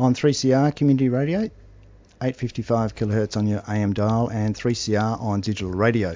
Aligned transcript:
on 0.00 0.14
3CR 0.14 0.74
Community 0.74 1.10
Radio, 1.10 1.40
855 2.22 2.94
kilohertz 2.94 3.36
on 3.36 3.46
your 3.46 3.62
AM 3.68 3.92
dial, 3.92 4.28
and 4.28 4.56
3CR 4.56 5.20
on 5.20 5.42
digital 5.42 5.70
radio. 5.70 6.14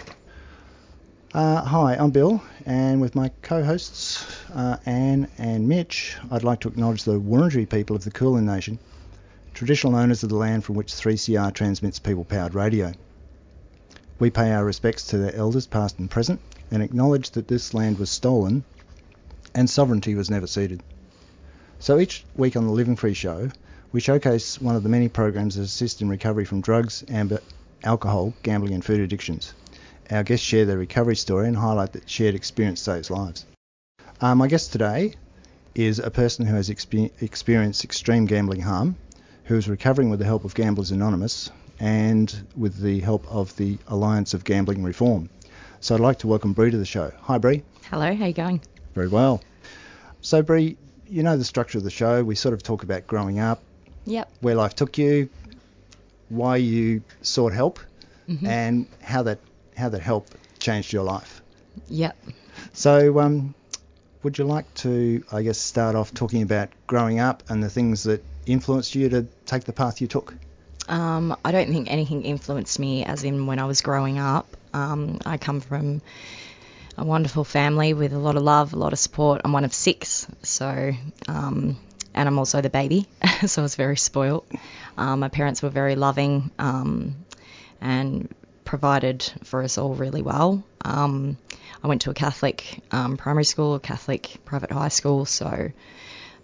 Uh, 1.34 1.62
hi, 1.62 1.95
I'm 1.95 2.11
Bill, 2.11 2.42
and 2.65 3.02
with 3.02 3.15
my 3.15 3.30
co-hosts 3.42 4.25
uh, 4.55 4.78
Anne 4.87 5.28
and 5.37 5.69
Mitch, 5.69 6.16
I'd 6.30 6.45
like 6.45 6.61
to 6.61 6.69
acknowledge 6.69 7.05
the 7.05 7.20
Wurundjeri 7.20 7.69
people 7.69 7.95
of 7.95 8.05
the 8.05 8.11
Kulin 8.11 8.47
Nation, 8.47 8.78
traditional 9.52 9.97
owners 9.97 10.23
of 10.23 10.30
the 10.30 10.37
land 10.37 10.64
from 10.64 10.77
which 10.77 10.91
3CR 10.91 11.53
transmits 11.53 11.98
people-powered 11.98 12.55
radio. 12.55 12.91
We 14.19 14.30
pay 14.30 14.51
our 14.53 14.64
respects 14.64 15.09
to 15.09 15.19
their 15.19 15.37
elders, 15.37 15.66
past 15.66 15.98
and 15.98 16.11
present, 16.11 16.41
and 16.70 16.83
acknowledge 16.83 17.33
that 17.33 17.48
this 17.48 17.75
land 17.75 17.98
was 17.98 18.09
stolen 18.09 18.64
and 19.55 19.69
sovereignty 19.69 20.14
was 20.14 20.30
never 20.30 20.47
ceded. 20.47 20.83
So 21.80 21.98
each 21.98 22.25
week 22.34 22.56
on 22.56 22.64
the 22.64 22.73
Living 22.73 22.97
Free 22.97 23.12
Show, 23.12 23.51
we 23.95 24.01
showcase 24.01 24.61
one 24.61 24.75
of 24.75 24.83
the 24.83 24.89
many 24.89 25.09
programs 25.09 25.55
that 25.55 25.62
assist 25.62 26.03
in 26.03 26.09
recovery 26.09 26.45
from 26.45 26.61
drugs, 26.61 27.05
amber, 27.09 27.39
alcohol, 27.84 28.34
gambling, 28.42 28.75
and 28.75 28.84
food 28.84 28.98
addictions. 28.98 29.55
Our 30.11 30.25
guests 30.25 30.45
share 30.45 30.64
their 30.64 30.78
recovery 30.78 31.14
story 31.14 31.47
and 31.47 31.56
highlight 31.56 31.92
that 31.92 32.11
shared 32.11 32.34
experience 32.34 32.81
saves 32.81 33.09
lives. 33.09 33.47
Uh, 34.20 34.34
my 34.34 34.48
guest 34.48 34.72
today 34.72 35.15
is 35.77 36.00
a 36.00 36.11
person 36.11 36.45
who 36.45 36.56
has 36.56 36.70
expe- 36.70 37.22
experienced 37.22 37.84
extreme 37.84 38.27
gambling 38.27 38.62
harm, 38.62 38.97
who 39.45 39.56
is 39.56 39.69
recovering 39.69 40.11
with 40.11 40.19
the 40.19 40.25
help 40.25 40.45
of 40.45 40.56
Gamblers 40.56 40.91
Anonymous 40.91 41.53
and 41.78 42.48
with 42.56 42.81
the 42.81 42.98
help 42.98 43.25
of 43.28 43.55
the 43.59 43.78
Alliance 43.87 44.34
of 44.34 44.42
Gambling 44.42 44.83
Reform. 44.83 45.31
So 45.78 45.95
I'd 45.95 46.00
like 46.00 46.19
to 46.19 46.27
welcome 46.27 46.53
Bree 46.53 46.72
to 46.72 46.78
the 46.78 46.84
show. 46.84 47.12
Hi, 47.20 47.39
Bree. 47.39 47.62
Hello, 47.91 48.12
how 48.12 48.27
you 48.27 48.33
going? 48.33 48.61
Very 48.97 49.09
well. 49.09 49.41
So, 50.20 50.42
Bree, 50.42 50.78
you 51.06 51.22
know 51.22 51.37
the 51.37 51.45
structure 51.45 51.78
of 51.78 51.84
the 51.84 51.91
show. 51.91 52.25
We 52.25 52.34
sort 52.34 52.55
of 52.55 52.62
talk 52.65 52.83
about 52.83 53.06
growing 53.06 53.39
up, 53.39 53.62
Yep. 54.06 54.30
where 54.41 54.55
life 54.55 54.74
took 54.74 54.98
you, 54.98 55.28
why 56.28 56.56
you 56.56 57.02
sought 57.22 57.52
help, 57.52 57.78
Mhm. 58.28 58.47
and 58.47 58.86
how 59.02 59.22
that 59.22 59.38
how 59.77 59.88
that 59.88 60.00
help 60.00 60.28
changed 60.58 60.92
your 60.92 61.02
life. 61.05 61.42
Yep. 61.88 62.16
So, 62.72 63.19
um, 63.19 63.55
would 64.22 64.38
you 64.38 64.44
like 64.44 64.72
to, 64.75 65.22
I 65.32 65.42
guess, 65.42 65.58
start 65.58 65.97
off 65.97 66.14
talking 66.14 66.42
about 66.42 66.69
growing 66.86 67.19
up 67.19 67.42
and 67.48 67.62
the 67.62 67.69
things 67.69 68.05
that 68.05 68.25
influenced 68.47 68.94
you 68.94 69.08
to 69.08 69.27
take 69.47 69.64
the 69.64 69.72
path 69.72 70.00
you 70.00 70.06
took? 70.06 70.34
Um, 70.88 71.36
I 71.44 71.50
don't 71.50 71.69
think 71.69 71.91
anything 71.91 72.22
influenced 72.22 72.78
me 72.78 73.05
as 73.05 73.25
in 73.25 73.47
when 73.47 73.58
I 73.58 73.64
was 73.64 73.80
growing 73.80 74.19
up. 74.19 74.47
Um, 74.72 75.19
I 75.27 75.36
come 75.38 75.60
from 75.60 76.00
a 76.97 77.05
wonderful 77.05 77.42
family 77.44 77.94
with 77.94 78.12
a 78.12 78.19
lot 78.19 78.36
of 78.36 78.42
love, 78.42 78.72
a 78.75 78.77
lot 78.77 78.92
of 78.92 78.98
support. 78.98 79.41
I'm 79.44 79.52
one 79.52 79.64
of 79.64 79.75
six, 79.75 80.27
so 80.42 80.92
um, 81.27 81.77
and 82.15 82.29
I'm 82.29 82.39
also 82.39 82.61
the 82.61 82.70
baby, 82.70 83.07
so 83.47 83.62
I 83.62 83.65
was 83.65 83.77
very 83.77 83.97
spoilt. 83.97 84.47
Um, 84.97 85.20
my 85.20 85.29
parents 85.29 85.62
were 85.62 85.70
very 85.70 85.97
loving 85.97 86.51
um, 86.59 87.17
and 87.81 88.33
provided 88.65 89.23
for 89.45 89.62
us 89.62 89.79
all 89.79 89.95
really 89.95 90.23
well. 90.23 90.65
Um, 90.84 91.37
I 91.83 91.88
went 91.88 92.03
to 92.03 92.11
a 92.11 92.15
Catholic 92.15 92.83
um, 92.93 93.16
primary 93.16 93.44
school, 93.44 93.75
a 93.75 93.81
Catholic 93.81 94.38
private 94.44 94.71
high 94.72 94.88
school, 94.88 95.25
so 95.27 95.71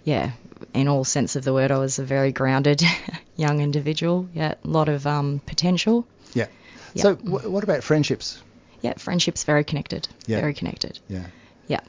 yeah, 0.04 0.32
in 0.74 0.88
all 0.88 1.04
sense 1.04 1.36
of 1.36 1.44
the 1.44 1.52
word, 1.52 1.70
I 1.70 1.78
was 1.78 1.98
a 1.98 2.04
very 2.04 2.32
grounded 2.32 2.82
young 3.36 3.60
individual. 3.60 4.28
Yeah, 4.34 4.54
a 4.62 4.68
lot 4.68 4.88
of 4.88 5.06
um, 5.06 5.40
potential. 5.46 6.06
Yeah. 6.34 6.46
Yeah. 6.94 7.02
So, 7.02 7.14
w- 7.16 7.50
what 7.50 7.64
about 7.64 7.82
friendships? 7.82 8.42
Yeah, 8.82 8.94
friendships 8.94 9.44
very 9.44 9.64
connected. 9.64 10.08
Yeah. 10.26 10.40
Very 10.40 10.54
connected. 10.54 10.98
Yeah. 11.08 11.26
Yeah. 11.68 11.80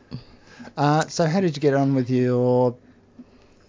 Uh, 0.78 1.08
so, 1.08 1.26
how 1.26 1.40
did 1.42 1.56
you 1.56 1.62
get 1.62 1.74
on 1.74 1.96
with 1.96 2.10
your 2.10 2.76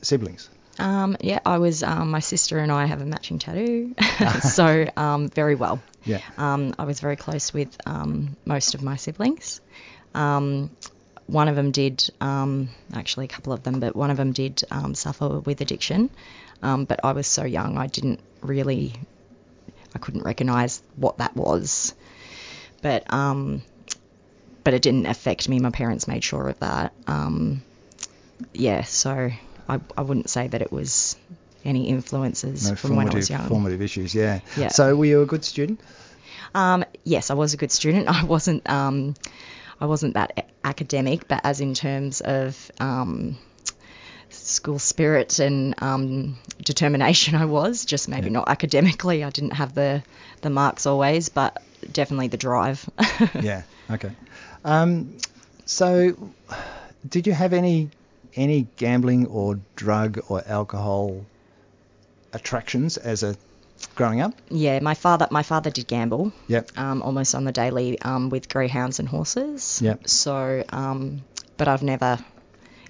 siblings? 0.02 0.50
Um, 0.78 1.16
yeah, 1.20 1.40
I 1.44 1.58
was. 1.58 1.82
Um, 1.82 2.10
my 2.10 2.20
sister 2.20 2.58
and 2.58 2.72
I 2.72 2.86
have 2.86 3.00
a 3.00 3.06
matching 3.06 3.38
tattoo, 3.38 3.94
so 4.40 4.86
um, 4.96 5.28
very 5.28 5.54
well. 5.54 5.82
Yeah. 6.04 6.20
Um, 6.36 6.74
I 6.78 6.84
was 6.84 7.00
very 7.00 7.16
close 7.16 7.52
with 7.52 7.76
um, 7.86 8.36
most 8.44 8.74
of 8.74 8.82
my 8.82 8.96
siblings. 8.96 9.60
Um, 10.14 10.70
one 11.26 11.48
of 11.48 11.56
them 11.56 11.70
did, 11.70 12.10
um, 12.20 12.68
actually 12.92 13.26
a 13.26 13.28
couple 13.28 13.52
of 13.52 13.62
them, 13.62 13.80
but 13.80 13.94
one 13.94 14.10
of 14.10 14.16
them 14.16 14.32
did 14.32 14.62
um, 14.70 14.94
suffer 14.94 15.40
with 15.40 15.60
addiction. 15.60 16.10
Um, 16.62 16.84
but 16.84 17.00
I 17.04 17.12
was 17.12 17.26
so 17.26 17.44
young, 17.44 17.78
I 17.78 17.86
didn't 17.86 18.20
really, 18.40 18.94
I 19.94 19.98
couldn't 19.98 20.22
recognise 20.22 20.82
what 20.96 21.18
that 21.18 21.36
was. 21.36 21.94
But 22.82 23.12
um, 23.12 23.62
but 24.64 24.74
it 24.74 24.82
didn't 24.82 25.06
affect 25.06 25.48
me. 25.48 25.58
My 25.58 25.70
parents 25.70 26.06
made 26.06 26.22
sure 26.22 26.48
of 26.48 26.58
that. 26.60 26.92
Um, 27.06 27.62
yeah, 28.52 28.82
so 28.82 29.30
I, 29.72 29.80
I 29.96 30.02
wouldn't 30.02 30.30
say 30.30 30.48
that 30.48 30.62
it 30.62 30.70
was 30.72 31.16
any 31.64 31.88
influences 31.88 32.68
No 32.70 32.76
from 32.76 32.96
when 32.96 33.08
I 33.08 33.14
was 33.14 33.30
young. 33.30 33.46
formative 33.48 33.80
issues. 33.82 34.14
Yeah. 34.14 34.40
Yeah. 34.56 34.68
So, 34.68 34.94
were 34.96 35.04
you 35.04 35.22
a 35.22 35.26
good 35.26 35.44
student? 35.44 35.80
Um, 36.54 36.84
yes, 37.04 37.30
I 37.30 37.34
was 37.34 37.54
a 37.54 37.56
good 37.56 37.70
student. 37.72 38.08
I 38.22 38.24
wasn't. 38.24 38.68
Um, 38.68 39.14
I 39.80 39.86
wasn't 39.86 40.14
that 40.14 40.48
academic, 40.64 41.26
but 41.28 41.40
as 41.44 41.60
in 41.60 41.74
terms 41.74 42.20
of 42.20 42.70
um, 42.78 43.36
school 44.30 44.78
spirit 44.78 45.38
and 45.40 45.74
um, 45.82 46.38
determination, 46.62 47.34
I 47.44 47.46
was. 47.46 47.84
Just 47.84 48.08
maybe 48.08 48.26
Yeah. 48.26 48.32
not 48.34 48.48
academically. 48.48 49.24
I 49.24 49.30
didn't 49.30 49.52
have 49.54 49.74
the 49.74 50.02
the 50.42 50.50
marks 50.50 50.86
always, 50.86 51.28
but 51.28 51.62
definitely 51.92 52.28
the 52.28 52.36
drive. 52.36 52.88
yeah. 53.40 53.62
Okay. 53.90 54.10
Um, 54.64 55.16
so, 55.64 56.16
did 57.08 57.26
you 57.26 57.32
have 57.32 57.52
any 57.52 57.90
any 58.36 58.66
gambling 58.76 59.26
or 59.26 59.58
drug 59.76 60.20
or 60.28 60.42
alcohol 60.46 61.24
attractions 62.32 62.96
as 62.96 63.22
a 63.22 63.36
growing 63.94 64.20
up? 64.20 64.34
Yeah, 64.48 64.80
my 64.80 64.94
father. 64.94 65.26
My 65.30 65.42
father 65.42 65.70
did 65.70 65.86
gamble. 65.86 66.32
Yep. 66.48 66.70
Um, 66.78 67.02
almost 67.02 67.34
on 67.34 67.44
the 67.44 67.52
daily 67.52 68.00
um, 68.00 68.30
with 68.30 68.48
greyhounds 68.48 68.98
and 68.98 69.08
horses. 69.08 69.80
Yep. 69.82 70.08
So, 70.08 70.64
um, 70.70 71.22
but 71.56 71.68
I've 71.68 71.82
never 71.82 72.18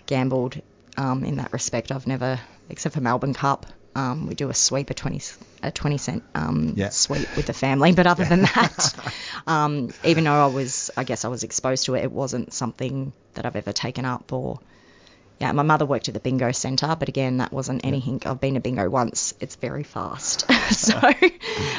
gambled 0.07 0.61
um, 0.97 1.25
in 1.25 1.37
that 1.37 1.53
respect. 1.53 1.91
I've 1.93 2.07
never, 2.07 2.39
except 2.69 2.95
for 2.95 3.01
Melbourne 3.01 3.35
Cup. 3.35 3.67
Um, 3.95 4.27
we 4.27 4.35
do 4.35 4.49
a 4.49 4.55
sweep, 4.55 4.89
a 4.89 4.95
20, 4.95 5.21
a 5.63 5.71
20 5.71 5.99
cent 5.99 6.23
um, 6.35 6.73
Yeah. 6.77 6.89
sweep 6.89 7.29
with 7.37 7.47
the 7.47 7.53
family. 7.53 7.93
But 7.93 8.07
other 8.07 8.25
than 8.25 8.43
that, 8.43 9.13
um, 9.47 9.91
even 10.05 10.25
though 10.25 10.45
I 10.45 10.47
was, 10.47 10.91
I 10.97 11.05
guess 11.05 11.27
I 11.27 11.29
was 11.29 11.43
exposed 11.43 11.85
to 11.87 11.95
it, 11.95 12.05
it 12.05 12.13
wasn't 12.13 12.55
something 12.55 13.13
that 13.35 13.45
I've 13.45 13.57
ever 13.57 13.73
taken 13.73 14.05
up 14.05 14.33
or. 14.33 14.61
Yeah, 15.41 15.51
my 15.53 15.63
mother 15.65 15.85
worked 15.85 16.07
at 16.09 16.15
the 16.15 16.21
bingo 16.21 16.53
centre, 16.53 16.95
but 16.97 17.09
again, 17.09 17.39
that 17.39 17.53
wasn't 17.53 17.85
anything. 17.85 18.23
I've 18.25 18.41
been 18.41 18.55
to 18.55 18.61
bingo 18.61 18.89
once. 18.89 19.35
It's 19.41 19.57
very 19.57 19.83
fast. 19.83 20.51
so, 20.71 21.01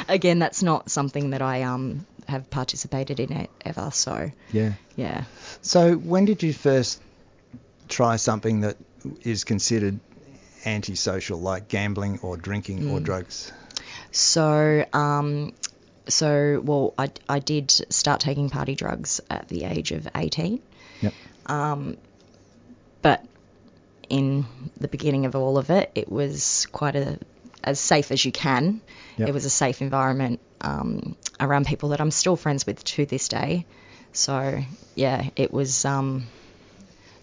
again, 0.08 0.38
that's 0.38 0.62
not 0.62 0.90
something 0.90 1.30
that 1.30 1.40
I 1.40 1.62
um 1.62 2.06
have 2.28 2.48
participated 2.50 3.20
in 3.20 3.32
it 3.32 3.50
ever. 3.64 3.90
So, 3.90 4.30
Yeah. 4.52 4.72
yeah. 4.96 5.24
So, 5.62 5.94
when 5.94 6.24
did 6.26 6.42
you 6.42 6.52
first 6.52 7.00
try 7.88 8.16
something 8.16 8.60
that 8.60 8.76
is 9.22 9.44
considered 9.44 9.98
antisocial, 10.66 11.38
like 11.38 11.68
gambling 11.68 12.18
or 12.22 12.36
drinking 12.36 12.90
or 12.90 13.00
drugs? 13.00 13.52
So, 14.10 14.84
um, 14.92 15.52
so 16.08 16.60
well, 16.64 16.94
I, 16.98 17.10
I 17.28 17.38
did 17.38 17.70
start 17.70 18.20
taking 18.20 18.48
party 18.50 18.74
drugs 18.74 19.20
at 19.30 19.48
the 19.48 19.64
age 19.64 19.92
of 19.92 20.08
18. 20.14 20.60
Yep. 21.02 21.12
Um, 21.46 21.96
but 23.02 23.24
in 24.08 24.46
the 24.78 24.88
beginning 24.88 25.26
of 25.26 25.34
all 25.34 25.58
of 25.58 25.70
it, 25.70 25.90
it 25.94 26.10
was 26.10 26.66
quite 26.72 26.96
a 26.96 27.18
as 27.62 27.80
safe 27.80 28.10
as 28.10 28.24
you 28.24 28.30
can. 28.32 28.80
Yep. 29.16 29.28
It 29.28 29.32
was 29.32 29.44
a 29.44 29.50
safe 29.50 29.80
environment 29.80 30.40
um, 30.60 31.16
around 31.40 31.66
people 31.66 31.90
that 31.90 32.00
I'm 32.00 32.10
still 32.10 32.36
friends 32.36 32.66
with 32.66 32.84
to 32.84 33.06
this 33.06 33.28
day. 33.28 33.64
So 34.12 34.60
yeah, 34.94 35.30
it 35.34 35.52
was 35.52 35.84
um, 35.84 36.26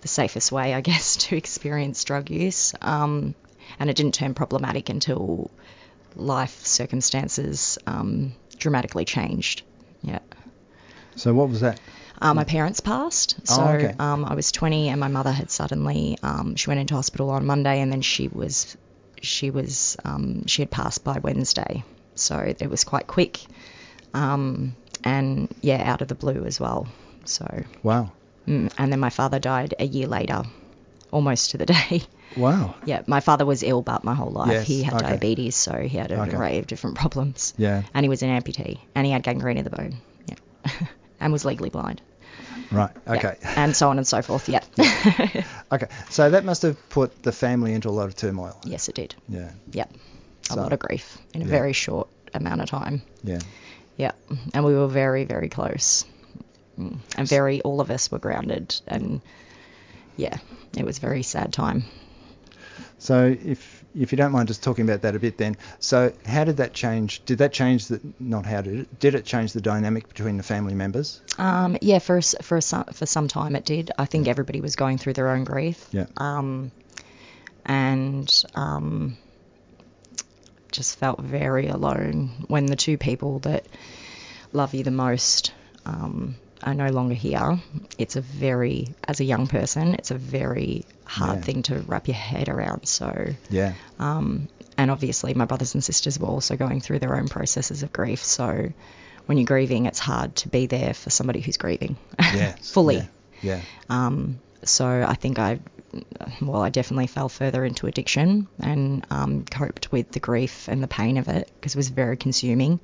the 0.02 0.08
safest 0.08 0.52
way, 0.52 0.74
I 0.74 0.82
guess, 0.90 1.18
to 1.18 1.36
experience 1.36 2.04
drug 2.04 2.30
use. 2.30 2.74
Um, 2.82 3.36
and 3.80 3.90
it 3.90 3.96
didn't 3.96 4.14
turn 4.14 4.34
problematic 4.34 4.90
until 4.90 5.50
life 6.16 6.66
circumstances 6.66 7.78
um, 7.88 8.34
dramatically 8.58 9.06
changed. 9.06 9.64
Yeah. 10.02 10.20
So, 11.16 11.34
what 11.34 11.50
was 11.50 11.62
that? 11.62 11.80
Uh, 12.22 12.34
my 12.36 12.44
parents 12.44 12.80
passed, 12.80 13.36
Oh, 13.50 13.56
so 13.56 13.64
okay. 13.68 13.96
um, 13.98 14.26
I 14.26 14.36
was 14.36 14.52
20, 14.52 14.90
and 14.90 15.00
my 15.00 15.08
mother 15.08 15.32
had 15.32 15.50
suddenly 15.50 16.18
um, 16.22 16.56
she 16.56 16.70
went 16.70 16.80
into 16.80 16.94
hospital 16.94 17.32
on 17.32 17.46
Monday, 17.46 17.82
and 17.82 17.92
then 17.92 18.02
she 18.02 18.28
was 18.28 18.78
she 19.24 19.50
was 19.50 19.98
um, 20.06 20.46
she 20.48 20.62
had 20.62 20.70
passed 20.70 21.04
by 21.04 21.18
Wednesday, 21.20 21.84
so 22.16 22.38
it 22.38 22.70
was 22.70 22.84
quite 22.84 23.08
quick, 23.08 23.40
um, 24.14 24.76
and 25.04 25.54
yeah, 25.62 25.82
out 25.92 26.02
of 26.02 26.08
the 26.08 26.16
blue 26.16 26.46
as 26.46 26.60
well. 26.60 26.88
So 27.26 27.46
Wow. 27.84 28.12
mm, 28.48 28.72
and 28.78 28.92
then 28.92 29.00
my 29.00 29.10
father 29.10 29.40
died 29.40 29.74
a 29.80 29.86
year 29.86 30.08
later, 30.08 30.44
almost 31.12 31.52
to 31.52 31.58
the 31.58 31.66
day. 31.78 32.04
Wow. 32.38 32.76
yeah, 32.86 33.02
my 33.08 33.20
father 33.20 33.46
was 33.46 33.62
ill, 33.64 33.82
but 33.82 34.04
my 34.04 34.14
whole 34.16 34.32
life 34.32 34.52
Yes, 34.52 34.68
he 34.68 34.84
had 34.84 34.94
okay. 34.96 35.08
diabetes, 35.08 35.56
so 35.56 35.74
he 35.82 35.98
had 35.98 36.12
an 36.12 36.20
Okay. 36.22 36.38
array 36.38 36.60
of 36.60 36.68
different 36.68 36.96
problems. 37.04 37.54
Yeah. 37.58 37.82
and 37.94 38.06
he 38.06 38.10
was 38.10 38.22
an 38.24 38.30
amputee, 38.30 38.80
and 38.96 39.06
he 39.06 39.12
had 39.12 39.24
gangrene 39.24 39.58
of 39.58 39.64
the 39.66 39.70
bone. 39.72 39.98
Yeah, 40.28 40.72
and 41.20 41.34
was 41.34 41.46
legally 41.46 41.70
blind. 41.72 42.02
Right. 42.72 42.92
Yeah. 43.06 43.14
Okay. 43.14 43.36
and 43.44 43.76
so 43.76 43.90
on 43.90 43.98
and 43.98 44.08
so 44.08 44.22
forth. 44.22 44.48
Yeah. 44.50 44.64
Okay. 45.74 45.88
So 46.10 46.30
that 46.30 46.44
must 46.44 46.64
have 46.64 46.78
put 46.90 47.24
the 47.24 47.32
family 47.32 47.74
into 47.74 47.88
a 47.90 47.92
lot 47.92 48.08
of 48.08 48.16
turmoil. 48.16 48.60
yes, 48.66 48.90
it 48.90 48.96
did. 48.96 49.16
Yeah. 49.30 49.52
Yep. 49.72 49.90
A 50.50 50.54
So- 50.54 50.56
lot 50.62 50.74
of 50.74 50.80
grief 50.80 51.18
in 51.34 51.42
a 51.42 51.46
Yeah. 51.46 51.50
very 51.52 51.74
short 51.74 52.10
amount 52.34 52.60
of 52.62 52.70
time. 52.70 53.02
Yeah. 53.24 53.40
Yeah. 53.98 54.12
And 54.54 54.66
we 54.66 54.74
were 54.76 54.88
very, 54.88 55.24
very 55.26 55.48
close. 55.50 56.04
Mm. 56.78 56.98
And 57.18 57.28
very, 57.28 57.62
all 57.62 57.80
of 57.82 57.90
us 57.92 58.12
were 58.12 58.20
grounded. 58.20 58.76
And 58.88 59.22
yeah, 60.18 60.38
it 60.78 60.84
was 60.86 60.98
a 60.98 61.02
very 61.02 61.24
sad 61.24 61.54
time. 61.54 61.84
So 63.02 63.36
if 63.44 63.84
if 63.96 64.12
you 64.12 64.16
don't 64.16 64.32
mind 64.32 64.48
just 64.48 64.62
talking 64.62 64.86
about 64.86 65.02
that 65.02 65.16
a 65.16 65.20
bit 65.20 65.36
then. 65.36 65.58
So 65.80 66.14
how 66.24 66.44
did 66.44 66.58
that 66.58 66.72
change? 66.74 67.26
Did 67.26 67.40
that 67.40 67.52
change 67.52 67.88
the 67.88 68.00
not 68.20 68.46
how 68.46 68.62
did 68.62 68.82
it? 68.82 69.00
Did 69.00 69.16
it 69.16 69.26
change 69.26 69.54
the 69.54 69.60
dynamic 69.60 70.08
between 70.08 70.38
the 70.38 70.44
family 70.44 70.76
members? 70.76 71.20
Um, 71.40 71.78
yeah, 71.82 71.98
for 71.98 72.22
for 72.22 72.62
some 72.62 72.84
for 72.94 73.08
some 73.08 73.28
time 73.28 73.56
it 73.56 73.66
did. 73.66 73.90
I 73.98 74.06
think 74.06 74.28
everybody 74.28 74.62
was 74.62 74.76
going 74.76 75.00
through 75.00 75.14
their 75.14 75.30
own 75.30 75.46
grief. 75.46 75.84
Yeah. 75.92 76.06
Um, 76.16 76.72
and 77.66 78.44
um, 78.54 79.18
just 80.72 81.00
felt 81.00 81.20
very 81.20 81.70
alone 81.70 82.30
when 82.50 82.68
the 82.68 82.76
two 82.76 83.00
people 83.00 83.40
that 83.40 83.66
love 84.54 84.76
you 84.76 84.84
the 84.84 84.92
most 84.92 85.54
um, 85.88 86.36
are 86.62 86.76
no 86.76 86.90
longer 86.90 87.16
here. 87.16 87.60
It's 87.98 88.16
a 88.16 88.22
very, 88.22 88.90
as 89.08 89.20
a 89.20 89.24
young 89.24 89.48
person, 89.48 89.96
it's 89.96 90.12
a 90.12 90.18
very 90.18 90.86
hard 91.12 91.40
Yeah. 91.40 91.44
thing 91.44 91.64
to 91.64 91.80
wrap 91.80 92.08
your 92.08 92.16
head 92.16 92.50
around. 92.50 92.88
So, 92.88 93.34
Yeah. 93.50 93.74
um, 94.00 94.48
and 94.78 94.90
obviously 94.90 95.34
my 95.34 95.46
brothers 95.46 95.74
and 95.76 95.84
sisters 95.84 96.18
were 96.20 96.28
also 96.28 96.56
going 96.56 96.82
through 96.82 97.00
their 97.00 97.16
own 97.16 97.28
processes 97.28 97.84
of 97.84 97.92
grief. 97.92 98.24
So, 98.24 98.72
when 99.26 99.38
you're 99.38 99.46
grieving, 99.46 99.86
it's 99.86 100.00
hard 100.00 100.36
to 100.38 100.50
be 100.50 100.66
there 100.66 100.94
for 100.94 101.10
somebody 101.10 101.42
who's 101.42 101.58
grieving 101.58 101.96
Yeah. 102.20 102.56
fully. 102.62 102.96
Yeah. 102.98 103.06
yeah. 103.42 103.62
Um, 103.90 104.40
so 104.64 104.86
I 104.88 105.14
think 105.16 105.38
I, 105.40 105.60
well, 106.42 106.62
I 106.62 106.70
definitely 106.70 107.08
fell 107.08 107.30
further 107.30 107.64
into 107.66 107.88
addiction 107.88 108.48
and 108.60 109.06
um, 109.10 109.44
coped 109.46 109.92
with 109.92 110.12
the 110.12 110.20
grief 110.20 110.68
and 110.68 110.82
the 110.82 110.88
pain 110.88 111.18
of 111.18 111.28
it 111.28 111.50
because 111.56 111.76
it 111.76 111.78
was 111.78 111.90
very 111.90 112.16
consuming, 112.18 112.80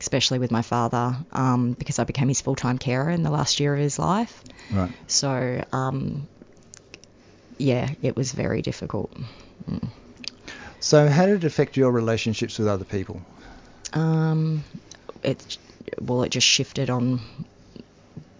especially 0.00 0.38
with 0.38 0.50
my 0.50 0.62
father 0.62 1.16
um, 1.32 1.72
because 1.72 1.98
I 1.98 2.04
became 2.04 2.28
his 2.28 2.40
full-time 2.40 2.78
carer 2.78 3.10
in 3.10 3.22
the 3.22 3.30
last 3.30 3.60
year 3.60 3.74
of 3.74 3.80
his 3.80 3.98
life. 3.98 4.42
Right. 4.72 4.90
So 5.06 5.64
um, 5.72 6.28
yeah, 7.58 7.90
it 8.02 8.16
was 8.16 8.32
very 8.32 8.62
difficult. 8.62 9.12
So 10.80 11.08
how 11.08 11.26
did 11.26 11.42
it 11.42 11.46
affect 11.46 11.76
your 11.76 11.90
relationships 11.90 12.58
with 12.58 12.68
other 12.68 12.84
people? 12.84 13.22
Um, 13.92 14.64
it 15.22 15.58
well, 16.00 16.22
it 16.22 16.30
just 16.30 16.46
shifted 16.46 16.90
on 16.90 17.20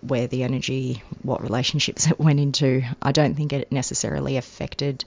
where 0.00 0.26
the 0.26 0.42
energy, 0.42 1.02
what 1.22 1.42
relationships 1.42 2.06
it 2.10 2.18
went 2.18 2.40
into. 2.40 2.82
I 3.02 3.12
don't 3.12 3.34
think 3.34 3.52
it 3.52 3.72
necessarily 3.72 4.36
affected 4.36 5.04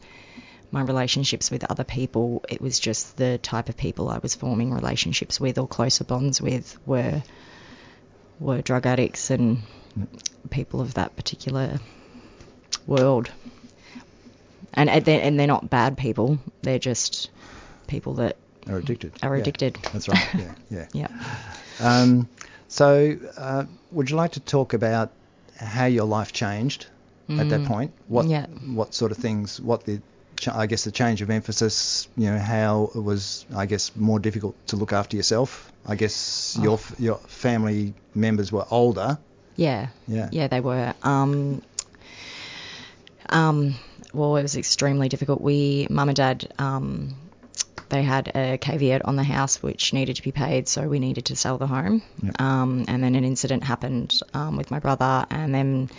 my 0.72 0.82
relationships 0.82 1.50
with 1.50 1.70
other 1.70 1.84
people. 1.84 2.44
It 2.50 2.62
was 2.62 2.80
just 2.80 3.18
the 3.18 3.38
type 3.40 3.70
of 3.70 3.78
people 3.78 4.10
I 4.10 4.20
was 4.20 4.36
forming 4.36 4.74
relationships 4.74 5.40
with 5.40 5.58
or 5.58 5.68
closer 5.68 6.04
bonds 6.04 6.42
with 6.42 6.78
were 6.86 7.24
were 8.40 8.62
drug 8.62 8.86
addicts 8.86 9.30
and 9.32 9.60
people 10.50 10.80
of 10.82 10.94
that 10.94 11.16
particular 11.16 11.80
world. 12.88 13.32
And 14.74 14.90
and 14.90 15.04
they're, 15.06 15.22
and 15.22 15.40
they're 15.40 15.48
not 15.48 15.70
bad 15.70 15.98
people. 15.98 16.38
They're 16.62 16.80
just 16.80 17.30
people 17.88 18.14
that 18.16 18.36
Are 18.70 18.78
addicted. 18.78 19.14
are 19.24 19.36
Yeah. 19.36 19.42
addicted. 19.42 19.78
That's 19.94 20.08
right. 20.08 20.28
Yeah. 20.38 20.54
Yeah. 20.70 20.88
Yeah. 20.94 21.08
Um, 21.80 22.28
so, 22.68 23.18
uh, 23.38 23.66
would 23.92 24.10
you 24.10 24.16
like 24.16 24.34
to 24.34 24.40
talk 24.40 24.74
about 24.74 25.12
how 25.58 25.86
your 25.86 26.06
life 26.06 26.32
changed 26.34 26.86
at 27.30 27.50
that 27.50 27.66
point? 27.66 27.92
What 28.08 28.26
Mm. 28.26 28.30
Yeah. 28.30 28.46
what 28.76 28.94
sort 28.94 29.12
of 29.12 29.18
things? 29.18 29.60
What 29.62 29.86
the 29.86 30.00
I 30.54 30.68
guess 30.68 30.84
the 30.86 30.92
change 30.92 31.22
of 31.22 31.30
emphasis. 31.30 32.08
You 32.16 32.32
know 32.32 32.40
how 32.40 32.92
it 32.96 33.02
was. 33.04 33.46
I 33.56 33.66
guess 33.66 33.92
more 33.96 34.20
difficult 34.20 34.56
to 34.68 34.78
look 34.78 34.94
after 34.94 35.18
yourself. 35.18 35.72
I 35.86 35.96
guess 35.96 36.56
Oh. 36.60 36.64
your 36.64 36.80
your 36.98 37.16
family 37.28 37.94
members 38.16 38.52
were 38.52 38.66
older. 38.72 39.18
Yeah. 39.56 39.88
Yeah. 40.08 40.30
Yeah, 40.32 40.48
they 40.48 40.62
were. 40.62 40.94
Um, 41.04 41.62
um, 43.30 43.76
well, 44.14 44.36
it 44.38 44.42
was 44.42 44.58
extremely 44.58 45.10
difficult. 45.10 45.42
We, 45.42 45.88
mum 45.90 46.10
and 46.10 46.16
dad, 46.16 46.54
um, 46.58 47.16
they 47.90 48.04
had 48.04 48.32
a 48.36 48.58
caveat 48.58 49.06
on 49.06 49.16
the 49.16 49.24
house 49.24 49.62
which 49.62 49.94
needed 49.94 50.18
to 50.18 50.22
be 50.22 50.32
paid, 50.32 50.68
so 50.68 50.88
we 50.88 51.00
needed 51.00 51.26
to 51.26 51.36
sell 51.36 51.58
the 51.58 51.68
home. 51.68 52.02
Yep. 52.22 52.42
Um, 52.42 52.86
and 52.88 53.04
then 53.04 53.16
an 53.16 53.24
incident 53.24 53.64
happened 53.64 54.20
um, 54.34 54.58
with 54.58 54.72
my 54.72 54.80
brother, 54.80 55.26
and 55.30 55.54
then 55.54 55.90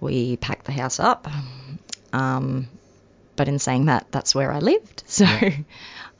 we 0.00 0.36
packed 0.36 0.64
the 0.66 0.72
house 0.72 0.98
up. 0.98 1.28
Um, 2.12 2.68
but 3.36 3.48
in 3.48 3.58
saying 3.58 3.86
that, 3.86 4.06
that's 4.10 4.34
where 4.34 4.52
I 4.52 4.58
lived. 4.58 5.02
So, 5.14 5.26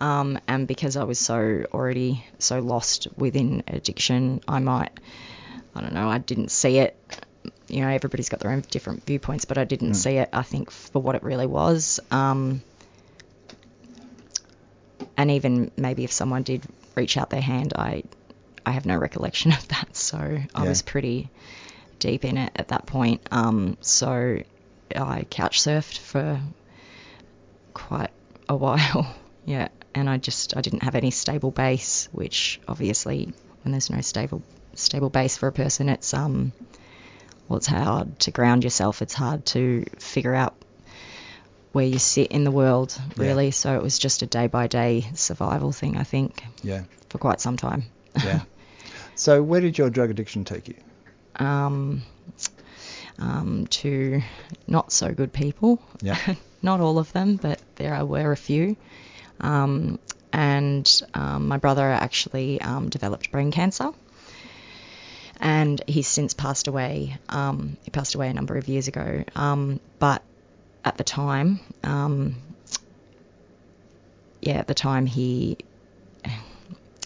um, 0.00 0.38
and 0.46 0.68
because 0.68 0.96
I 0.96 1.04
was 1.04 1.18
so 1.18 1.64
already 1.72 2.24
so 2.38 2.60
lost 2.60 3.08
within 3.16 3.64
addiction, 3.66 4.40
I 4.46 4.60
might, 4.60 4.92
I 5.74 5.80
don't 5.80 5.94
know, 5.94 6.08
I 6.08 6.18
didn't 6.18 6.50
see 6.50 6.78
it. 6.78 6.96
You 7.74 7.80
know, 7.80 7.88
everybody's 7.88 8.28
got 8.28 8.40
their 8.40 8.52
own 8.52 8.62
different 8.70 9.04
viewpoints, 9.04 9.44
but 9.44 9.58
I 9.58 9.64
didn't 9.64 9.94
see 9.94 10.16
it. 10.16 10.28
I 10.32 10.42
think 10.42 10.70
for 10.70 11.02
what 11.02 11.16
it 11.16 11.22
really 11.24 11.46
was. 11.46 11.98
Um, 12.10 12.62
and 15.16 15.30
even 15.30 15.70
maybe 15.76 16.04
if 16.04 16.12
someone 16.12 16.42
did 16.44 16.64
reach 16.94 17.16
out 17.16 17.30
their 17.30 17.40
hand, 17.40 17.72
I, 17.74 18.04
I 18.64 18.70
have 18.70 18.86
no 18.86 18.96
recollection 18.96 19.52
of 19.58 19.66
that. 19.68 19.96
So 19.96 20.38
I 20.54 20.68
was 20.68 20.82
pretty 20.82 21.30
deep 21.98 22.24
in 22.24 22.36
it 22.36 22.52
at 22.56 22.68
that 22.68 22.86
point. 22.86 23.26
Um, 23.30 23.76
so 23.80 24.38
I 24.94 25.24
couch 25.28 25.60
surfed 25.60 25.98
for 25.98 26.40
quite 27.72 28.10
a 28.48 28.54
while. 28.64 29.14
yeah, 29.44 29.68
and 29.94 30.08
I 30.08 30.18
just 30.18 30.56
I 30.56 30.60
didn't 30.60 30.82
have 30.84 30.94
any 30.94 31.10
stable 31.10 31.50
base, 31.50 32.08
which 32.12 32.60
obviously 32.68 33.32
when 33.62 33.72
there's 33.72 33.90
no 33.90 34.00
stable 34.00 34.42
stable 34.74 35.10
base 35.10 35.36
for 35.36 35.48
a 35.48 35.52
person, 35.52 35.88
it's 35.88 36.14
um 36.14 36.52
well 37.48 37.56
it's 37.58 37.66
hard 37.66 38.18
to 38.20 38.30
ground 38.30 38.64
yourself. 38.64 39.02
It's 39.02 39.14
hard 39.14 39.44
to 39.46 39.84
figure 39.98 40.34
out 40.34 40.54
where 41.72 41.84
you 41.86 41.98
sit 41.98 42.30
in 42.30 42.44
the 42.44 42.50
world, 42.52 42.96
Yeah. 43.16 43.24
really. 43.26 43.50
So 43.50 43.74
it 43.74 43.82
was 43.82 43.98
just 43.98 44.22
a 44.22 44.26
day 44.26 44.46
by 44.46 44.66
day 44.68 45.06
survival 45.14 45.72
thing, 45.72 45.96
I 45.96 46.04
think, 46.04 46.42
Yeah. 46.62 46.84
for 47.08 47.18
quite 47.18 47.40
some 47.40 47.56
time. 47.56 47.84
Yeah. 48.24 48.42
so, 49.16 49.42
where 49.42 49.60
did 49.60 49.76
your 49.76 49.90
drug 49.90 50.10
addiction 50.10 50.44
take 50.44 50.68
you? 50.68 50.76
um, 51.36 52.02
um, 53.18 53.66
to 53.68 54.22
not 54.68 54.92
so 54.92 55.12
good 55.12 55.32
people. 55.32 55.80
Yeah. 56.00 56.16
not 56.62 56.80
all 56.80 56.98
of 56.98 57.12
them, 57.12 57.36
but 57.36 57.60
there 57.76 58.04
were 58.06 58.30
a 58.32 58.36
few. 58.36 58.76
Um, 59.40 59.98
and 60.32 61.02
um, 61.12 61.48
my 61.48 61.58
brother 61.58 61.82
actually 61.90 62.60
um, 62.60 62.88
developed 62.88 63.30
brain 63.32 63.50
cancer. 63.50 63.90
And 65.44 65.80
he's 65.86 66.08
since 66.08 66.34
passed 66.34 66.66
away. 66.68 67.16
Um, 67.28 67.76
he 67.84 67.90
passed 67.90 68.14
away 68.16 68.28
a 68.30 68.34
number 68.34 68.56
of 68.56 68.66
years 68.66 68.88
ago. 68.88 69.22
Um, 69.36 69.78
but 69.98 70.22
at 70.84 70.96
the 70.96 71.04
time, 71.04 71.60
um, 71.84 72.36
yeah, 74.40 74.54
at 74.54 74.66
the 74.66 74.74
time 74.74 75.06
he, 75.06 75.58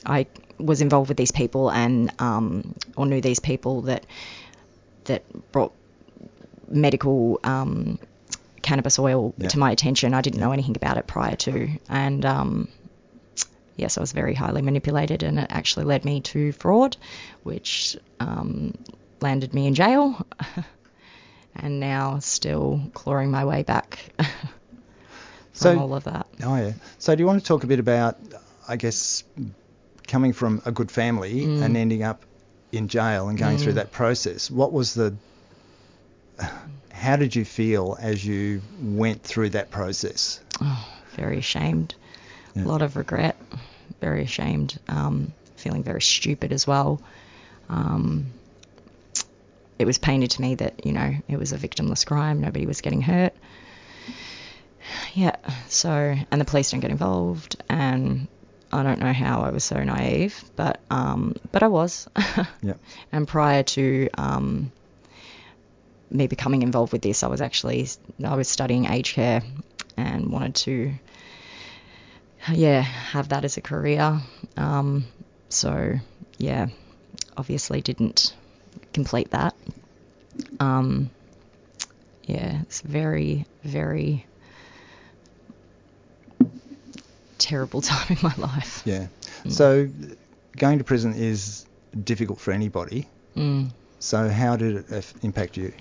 I 0.07 0.27
was 0.59 0.81
involved 0.81 1.09
with 1.09 1.17
these 1.17 1.33
people 1.33 1.71
and 1.71 2.11
um, 2.21 2.75
or 2.97 3.07
knew 3.07 3.21
these 3.21 3.41
people 3.41 3.83
that 3.83 4.07
that 5.05 5.23
brought 5.53 5.73
medical 6.69 7.41
um, 7.45 7.99
cannabis 8.63 8.99
oil 8.99 9.35
Yeah. 9.39 9.49
to 9.49 9.59
my 9.59 9.71
attention. 9.73 10.15
I 10.15 10.21
didn't 10.21 10.41
know 10.41 10.53
anything 10.53 10.77
about 10.77 10.97
it 10.97 11.07
prior 11.07 11.37
to, 11.37 11.69
and 11.89 12.25
um, 12.25 12.69
yes, 13.79 13.97
I 13.97 14.01
was 14.03 14.13
very 14.13 14.35
highly 14.35 14.61
manipulated, 14.63 15.23
and 15.23 15.39
it 15.39 15.47
actually 15.51 15.87
led 15.87 16.05
me 16.05 16.21
to 16.23 16.53
fraud, 16.53 16.97
which 17.45 17.97
um, 18.21 18.75
landed 19.21 19.55
me 19.55 19.67
in 19.67 19.75
jail, 19.75 20.27
and 21.57 21.81
now 21.81 22.19
still 22.19 22.81
clawing 22.95 23.31
my 23.31 23.45
way 23.45 23.63
back 23.63 23.99
from 24.19 24.27
So- 25.53 25.79
all 25.79 25.95
of 25.95 26.05
that. 26.05 26.27
Oh 26.45 26.57
yeah. 26.57 26.73
So 26.99 27.15
do 27.15 27.21
you 27.23 27.27
want 27.27 27.41
to 27.41 27.47
talk 27.47 27.65
a 27.65 27.67
bit 27.67 27.79
about, 27.81 28.19
I 28.69 28.77
guess, 28.77 29.25
coming 30.07 30.33
from 30.33 30.61
a 30.67 30.73
good 30.73 30.91
family 30.91 31.41
Mm. 31.47 31.63
and 31.63 31.77
ending 31.77 32.03
up 32.03 32.25
in 32.73 32.89
jail 32.89 33.29
and 33.29 33.39
going 33.39 33.57
through 33.59 33.75
that 33.75 33.93
process? 33.93 34.51
What 34.51 34.73
was 34.73 34.95
the 34.95 35.15
how 36.93 37.17
did 37.17 37.35
you 37.37 37.45
feel 37.45 37.97
as 38.01 38.25
you 38.25 38.61
went 38.83 39.23
through 39.23 39.51
that 39.51 39.71
process? 39.71 40.41
Oh, 40.61 40.89
very 41.15 41.39
ashamed. 41.39 41.95
Yeah. 42.59 42.65
a 42.65 42.69
lot 42.69 42.83
of 42.83 42.97
regret, 42.97 43.37
very 44.01 44.23
ashamed, 44.25 44.79
um, 44.89 45.33
feeling 45.57 45.83
very 45.83 46.03
stupid 46.03 46.53
as 46.53 46.67
well. 46.67 47.01
Um, 47.69 48.27
it 49.79 49.85
was 49.87 49.99
painted 49.99 50.31
to 50.33 50.43
me 50.43 50.57
that 50.57 50.85
you 50.87 50.93
know 50.93 51.15
it 51.29 51.39
was 51.39 51.53
a 51.53 51.57
victimless 51.59 52.05
crime, 52.07 52.41
nobody 52.41 52.67
was 52.67 52.81
getting 52.81 53.01
hurt. 53.03 53.35
Yeah, 55.15 55.37
so 55.69 55.91
and 56.31 56.41
the 56.41 56.45
police 56.45 56.71
don't 56.71 56.81
get 56.81 56.91
involved, 56.91 57.63
and 57.69 58.27
I 58.73 58.83
don't 58.83 59.01
know 59.01 59.13
how 59.13 59.43
I 59.43 59.51
was 59.51 59.65
so 59.65 59.83
naive, 59.83 60.43
but 60.57 60.81
um, 60.91 61.37
but 61.53 61.63
I 61.63 61.69
was. 61.69 62.09
Yeah. 62.63 62.75
And 63.13 63.27
prior 63.29 63.63
to 63.63 64.09
um, 64.19 64.73
me 66.11 66.27
becoming 66.27 66.63
involved 66.63 66.93
with 66.93 67.03
this, 67.03 67.23
I 67.23 67.29
was 67.29 67.41
actually 67.41 67.89
I 68.25 68.35
was 68.35 68.49
studying 68.49 68.87
aged 68.87 69.15
care 69.15 69.43
and 69.97 70.31
wanted 70.31 70.55
to, 70.57 70.93
yeah, 72.53 72.81
have 72.81 73.31
that 73.31 73.45
as 73.45 73.57
a 73.57 73.61
career. 73.61 74.21
Um, 74.57 75.07
so 75.49 75.95
yeah, 76.39 76.69
obviously 77.37 77.81
didn't 77.81 78.35
complete 78.93 79.31
that. 79.31 79.55
Um, 80.61 81.11
yeah, 82.25 82.61
it's 82.63 82.81
very 82.81 83.47
very 83.65 84.27
terrible 87.39 87.81
time 87.93 88.07
in 88.11 88.19
my 88.23 88.35
life. 88.37 88.83
Yeah. 88.85 89.09
So 89.49 89.89
going 90.57 90.79
to 90.79 90.85
prison 90.85 91.15
is 91.15 91.65
difficult 92.05 92.41
for 92.41 92.53
anybody. 92.53 93.09
Mm. 93.37 93.71
So 94.01 94.29
how 94.29 94.57
did 94.57 94.91
it 94.91 95.13
impact 95.23 95.57
you? 95.57 95.73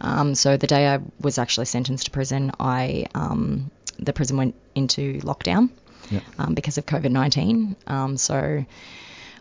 Um, 0.00 0.34
so 0.34 0.56
the 0.56 0.66
day 0.66 0.86
I 0.86 1.00
was 1.20 1.38
actually 1.38 1.66
sentenced 1.66 2.06
to 2.06 2.10
prison, 2.10 2.52
I 2.60 3.06
um, 3.14 3.70
the 3.98 4.12
prison 4.12 4.36
went 4.36 4.54
into 4.74 5.20
lockdown 5.20 5.70
Yeah. 6.10 6.20
um, 6.38 6.54
because 6.54 6.78
of 6.78 6.86
COVID 6.86 7.10
nineteen. 7.10 7.76
Um, 7.86 8.16
so 8.16 8.64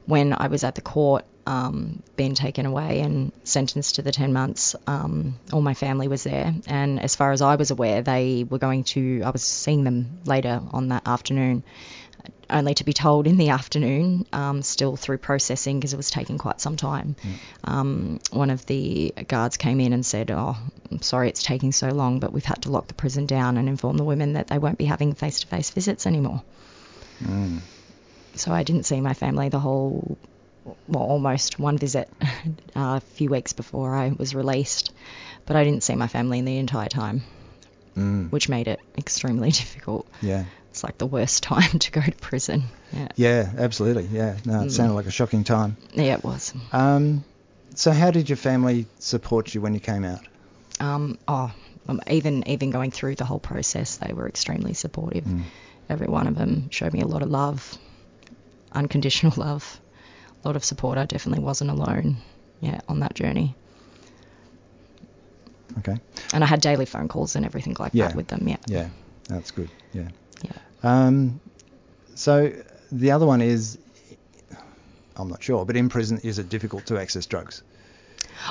when 0.05 0.33
I 0.33 0.47
was 0.47 0.63
at 0.63 0.75
the 0.75 0.81
court, 0.81 1.25
um, 1.47 2.01
being 2.15 2.33
taken 2.35 2.65
away 2.65 3.01
and 3.01 3.31
sentenced 3.43 3.95
to 3.95 4.01
the 4.01 4.11
ten 4.11 4.33
months, 4.33 4.75
um, 4.87 5.35
all 5.53 5.61
my 5.61 5.73
family 5.73 6.07
was 6.07 6.23
there, 6.23 6.53
and 6.67 6.99
as 6.99 7.15
far 7.15 7.31
as 7.31 7.41
I 7.41 7.55
was 7.55 7.71
aware, 7.71 8.01
they 8.01 8.45
were 8.49 8.59
going 8.59 8.83
to. 8.85 9.21
I 9.23 9.29
was 9.29 9.43
seeing 9.43 9.83
them 9.83 10.19
later 10.25 10.61
on 10.71 10.89
that 10.89 11.07
afternoon. 11.07 11.63
Only 12.49 12.75
to 12.75 12.83
be 12.83 12.93
told 12.93 13.25
in 13.25 13.37
the 13.37 13.49
afternoon, 13.49 14.25
um, 14.31 14.61
still 14.61 14.95
through 14.95 15.17
processing 15.17 15.79
because 15.79 15.93
it 15.93 15.97
was 15.97 16.11
taking 16.11 16.37
quite 16.37 16.61
some 16.61 16.75
time. 16.77 17.15
Um, 17.63 18.19
one 18.31 18.51
of 18.51 18.65
the 18.67 19.13
guards 19.27 19.57
came 19.57 19.79
in 19.79 19.93
and 19.93 20.05
said, 20.05 20.29
"Oh, 20.29 20.55
I'm 20.91 21.01
sorry 21.01 21.29
it's 21.29 21.41
taking 21.41 21.71
so 21.71 21.89
long, 21.89 22.19
but 22.19 22.31
we've 22.33 22.45
had 22.45 22.61
to 22.63 22.71
lock 22.71 22.87
the 22.87 22.93
prison 22.93 23.25
down 23.25 23.57
and 23.57 23.67
inform 23.67 23.97
the 23.97 24.03
women 24.03 24.33
that 24.33 24.47
they 24.47 24.59
won't 24.59 24.77
be 24.77 24.85
having 24.85 25.13
face-to-face 25.13 25.71
visits 25.71 26.05
anymore." 26.05 26.43
Mm. 27.23 27.61
So 28.35 28.51
I 28.51 28.63
didn't 28.63 28.85
see 28.85 29.01
my 29.01 29.13
family 29.13 29.49
the 29.49 29.59
whole, 29.59 30.17
well, 30.87 31.03
almost 31.03 31.57
one 31.57 31.77
visit 31.77 32.09
uh, 32.75 32.97
a 32.97 33.01
few 33.15 33.29
weeks 33.29 33.53
before 33.53 33.95
I 33.95 34.09
was 34.17 34.35
released, 34.35 34.91
but 35.45 35.55
I 35.55 35.63
didn't 35.63 35.81
see 35.83 35.95
my 35.95 36.07
family 36.07 36.39
in 36.39 36.45
the 36.45 36.57
entire 36.57 36.89
time, 36.89 37.23
Mm. 37.97 38.29
which 38.29 38.49
made 38.49 38.67
it 38.67 38.79
extremely 38.97 39.51
difficult. 39.61 40.05
Yeah. 40.21 40.43
It's 40.75 40.83
like 40.83 40.97
the 40.97 41.05
worst 41.07 41.41
time 41.53 41.79
to 41.79 41.89
go 41.91 42.01
to 42.01 42.11
prison. 42.11 42.63
Yeah, 42.91 43.07
Yeah, 43.15 43.49
absolutely. 43.57 44.07
Yeah. 44.07 44.35
No, 44.43 44.63
it 44.63 44.65
Mm. 44.65 44.71
sounded 44.71 44.93
like 44.95 45.05
a 45.05 45.11
shocking 45.11 45.45
time. 45.45 45.77
yeah, 45.93 46.15
it 46.15 46.23
was. 46.25 46.53
Um, 46.73 47.23
so 47.75 47.91
how 47.91 48.11
did 48.11 48.27
your 48.29 48.35
family 48.35 48.85
support 48.99 49.55
you 49.55 49.61
when 49.61 49.73
you 49.73 49.79
came 49.79 50.03
out? 50.03 50.19
Um, 50.81 51.17
oh, 51.29 51.49
um, 51.87 52.01
even 52.09 52.45
even 52.49 52.71
going 52.71 52.91
through 52.91 53.15
the 53.15 53.23
whole 53.23 53.39
process, 53.39 53.95
they 53.95 54.11
were 54.13 54.27
extremely 54.27 54.73
supportive. 54.73 55.23
Mm. 55.23 55.43
Every 55.87 56.07
one 56.07 56.27
of 56.27 56.35
them 56.35 56.69
showed 56.71 56.91
me 56.91 56.99
a 56.99 57.07
lot 57.07 57.21
of 57.21 57.29
love, 57.29 57.77
unconditional 58.73 59.31
love, 59.37 59.79
a 60.43 60.47
lot 60.49 60.57
of 60.57 60.65
support. 60.65 60.97
I 60.97 61.05
definitely 61.05 61.41
wasn't 61.45 61.69
alone. 61.71 62.17
Yeah, 62.59 62.81
on 62.89 62.99
that 62.99 63.13
journey, 63.13 63.55
Okay. 65.79 65.95
and 66.33 66.43
I 66.43 66.47
had 66.47 66.59
daily 66.59 66.85
phone 66.85 67.07
calls 67.07 67.37
and 67.37 67.45
everything 67.45 67.77
like 67.79 67.93
Yeah. 67.93 68.07
that 68.07 68.15
with 68.17 68.27
them. 68.27 68.45
Yeah. 68.47 68.57
Yeah, 68.67 68.89
that's 69.29 69.51
good. 69.51 69.69
Yeah. 69.93 70.09
Yeah. 70.45 71.05
Um, 71.07 71.39
so 72.15 72.51
the 72.91 73.11
other 73.11 73.25
one 73.25 73.41
is, 73.41 73.77
I'm 75.17 75.29
not 75.29 75.43
sure, 75.43 75.65
but 75.65 75.75
in 75.75 75.89
prison, 75.89 76.19
is 76.23 76.39
it 76.39 76.49
difficult 76.49 76.85
to 76.87 76.97
access 76.99 77.25
drugs? 77.25 77.63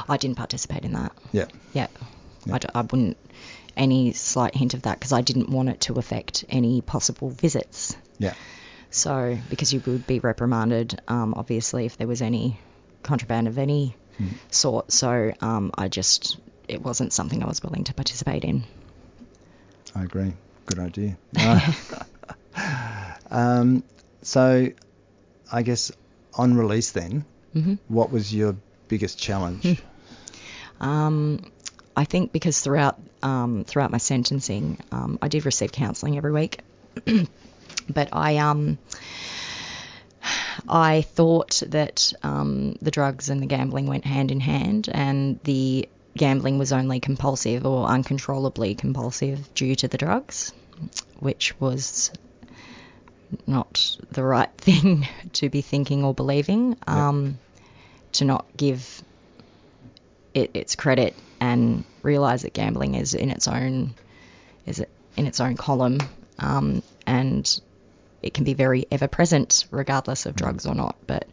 I 0.09 0.17
didn't 0.17 0.37
participate 0.37 0.85
in 0.85 0.93
that. 0.93 1.13
Yeah. 1.33 1.47
Yeah. 1.73 1.87
Yeah. 2.47 2.55
I, 2.55 2.59
d- 2.59 2.69
I 2.75 2.81
wouldn't 2.83 3.17
any 3.77 4.13
slight 4.13 4.55
hint 4.55 4.75
of 4.75 4.83
that 4.83 4.99
because 4.99 5.13
I 5.13 5.21
didn't 5.21 5.49
want 5.51 5.69
it 5.69 5.81
to 5.83 5.95
affect 5.95 6.45
any 6.49 6.81
possible 6.81 7.31
visits. 7.31 7.97
Yeah. 8.19 8.35
So 8.91 9.37
because 9.51 9.73
you 9.73 9.83
would 9.87 10.07
be 10.07 10.21
reprimanded, 10.21 11.01
um, 11.09 11.35
obviously, 11.37 11.85
if 11.87 11.97
there 11.97 12.07
was 12.07 12.23
any 12.23 12.59
contraband 13.03 13.49
of 13.49 13.59
any 13.59 13.97
Mm. 14.21 14.29
sort. 14.49 14.93
So 14.93 15.33
um, 15.41 15.73
I 15.77 15.89
just 15.89 16.37
it 16.69 16.81
wasn't 16.81 17.13
something 17.13 17.43
I 17.43 17.49
was 17.49 17.61
willing 17.65 17.83
to 17.85 17.95
participate 17.95 18.45
in. 18.45 18.63
I 19.93 20.05
agree. 20.05 20.33
Good 20.67 20.79
idea. 20.79 21.17
Um, 23.31 23.83
so 24.23 24.69
I 25.51 25.63
guess 25.63 25.91
on 26.35 26.57
release 26.57 26.93
then, 26.93 27.25
hmm 27.53 27.75
what 27.89 28.13
was 28.13 28.33
your 28.33 28.57
biggest 28.87 29.19
challenge? 29.19 29.83
Um, 30.81 31.51
I 31.97 32.05
think 32.05 32.33
because 32.33 32.61
throughout 32.61 32.99
um, 33.23 33.65
throughout 33.65 33.91
my 33.91 33.99
sentencing, 33.99 34.79
um, 34.93 35.19
I 35.21 35.29
did 35.29 35.47
receive 35.47 35.73
counselling 35.73 36.17
every 36.17 36.33
week, 36.33 36.61
but 37.89 38.09
I 38.13 38.37
um 38.37 38.79
I 40.69 41.03
thought 41.03 41.63
that 41.67 42.13
um, 42.23 42.77
the 42.81 42.91
drugs 42.91 43.29
and 43.31 43.43
the 43.43 43.47
gambling 43.47 43.87
went 43.87 44.05
hand 44.05 44.31
in 44.31 44.41
hand, 44.41 44.89
and 44.93 45.41
the 45.45 45.89
gambling 46.17 46.59
was 46.59 46.73
only 46.73 47.01
compulsive 47.01 47.67
or 47.67 47.87
uncontrollably 47.87 48.75
compulsive 48.75 49.53
due 49.55 49.75
to 49.77 49.89
the 49.89 49.99
drugs, 49.99 50.53
which 51.19 51.59
was 51.61 52.13
not 53.47 53.97
the 54.11 54.23
right 54.23 54.53
thing 54.59 55.07
to 55.35 55.49
be 55.49 55.61
thinking 55.61 56.05
or 56.05 56.15
believing. 56.15 56.77
Um, 56.87 57.39
to 58.15 58.25
not 58.25 58.47
give 58.57 59.03
it 60.33 60.51
its 60.55 60.75
credit 60.75 61.15
and 61.41 61.85
realize 62.03 62.43
that 62.43 62.53
gambling 62.53 62.95
is 62.95 63.15
in 63.15 63.31
its 63.31 63.47
own 63.47 63.95
is 64.67 64.85
in 65.17 65.27
its 65.27 65.41
own 65.41 65.57
column, 65.57 65.99
um, 66.39 66.83
and 67.07 67.61
it 68.23 68.35
can 68.35 68.45
be 68.45 68.55
very 68.55 68.87
ever 68.91 69.07
present 69.07 69.67
regardless 69.71 70.27
of 70.27 70.35
drugs 70.35 70.67
or 70.67 70.75
not. 70.75 70.97
But 71.07 71.27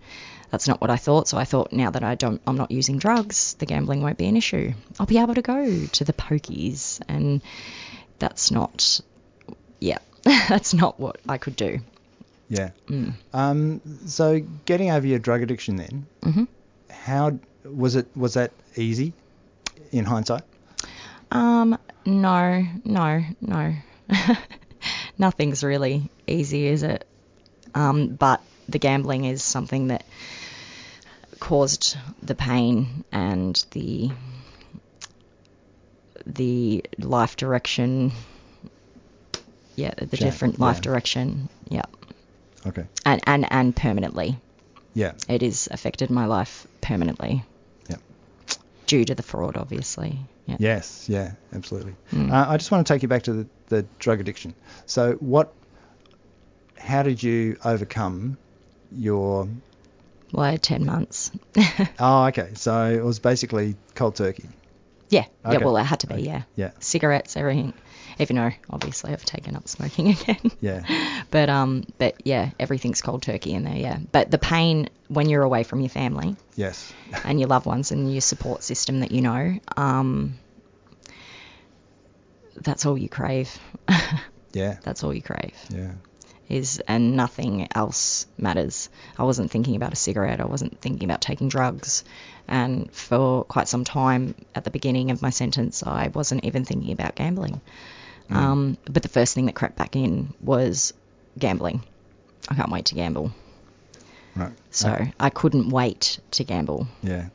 that's 0.52 0.68
not 0.68 0.82
what 0.82 0.90
I 0.90 0.98
thought. 0.98 1.28
So 1.28 1.38
I 1.38 1.46
thought 1.46 1.72
now 1.74 1.92
that 1.92 2.04
I 2.04 2.16
don't, 2.16 2.42
I'm 2.46 2.58
not 2.58 2.72
using 2.72 2.98
drugs, 3.00 3.56
the 3.56 3.66
gambling 3.66 4.02
won't 4.02 4.18
be 4.18 4.28
an 4.28 4.38
issue. 4.38 4.74
I'll 5.00 5.06
be 5.06 5.18
able 5.18 5.36
to 5.36 5.42
go 5.42 5.86
to 5.86 6.04
the 6.04 6.14
pokies, 6.14 7.02
and 7.08 7.42
that's 8.20 8.52
not, 8.52 9.00
yeah, 9.80 9.98
that's 10.24 10.74
not 10.74 11.00
what 11.00 11.20
I 11.28 11.38
could 11.38 11.56
do. 11.56 11.80
Yeah. 12.50 12.72
Mm. 12.88 13.14
Um, 13.34 13.82
so 14.06 14.42
getting 14.66 14.92
over 14.92 15.08
your 15.08 15.20
drug 15.20 15.42
addiction 15.42 15.78
then, 15.78 16.06
hmm 16.22 16.44
how 16.90 17.40
was 17.64 17.96
it? 17.96 18.06
Was 18.16 18.36
that 18.36 18.52
easy 18.76 19.14
in 19.92 20.06
hindsight? 20.06 20.44
Um, 21.32 21.78
no, 22.06 22.64
no, 22.84 23.24
no. 23.40 23.74
Nothing's 25.18 25.64
really 25.64 26.10
easy, 26.28 26.68
is 26.68 26.84
it? 26.84 27.08
Um, 27.74 28.10
but 28.10 28.42
the 28.70 28.78
gambling 28.80 29.26
is 29.26 29.42
something 29.42 29.88
that 29.88 30.04
caused 31.42 31.98
the 32.24 32.36
pain 32.36 33.04
and 33.12 33.66
the 33.72 34.12
the 36.26 36.86
life 37.00 37.36
direction. 37.36 38.14
Yeah, 39.76 39.94
the 39.98 40.18
different 40.18 40.60
life 40.60 40.78
yeah. 40.78 40.82
direction. 40.82 41.50
Yeah, 41.68 41.86
Okay. 42.66 42.86
and 43.06 43.22
and 43.26 43.52
and 43.52 43.76
permanently. 43.76 44.40
Yeah. 44.94 45.14
It 45.28 45.42
has 45.42 45.68
affected 45.72 46.10
my 46.10 46.26
life 46.26 46.68
permanently. 46.82 47.44
Yeah. 47.90 47.96
Due 48.86 49.06
to 49.06 49.16
the 49.16 49.24
fraud, 49.24 49.58
obviously. 49.58 50.20
Yeah. 50.46 50.58
Yes. 50.60 51.08
Yeah. 51.08 51.32
Absolutely. 51.54 51.96
Mm. 52.12 52.32
Uh, 52.32 52.50
I 52.50 52.58
just 52.58 52.72
want 52.72 52.86
to 52.86 52.94
take 52.94 53.02
you 53.02 53.08
back 53.08 53.24
to 53.24 53.34
the, 53.34 53.48
the 53.70 53.86
drug 54.00 54.20
addiction. 54.20 54.54
So 54.86 55.14
what? 55.14 55.54
How 56.78 57.04
did 57.04 57.24
you 57.24 57.58
overcome 57.64 58.38
your? 58.92 59.48
Had 60.34 60.62
10 60.64 60.86
months. 60.86 61.32
Oh, 62.00 62.26
okay. 62.28 62.52
So 62.56 62.86
it 62.86 63.04
was 63.04 63.20
basically 63.20 63.76
cold 63.96 64.16
turkey. 64.16 64.50
yeah, 65.10 65.26
yeah, 65.46 65.58
well, 65.58 65.78
it 65.78 65.84
had 65.84 66.00
to 66.02 66.08
be, 66.08 66.14
Okay. 66.16 66.24
yeah. 66.24 66.44
Yeah. 66.56 66.72
Cigarettes, 66.80 67.36
everything. 67.38 67.74
Even 68.20 68.36
though, 68.36 68.52
obviously, 68.70 69.12
I've 69.14 69.26
taken 69.26 69.56
up 69.56 69.68
smoking 69.68 70.10
again. 70.16 70.52
Yeah. 70.60 70.84
but, 71.32 71.50
um, 71.50 71.86
but 71.98 72.16
yeah, 72.26 72.52
everything's 72.60 73.02
cold 73.02 73.22
turkey 73.24 73.54
in 73.54 73.64
there, 73.64 73.76
yeah. 73.76 74.00
But 74.12 74.30
the 74.32 74.38
pain 74.38 74.90
when 75.08 75.30
you're 75.30 75.44
away 75.44 75.64
from 75.64 75.80
your 75.82 75.90
family 75.90 76.36
Yes. 76.56 76.94
and 77.24 77.40
your 77.40 77.50
loved 77.50 77.66
ones 77.66 77.92
and 77.92 78.12
your 78.12 78.22
support 78.22 78.64
system 78.64 79.00
that 79.02 79.12
you 79.12 79.22
know, 79.22 79.58
um, 79.78 80.36
that's 82.56 82.86
all 82.86 82.98
you 82.98 83.10
crave. 83.10 83.58
Yeah. 84.54 84.78
that's 84.84 85.04
all 85.04 85.14
you 85.14 85.22
crave. 85.22 85.56
Yeah. 85.70 85.94
Is 86.50 86.82
and 86.88 87.16
nothing 87.16 87.68
else 87.74 88.28
matters. 88.38 88.90
I 89.18 89.24
wasn't 89.24 89.52
thinking 89.52 89.76
about 89.76 89.94
a 89.94 89.96
cigarette. 89.96 90.42
I 90.42 90.46
wasn't 90.46 90.82
thinking 90.82 91.10
about 91.10 91.22
taking 91.22 91.48
drugs. 91.50 92.04
And 92.48 92.92
for 92.92 93.46
quite 93.46 93.68
some 93.68 93.84
time 93.84 94.36
at 94.54 94.64
the 94.64 94.72
beginning 94.72 95.12
of 95.12 95.22
my 95.22 95.30
sentence, 95.30 95.84
I 95.84 96.10
wasn't 96.14 96.44
even 96.44 96.66
thinking 96.66 96.92
about 96.92 97.16
gambling. 97.16 97.62
Mm. 98.30 98.36
Um, 98.36 98.78
but 98.86 99.04
the 99.04 99.10
first 99.10 99.34
thing 99.34 99.46
that 99.46 99.56
crept 99.56 99.78
back 99.78 99.96
in 99.96 100.34
was 100.42 100.94
gambling. 101.38 101.84
I 102.50 102.56
can't 102.56 102.72
wait 102.72 102.86
to 102.86 102.96
gamble. 102.96 103.32
Right. 104.36 104.52
So 104.72 104.92
Okay. 104.92 105.14
I 105.20 105.30
couldn't 105.30 105.70
wait 105.70 106.20
to 106.32 106.44
gamble. 106.44 106.88
Yeah. 107.04 107.28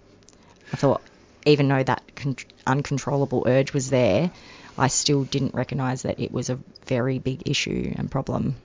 I 0.72 0.76
thought, 0.76 1.00
even 1.46 1.68
though 1.68 1.82
that 1.82 2.02
con- 2.16 2.36
uncontrollable 2.66 3.44
urge 3.46 3.72
was 3.72 3.88
there, 3.90 4.30
I 4.76 4.88
still 4.88 5.24
didn't 5.24 5.54
recognise 5.54 6.02
that 6.02 6.20
it 6.20 6.32
was 6.32 6.50
a 6.50 6.58
very 6.86 7.18
big 7.18 7.48
issue 7.48 7.94
and 7.96 8.10
problem 8.10 8.56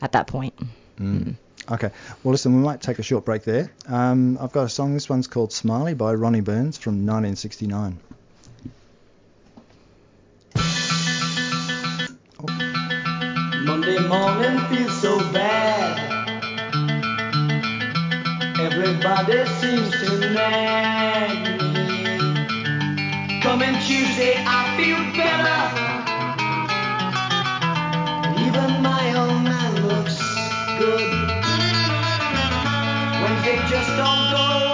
at 0.00 0.12
that 0.12 0.26
point. 0.26 0.54
Mm. 0.98 1.36
Okay. 1.70 1.90
Well, 2.22 2.32
listen, 2.32 2.56
we 2.56 2.62
might 2.62 2.80
take 2.80 2.98
a 2.98 3.02
short 3.02 3.24
break 3.24 3.44
there. 3.44 3.70
Um, 3.86 4.38
I've 4.40 4.52
got 4.52 4.64
a 4.64 4.68
song. 4.68 4.94
This 4.94 5.08
one's 5.08 5.28
called 5.28 5.52
Smiley 5.52 5.94
by 5.94 6.14
Ronnie 6.14 6.40
Burns 6.40 6.78
from 6.78 7.06
1969. 7.06 7.98
Monday 13.64 13.98
morning 14.08 14.58
feels 14.68 15.00
so 15.00 15.18
bad. 15.32 16.08
Everybody 18.58 19.46
seems 19.60 19.90
to 19.90 20.18
nag 20.32 21.62
me. 21.74 23.40
Coming 23.42 23.74
Tuesday, 23.86 24.34
I 24.36 24.76
feel 24.76 24.98
better. 25.16 25.79
Good. 30.80 31.12
Wednesday 33.22 33.58
just 33.68 33.90
don't 33.98 34.32
go. 34.32 34.69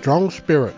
Strong 0.00 0.30
Spirit, 0.30 0.74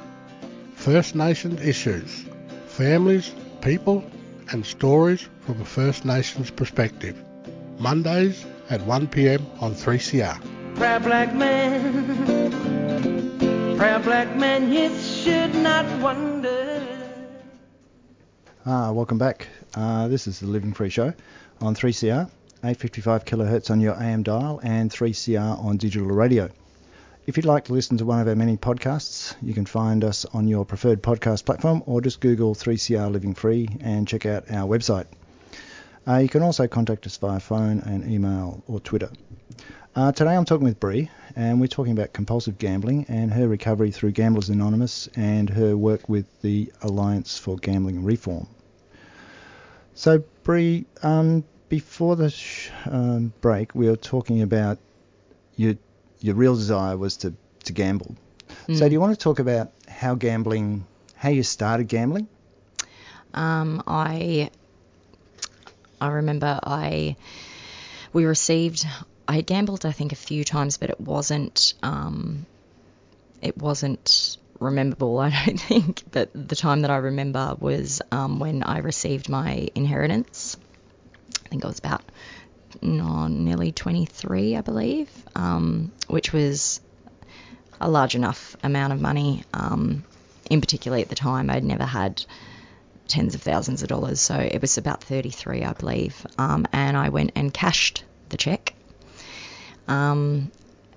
First 0.75 1.15
Nations 1.15 1.61
issues, 1.61 2.25
families, 2.67 3.33
people, 3.61 4.03
and 4.51 4.67
stories 4.67 5.29
from 5.43 5.61
a 5.61 5.65
First 5.65 6.05
Nations 6.05 6.51
perspective. 6.51 7.17
Mondays 7.79 8.45
at 8.69 8.81
1pm 8.81 9.41
on 9.63 9.75
3CR. 9.77 10.41
Proud 10.75 11.05
black 11.05 11.33
man, 11.37 12.19
proud 13.79 14.03
black 14.03 14.37
man, 14.37 14.73
you 14.73 14.93
should 14.99 15.55
not 15.55 15.87
wonder. 16.03 16.99
Ah, 18.67 18.91
welcome 18.91 19.19
back. 19.19 19.47
Uh, 19.77 20.09
this 20.09 20.27
is 20.27 20.41
the 20.41 20.49
Living 20.49 20.73
Free 20.73 20.91
Show 20.91 21.15
on 21.61 21.77
3CR, 21.77 22.29
855 22.65 23.25
kilohertz 23.25 23.71
on 23.71 23.81
your 23.81 23.95
AM 24.03 24.25
dial, 24.25 24.59
and 24.65 24.91
3CR 24.91 25.65
on 25.65 25.77
digital 25.77 26.09
radio. 26.09 26.51
If 27.25 27.37
you'd 27.37 27.47
like 27.47 27.67
to 27.67 27.73
listen 27.73 27.99
to 27.99 28.05
one 28.05 28.19
of 28.19 28.27
our 28.27 28.35
many 28.35 28.57
podcasts, 28.57 29.37
you 29.41 29.55
can 29.55 29.65
find 29.65 30.03
us 30.03 30.25
on 30.25 30.49
your 30.49 30.65
preferred 30.65 31.05
podcast 31.05 31.45
platform 31.45 31.85
or 31.87 32.01
just 32.01 32.19
Google 32.19 32.53
3CR 32.57 33.13
Living 33.13 33.35
Free 33.35 33.69
and 33.81 34.09
check 34.09 34.27
out 34.27 34.51
our 34.51 34.69
website. 34.69 35.07
Uh, 36.05 36.17
you 36.17 36.29
can 36.29 36.43
also 36.43 36.67
contact 36.67 37.07
us 37.07 37.17
via 37.19 37.39
phone 37.39 37.79
and 37.79 38.11
email 38.11 38.65
or 38.67 38.81
Twitter. 38.81 39.09
Uh, 39.95 40.11
today 40.11 40.35
I'm 40.35 40.45
talking 40.45 40.65
with 40.65 40.81
Bree, 40.81 41.11
and 41.37 41.61
we're 41.61 41.69
talking 41.69 41.93
about 41.93 42.13
compulsive 42.13 42.59
gambling 42.59 43.07
and 43.09 43.33
her 43.33 43.47
recovery 43.47 43.93
through 43.93 44.11
Gamblers 44.11 44.49
Anonymous 44.49 45.09
and 45.15 45.49
her 45.49 45.77
work 45.77 46.09
with 46.09 46.27
the 46.41 46.73
Alliance 46.83 47.39
for 47.39 47.57
Gambling 47.57 48.03
Reform. 48.03 48.49
So, 49.95 50.25
Bree, 50.43 50.87
um, 51.05 51.45
before 51.69 52.17
the 52.17 52.31
sh- 52.31 52.71
um, 52.87 53.33
break, 53.41 53.77
we 53.77 53.89
were 53.89 53.95
talking 53.95 54.43
about 54.43 54.79
your 55.55 55.77
your 56.23 56.35
real 56.35 56.55
desire 56.55 56.97
was 56.97 57.17
to, 57.19 57.35
to 57.65 57.73
gamble. 57.73 58.15
So, 58.67 58.73
Mm. 58.73 58.79
do 58.89 58.93
you 58.93 59.01
want 59.01 59.13
to 59.19 59.23
talk 59.23 59.39
about 59.39 59.71
how 59.89 60.15
gambling, 60.15 60.85
how 61.17 61.31
you 61.31 61.43
started 61.43 61.89
gambling? 61.89 62.29
Um, 63.35 63.83
I 63.87 64.51
I 66.01 66.09
remember 66.09 66.61
I 66.63 67.17
we 68.13 68.25
received 68.25 68.87
I 69.27 69.37
had 69.37 69.47
gambled 69.47 69.87
I 69.87 69.93
think 69.93 70.13
a 70.13 70.17
few 70.17 70.45
times, 70.45 70.77
but 70.77 70.91
it 70.91 71.01
wasn't 71.01 71.75
um, 71.83 72.45
it 73.41 73.57
wasn't 73.57 74.37
rememberable. 74.61 75.19
I 75.21 75.31
don't 75.31 75.61
think. 75.61 76.03
But 76.11 76.31
the 76.35 76.57
time 76.57 76.83
that 76.83 76.91
I 76.91 76.97
remember 76.97 77.57
was 77.59 78.03
um, 78.13 78.39
when 78.39 78.63
I 78.63 78.79
received 78.79 79.29
my 79.29 79.69
inheritance. 79.75 80.57
I 81.47 81.49
think 81.49 81.65
I 81.65 81.69
was 81.69 81.79
about 81.79 82.03
no, 82.81 83.27
nearly 83.29 83.73
23, 83.73 84.57
I 84.57 84.61
believe, 84.61 85.11
um, 85.35 85.93
which 86.09 86.33
was 86.33 86.81
a 87.81 87.89
large 87.89 88.15
enough 88.15 88.57
amount 88.63 88.93
of 88.93 89.01
money. 89.01 89.45
Um, 89.53 90.05
in 90.51 90.61
particular, 90.61 90.99
at 90.99 91.09
the 91.09 91.15
time, 91.15 91.51
I'd 91.51 91.65
never 91.65 91.85
had 91.85 92.25
tens 93.09 93.35
of 93.35 93.43
thousands 93.43 93.83
of 93.83 93.89
dollars. 93.89 94.21
So 94.21 94.37
it 94.37 94.61
was 94.61 94.79
about 94.79 95.03
33, 95.05 95.65
I 95.65 95.73
believe. 95.73 96.27
Um, 96.39 96.67
and 96.73 96.97
I 96.97 97.09
went 97.09 97.33
and 97.35 97.53
cashed 97.53 98.05
the 98.29 98.37
check. 98.37 98.75
Um, 99.89 100.51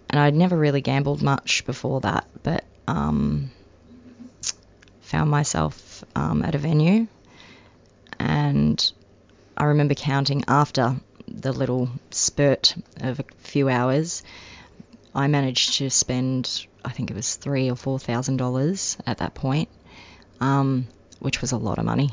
and 0.10 0.20
I'd 0.20 0.36
never 0.36 0.56
really 0.58 0.82
gambled 0.82 1.22
much 1.22 1.66
before 1.66 2.02
that, 2.02 2.26
but 2.44 2.64
um, 2.88 3.52
found 5.02 5.30
myself 5.30 6.04
um, 6.16 6.44
at 6.44 6.56
a 6.56 6.58
venue, 6.58 7.08
and 8.20 8.92
I 9.58 9.66
remember 9.66 9.94
counting 9.94 10.44
after 10.48 10.96
the 11.28 11.52
little 11.52 11.90
spurt 12.12 12.76
of 12.98 13.20
a 13.20 13.26
few 13.40 13.70
hours. 13.70 14.24
I 15.14 15.28
managed 15.28 15.76
to 15.76 15.90
spend, 15.90 16.68
I 16.84 16.92
think 16.92 17.10
it 17.10 17.16
was 17.16 17.36
three 17.36 17.70
or 17.70 17.76
four 17.76 18.00
thousand 18.00 18.38
dollars 18.38 18.98
at 19.06 19.20
that 19.20 19.34
point, 19.34 19.70
um, 20.40 20.88
which 21.20 21.42
was 21.42 21.52
a 21.52 21.58
lot 21.58 21.78
of 21.78 21.86
money. 21.86 22.12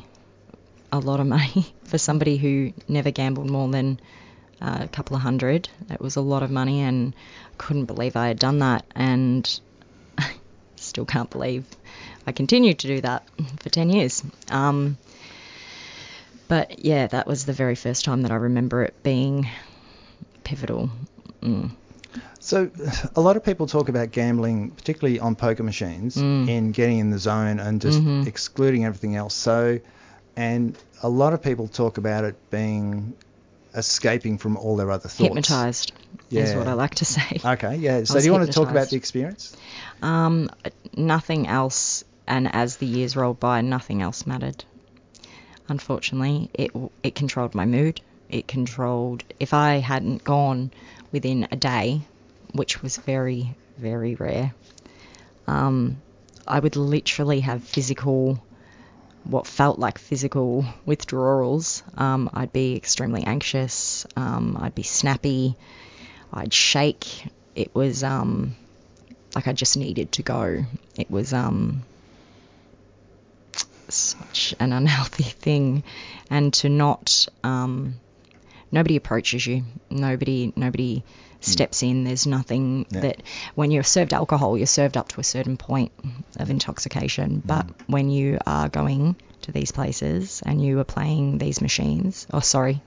A 0.93 0.99
lot 0.99 1.21
of 1.21 1.27
money 1.27 1.75
for 1.85 1.99
somebody 1.99 2.37
who 2.37 2.73
never 2.89 3.11
gambled 3.11 3.51
more 3.51 3.69
than 3.69 3.99
uh, 4.61 4.79
a 4.83 4.89
couple 4.89 5.17
of 5.17 5.23
hundred. 5.23 5.69
It 5.91 6.01
was 6.01 6.17
a 6.17 6.21
lot 6.21 6.43
of 6.43 6.51
money, 6.51 6.83
and 6.83 7.15
couldn't 7.59 7.87
believe 7.87 8.17
I 8.17 8.29
had 8.29 8.39
done 8.39 8.61
that, 8.61 8.85
and 8.95 9.61
still 10.77 11.05
can't 11.05 11.31
believe 11.31 11.65
I 12.27 12.33
continued 12.33 12.79
to 12.81 12.87
do 12.87 13.01
that 13.01 13.25
for 13.61 13.69
10 13.69 13.91
years. 13.91 14.23
Um, 14.49 14.97
but 16.53 16.85
yeah, 16.85 17.07
that 17.07 17.27
was 17.27 17.47
the 17.47 17.55
very 17.55 17.75
first 17.75 18.05
time 18.05 18.21
that 18.23 18.31
I 18.31 18.35
remember 18.35 18.83
it 18.83 19.03
being 19.03 19.49
pivotal. 20.45 20.91
Mm. 21.41 21.71
So, 22.41 22.71
a 23.17 23.23
lot 23.23 23.39
of 23.39 23.43
people 23.43 23.67
talk 23.67 23.89
about 23.89 24.11
gambling, 24.11 24.73
particularly 24.73 25.19
on 25.19 25.35
poker 25.35 25.63
machines, 25.63 26.15
Mm. 26.17 26.49
in 26.51 26.73
getting 26.73 26.99
in 26.99 27.09
the 27.09 27.19
zone 27.19 27.59
and 27.59 27.81
just 27.81 27.99
Mhm. 27.99 28.27
excluding 28.27 28.85
everything 28.85 29.17
else. 29.17 29.33
So, 29.33 29.79
and 30.37 30.77
a 31.03 31.09
lot 31.09 31.33
of 31.33 31.41
people 31.41 31.69
talk 31.69 31.97
about 31.97 32.25
it 32.25 32.37
being 32.51 33.15
escaping 33.75 34.37
from 34.37 34.59
all 34.59 34.77
their 34.77 34.91
other 34.91 35.09
thoughts. 35.09 35.23
Hypnotized 35.29 35.93
is 36.31 36.51
Yeah. 36.51 36.59
what 36.59 36.69
I 36.69 36.75
like 36.75 36.97
to 36.97 37.07
say. 37.07 37.41
Okay, 37.55 37.77
yeah. 37.77 38.05
So, 38.05 38.19
do 38.21 38.27
you 38.27 38.33
want 38.33 38.45
to 38.45 38.53
talk 38.53 38.71
about 38.71 38.91
the 38.91 38.97
experience? 38.97 39.57
Um, 40.03 40.51
nothing 40.95 41.49
else, 41.49 42.05
and 42.27 42.55
as 42.55 42.77
the 42.77 42.85
years 42.87 43.17
rolled 43.17 43.41
by, 43.41 43.63
nothing 43.63 44.03
else 44.03 44.27
mattered. 44.27 44.67
Unfortunately, 45.69 46.51
it 46.55 46.71
it 47.03 47.15
controlled 47.15 47.55
my 47.55 47.65
mood. 47.65 48.01
It 48.29 48.49
controlled 48.49 49.25
if 49.39 49.55
I 49.55 49.77
hadn't 49.77 50.25
gone 50.25 50.71
within 51.13 51.49
a 51.51 51.57
day, 51.57 52.01
which 52.53 52.83
was 52.83 52.97
very 52.97 53.55
very 53.79 54.15
rare. 54.15 54.55
Um, 55.47 56.01
I 56.47 56.59
would 56.59 56.77
literally 56.77 57.41
have 57.41 57.63
physical, 57.63 58.43
what 59.25 59.47
felt 59.47 59.79
like 59.79 59.99
physical 59.99 60.65
withdrawals. 60.87 61.83
Um, 61.97 62.31
I'd 62.33 62.53
be 62.53 62.77
extremely 62.77 63.23
anxious. 63.25 64.07
Um, 64.17 64.57
I'd 64.61 64.75
be 64.75 64.83
snappy. 64.83 65.57
I'd 66.33 66.53
shake. 66.53 67.27
It 67.55 67.75
was 67.75 68.03
um, 68.03 68.57
like 69.35 69.47
I 69.47 69.53
just 69.53 69.77
needed 69.77 70.13
to 70.13 70.23
go. 70.23 70.65
It 70.97 71.11
was 71.11 71.33
um 71.33 71.83
such 73.95 74.55
an 74.61 74.73
unhealthy 74.73 75.25
thing, 75.25 75.85
and 76.31 76.53
to 76.55 76.69
not 76.69 77.29
um 77.45 77.95
nobody 78.71 78.97
approaches 78.97 79.47
you. 79.47 79.65
Nobody 79.91 80.53
nobody 80.57 81.05
steps 81.41 81.83
in. 81.83 82.05
There's 82.05 82.27
nothing 82.27 82.87
Yeah. 82.91 83.01
that 83.01 83.23
when 83.55 83.71
you're 83.71 83.83
served 83.83 84.13
alcohol, 84.15 84.57
you're 84.57 84.67
served 84.67 84.97
up 84.97 85.09
to 85.09 85.21
a 85.21 85.25
certain 85.25 85.57
point 85.57 85.91
of 86.37 86.51
intoxication. 86.51 87.43
But 87.45 87.67
when 87.89 88.11
you 88.11 88.39
are 88.47 88.69
going 88.69 89.17
to 89.43 89.51
these 89.53 89.73
places 89.73 90.41
and 90.47 90.65
you 90.65 90.79
are 90.79 90.85
playing 90.85 91.39
these 91.39 91.61
machines, 91.61 92.27
or 92.33 92.43
sorry, 92.43 92.81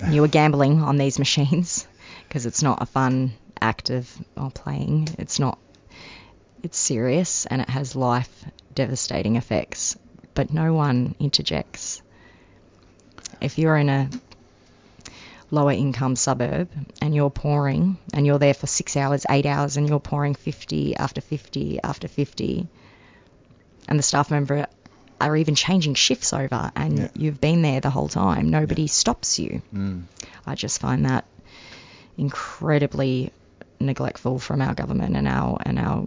when 0.00 0.12
you 0.14 0.24
are 0.24 0.28
gambling 0.28 0.82
on 0.82 0.96
these 0.96 1.18
machines, 1.20 1.86
because 2.28 2.44
it's 2.44 2.62
not 2.62 2.82
a 2.82 2.86
fun 2.86 3.32
act 3.60 3.90
of 3.90 4.10
or 4.36 4.50
playing. 4.50 5.08
It's 5.18 5.38
not. 5.38 5.58
It's 6.62 6.76
serious 6.78 7.46
and 7.46 7.62
it 7.62 7.70
has 7.70 7.94
life 7.94 8.44
devastating 8.74 9.36
effects. 9.36 9.96
But 10.36 10.52
no 10.52 10.72
one 10.74 11.16
interjects. 11.18 12.02
If 13.40 13.58
you're 13.58 13.76
in 13.76 13.88
a 13.88 14.10
lower 15.50 15.72
income 15.72 16.14
suburb 16.14 16.68
and 17.00 17.14
you're 17.14 17.30
pouring 17.30 17.96
and 18.12 18.26
you're 18.26 18.38
there 18.38 18.54
for 18.54 18.66
six 18.66 18.96
hours, 18.96 19.24
eight 19.30 19.46
hours, 19.46 19.76
and 19.76 19.88
you're 19.88 19.98
pouring 19.98 20.34
50 20.34 20.94
after 20.96 21.20
50 21.20 21.80
after 21.82 22.06
50, 22.06 22.68
and 23.88 23.98
the 23.98 24.02
staff 24.02 24.30
member 24.30 24.66
are 25.20 25.36
even 25.36 25.54
changing 25.54 25.94
shifts 25.94 26.34
over, 26.34 26.70
and 26.76 26.98
Yeah. 26.98 27.08
you've 27.16 27.40
been 27.40 27.62
there 27.62 27.80
the 27.80 27.88
whole 27.90 28.08
time, 28.08 28.50
nobody 28.50 28.86
stops 28.88 29.38
you. 29.38 29.62
Mm. 29.74 30.02
I 30.46 30.54
just 30.54 30.80
find 30.80 31.06
that 31.06 31.24
incredibly 32.18 33.32
neglectful 33.80 34.38
from 34.38 34.60
our 34.60 34.74
government 34.74 35.16
and 35.16 35.26
our 35.28 35.58
and 35.64 35.78
our 35.78 36.06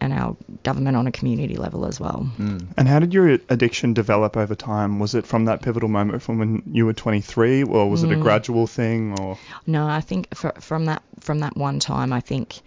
and 0.00 0.12
our 0.12 0.36
government 0.62 0.96
on 0.96 1.06
a 1.06 1.12
community 1.12 1.56
level 1.56 1.86
as 1.86 1.98
well. 1.98 2.30
Mm. 2.38 2.66
And 2.76 2.86
how 2.88 2.98
did 2.98 3.14
your 3.14 3.28
addiction 3.48 3.94
develop 3.94 4.36
over 4.36 4.54
time? 4.54 4.98
Was 4.98 5.14
it 5.14 5.26
from 5.26 5.46
that 5.46 5.62
pivotal 5.62 5.88
moment 5.88 6.22
from 6.22 6.38
when 6.38 6.62
you 6.70 6.86
were 6.86 6.92
23, 6.92 7.62
or 7.64 7.88
was 7.90 8.02
it 8.02 8.12
a 8.12 8.16
Mm. 8.16 8.22
gradual 8.22 8.66
thing? 8.66 9.18
Or 9.20 9.38
No, 9.66 9.86
I 9.86 10.00
think 10.00 10.34
fr 10.34 10.48
from 10.60 10.84
that 10.86 11.02
from 11.20 11.38
that 11.40 11.56
one 11.56 11.80
time, 11.80 12.12
I 12.12 12.20
think 12.20 12.60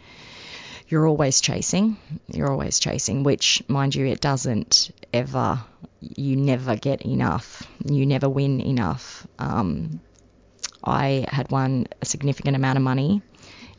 you're 0.87 1.07
always 1.07 1.39
chasing. 1.39 1.97
You're 2.33 2.49
always 2.51 2.79
chasing, 2.79 3.23
which, 3.23 3.61
mind 3.67 3.93
you, 3.93 4.07
it 4.07 4.21
doesn't 4.21 4.89
ever. 5.13 5.59
You 6.01 6.35
never 6.35 6.75
get 6.75 7.03
enough. 7.03 7.61
You 7.85 8.05
never 8.07 8.27
win 8.27 8.59
enough. 8.59 9.27
Um, 9.37 9.99
I 10.83 11.25
had 11.29 11.51
won 11.51 11.87
a 12.01 12.05
significant 12.05 12.55
amount 12.55 12.77
of 12.77 12.83
money 12.83 13.21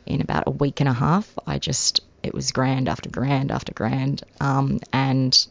in 0.05 0.21
about 0.21 0.43
a 0.47 0.51
week 0.51 0.79
and 0.79 0.87
a 0.89 0.93
half. 0.93 1.37
I 1.45 1.59
just 1.59 1.99
it 2.23 2.33
was 2.33 2.51
grand 2.51 2.87
after 2.89 3.09
grand 3.09 3.51
after 3.51 3.73
grand, 3.73 4.23
um, 4.39 4.79
and 4.93 5.47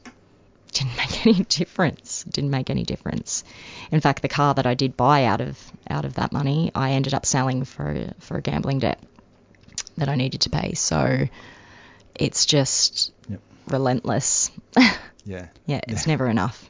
didn't 0.73 0.97
make 0.97 1.27
any 1.27 1.45
difference. 1.49 2.25
Didn't 2.25 2.51
make 2.51 2.71
any 2.71 2.85
difference. 2.85 3.45
In 3.91 4.01
fact, 4.01 4.23
the 4.23 4.29
car 4.29 4.55
that 4.55 4.67
I 4.67 4.75
did 4.75 4.97
buy 4.97 5.25
out 5.25 5.41
of 5.41 5.59
out 5.89 6.05
of 6.05 6.15
that 6.15 6.33
money, 6.33 6.71
I 6.75 6.93
ended 6.93 7.15
up 7.15 7.27
selling 7.27 7.65
for 7.65 8.13
for 8.21 8.37
a 8.37 8.43
gambling 8.43 8.79
debt 8.81 9.01
that 9.97 10.09
I 10.09 10.15
needed 10.15 10.43
to 10.43 10.51
pay. 10.51 10.75
So 10.75 11.29
it's 12.15 12.47
just 12.47 13.13
Yep. 13.29 13.41
relentless. 13.69 14.51
Yeah. 15.27 15.49
yeah, 15.67 15.81
it's 15.87 16.07
never 16.07 16.27
enough. 16.29 16.69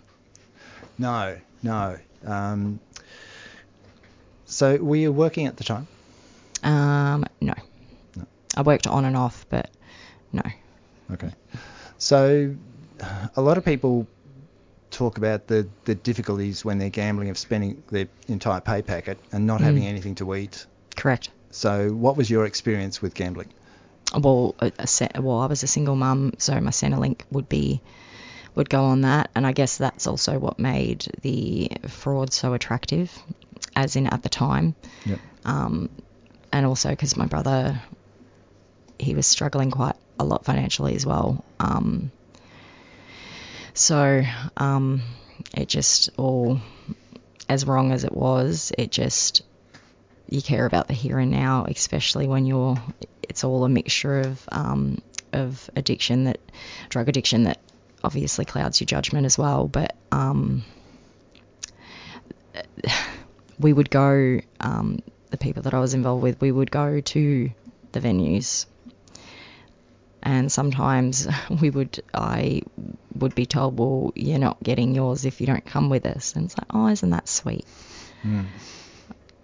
No, 0.98 1.38
no. 1.62 1.96
Um, 2.26 2.80
so, 4.44 4.76
were 4.76 4.96
you 4.96 5.12
working 5.12 5.46
at 5.46 5.56
the 5.56 5.62
time? 5.64 5.86
Um, 6.64 7.24
no. 7.40 7.54
No. 8.16 8.26
I 8.56 8.62
worked 8.62 8.88
on 8.88 9.04
and 9.04 9.16
off, 9.16 9.46
but 9.48 9.70
no. 10.32 10.42
Okay. 11.12 11.30
So, 11.98 12.54
a 13.36 13.40
lot 13.42 13.58
of 13.58 13.64
people 13.64 14.06
talk 14.90 15.18
about 15.18 15.46
the, 15.46 15.68
the 15.84 15.94
difficulties 15.94 16.64
when 16.64 16.78
they're 16.78 16.90
gambling 16.90 17.30
of 17.30 17.38
spending 17.38 17.82
their 17.90 18.08
entire 18.28 18.60
pay 18.60 18.82
packet 18.82 19.18
and 19.32 19.46
not 19.46 19.60
having 19.60 19.82
Mm. 19.84 19.88
anything 19.88 20.14
to 20.16 20.34
eat. 20.34 20.66
Correct. 20.96 21.30
So, 21.50 21.90
what 21.90 22.16
was 22.16 22.30
your 22.30 22.44
experience 22.46 23.00
with 23.02 23.14
gambling? 23.14 23.48
well, 24.20 24.54
a, 24.58 24.72
a 24.78 25.20
well, 25.22 25.38
I 25.38 25.46
was 25.46 25.62
a 25.62 25.66
single 25.68 25.94
mum, 25.94 26.32
so 26.38 26.60
my 26.60 26.70
Centrelink 26.72 27.20
would 27.30 27.48
be 27.48 27.80
would 28.56 28.68
go 28.68 28.82
on 28.86 29.02
that, 29.02 29.30
and 29.36 29.46
I 29.46 29.52
guess 29.52 29.78
that's 29.78 30.08
also 30.08 30.38
what 30.38 30.58
made 30.58 31.06
the 31.22 31.70
fraud 31.86 32.32
so 32.32 32.52
attractive, 32.52 33.16
as 33.76 33.94
in 33.94 34.08
at 34.08 34.24
the 34.24 34.28
time. 34.28 34.74
Yep. 35.06 35.18
Um, 35.44 35.88
and 36.52 36.66
also 36.66 36.90
because 36.90 37.16
my 37.16 37.26
brother, 37.26 37.80
he 38.98 39.14
was 39.14 39.26
struggling 39.28 39.70
quite 39.70 39.94
a 40.20 40.24
lot 40.24 40.44
financially 40.44 40.94
as 40.94 41.06
well. 41.06 41.44
Um, 41.58 42.10
so 43.74 44.22
um, 44.56 45.02
it 45.54 45.68
just 45.68 46.10
all, 46.16 46.60
as 47.48 47.66
wrong 47.66 47.92
as 47.92 48.04
it 48.04 48.12
was, 48.12 48.72
it 48.76 48.90
just 48.90 49.42
you 50.28 50.40
care 50.40 50.66
about 50.66 50.86
the 50.86 50.94
here 50.94 51.18
and 51.18 51.30
now, 51.30 51.66
especially 51.68 52.26
when 52.26 52.46
you're. 52.46 52.76
It's 53.22 53.44
all 53.44 53.64
a 53.64 53.68
mixture 53.68 54.20
of 54.20 54.48
um, 54.50 55.00
of 55.32 55.70
addiction 55.76 56.24
that, 56.24 56.40
drug 56.88 57.08
addiction 57.08 57.44
that 57.44 57.58
obviously 58.02 58.44
clouds 58.44 58.80
your 58.80 58.86
judgment 58.86 59.24
as 59.24 59.38
well. 59.38 59.68
But 59.68 59.96
um, 60.12 60.64
we 63.58 63.72
would 63.72 63.90
go. 63.90 64.40
Um, 64.60 65.00
the 65.30 65.38
people 65.38 65.62
that 65.62 65.74
I 65.74 65.78
was 65.78 65.94
involved 65.94 66.24
with, 66.24 66.40
we 66.40 66.50
would 66.50 66.72
go 66.72 67.00
to 67.00 67.50
the 67.92 68.00
venues, 68.00 68.66
and 70.22 70.50
sometimes 70.50 71.26
we 71.60 71.70
would. 71.70 72.02
I 72.14 72.62
would 73.14 73.34
be 73.34 73.46
told, 73.46 73.78
"Well, 73.78 74.12
you're 74.14 74.38
not 74.38 74.62
getting 74.62 74.94
yours 74.94 75.24
if 75.24 75.40
you 75.40 75.46
don't 75.46 75.64
come 75.64 75.90
with 75.90 76.06
us," 76.06 76.34
and 76.36 76.46
it's 76.46 76.56
like, 76.56 76.66
"Oh, 76.70 76.88
isn't 76.88 77.10
that 77.10 77.28
sweet?" 77.28 77.64
Mm. 78.24 78.46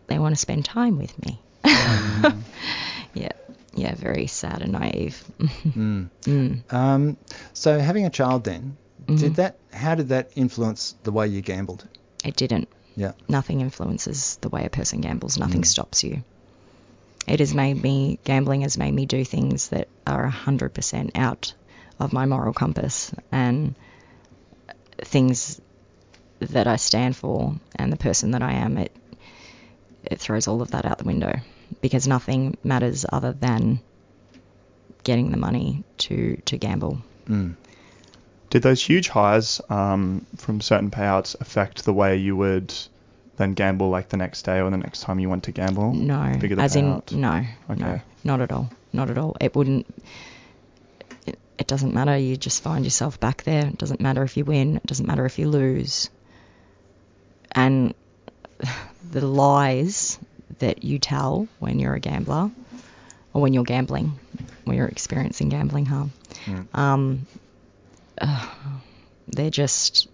they 0.06 0.18
want 0.18 0.34
to 0.34 0.40
spend 0.40 0.64
time 0.64 0.98
with 0.98 1.14
me. 1.24 1.40
yeah, 3.14 3.28
yeah, 3.74 3.94
very 3.94 4.26
sad 4.26 4.62
and 4.62 4.72
naive. 4.72 5.22
Mm. 5.40 6.08
mm. 6.22 6.72
Um, 6.72 7.16
so, 7.52 7.78
having 7.78 8.04
a 8.06 8.10
child 8.10 8.44
then, 8.44 8.76
Mhm. 9.06 9.18
did 9.18 9.34
that 9.36 9.56
how 9.72 9.94
did 9.94 10.08
that 10.08 10.30
influence 10.36 10.94
the 11.04 11.12
way 11.12 11.28
you 11.28 11.40
gambled? 11.42 11.86
It 12.24 12.36
didn't. 12.36 12.68
Yeah. 12.96 13.12
Nothing 13.28 13.60
influences 13.60 14.36
the 14.40 14.48
way 14.48 14.64
a 14.64 14.70
person 14.70 15.00
gambles. 15.00 15.38
Nothing 15.38 15.62
Mm. 15.62 15.66
stops 15.66 16.02
you. 16.02 16.22
It 17.26 17.40
has 17.40 17.54
made 17.54 17.82
me, 17.82 18.18
gambling 18.24 18.60
has 18.60 18.78
made 18.78 18.92
me 18.92 19.06
do 19.06 19.24
things 19.24 19.68
that 19.68 19.88
are 20.06 20.30
100% 20.30 21.10
out 21.16 21.54
of 21.98 22.12
my 22.12 22.26
moral 22.26 22.52
compass 22.52 23.12
and 23.32 23.74
things 24.98 25.60
that 26.38 26.66
I 26.66 26.76
stand 26.76 27.16
for 27.16 27.56
and 27.74 27.92
the 27.92 27.96
person 27.96 28.32
that 28.32 28.42
I 28.42 28.52
am. 28.52 28.78
It, 28.78 28.94
it 30.04 30.20
throws 30.20 30.46
all 30.46 30.62
of 30.62 30.70
that 30.70 30.84
out 30.84 30.98
the 30.98 31.04
window 31.04 31.40
because 31.80 32.06
nothing 32.06 32.56
matters 32.62 33.04
other 33.10 33.32
than 33.32 33.80
getting 35.02 35.30
the 35.30 35.36
money 35.36 35.84
to, 35.98 36.36
to 36.44 36.56
gamble. 36.56 36.98
Mm. 37.28 37.56
Did 38.50 38.62
those 38.62 38.82
huge 38.82 39.08
highs 39.08 39.60
um, 39.68 40.26
from 40.36 40.60
certain 40.60 40.90
payouts 40.90 41.34
affect 41.40 41.84
the 41.84 41.92
way 41.92 42.16
you 42.16 42.36
would 42.36 42.72
then 43.36 43.52
gamble, 43.54 43.88
like 43.90 44.08
the 44.08 44.16
next 44.16 44.42
day 44.42 44.60
or 44.60 44.70
the 44.70 44.76
next 44.76 45.00
time 45.00 45.18
you 45.18 45.28
went 45.28 45.44
to 45.44 45.52
gamble? 45.52 45.92
No, 45.92 46.36
bigger 46.40 46.56
the 46.56 46.62
as 46.62 46.76
in 46.76 46.86
no, 46.86 47.02
no, 47.10 47.46
Okay. 47.70 48.02
not 48.24 48.40
at 48.40 48.50
all, 48.52 48.70
not 48.92 49.10
at 49.10 49.18
all. 49.18 49.36
It 49.40 49.54
wouldn't. 49.54 49.86
It, 51.26 51.38
it 51.58 51.66
doesn't 51.66 51.92
matter. 51.94 52.16
You 52.16 52.36
just 52.36 52.62
find 52.62 52.84
yourself 52.84 53.18
back 53.20 53.42
there. 53.44 53.66
It 53.66 53.78
doesn't 53.78 54.00
matter 54.00 54.22
if 54.22 54.36
you 54.36 54.44
win. 54.44 54.76
It 54.76 54.86
doesn't 54.86 55.06
matter 55.06 55.24
if 55.26 55.38
you 55.38 55.48
lose. 55.48 56.08
And 57.52 57.94
the 59.10 59.26
lies 59.26 60.18
that 60.58 60.84
you 60.84 60.98
tell 60.98 61.48
when 61.58 61.78
you're 61.78 61.94
a 61.94 62.00
gambler, 62.00 62.50
or 63.34 63.42
when 63.42 63.52
you're 63.52 63.64
gambling, 63.64 64.12
when 64.64 64.76
you're 64.76 64.86
experiencing 64.88 65.48
gambling 65.50 65.86
harm, 65.86 66.12
Mm. 66.46 66.78
um, 66.78 67.26
uh, 68.20 68.46
they're 69.28 69.50
just. 69.50 70.08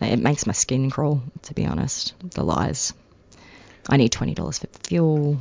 It 0.00 0.18
makes 0.18 0.46
my 0.46 0.52
skin 0.52 0.90
crawl, 0.90 1.22
to 1.42 1.54
be 1.54 1.64
honest. 1.66 2.14
The 2.32 2.44
lies. 2.44 2.92
I 3.88 3.96
need 3.96 4.12
twenty 4.12 4.34
dollars 4.34 4.58
for 4.58 4.66
fuel. 4.84 5.38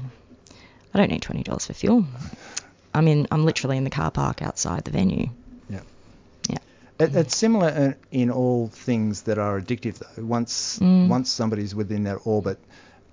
I 0.93 0.97
don't 0.97 1.11
need 1.11 1.21
twenty 1.21 1.43
dollars 1.43 1.65
for 1.65 1.73
fuel. 1.73 2.05
I'm 2.93 3.07
in. 3.07 3.27
I'm 3.31 3.43
literally 3.45 3.77
in 3.77 3.83
the 3.83 3.89
car 3.89 4.11
park 4.11 4.41
outside 4.41 4.85
the 4.85 4.91
venue. 4.91 5.29
Yeah. 5.69 5.81
It, 6.97 7.13
it's 7.13 7.35
similar 7.35 7.97
in 8.11 8.31
all 8.31 8.69
things 8.69 9.23
that 9.23 9.37
are 9.37 9.59
addictive, 9.59 9.97
though. 9.97 10.23
Once 10.23 10.79
Mm. 10.79 11.09
once 11.09 11.29
somebody's 11.29 11.75
within 11.75 12.03
their 12.03 12.19
orbit, 12.23 12.57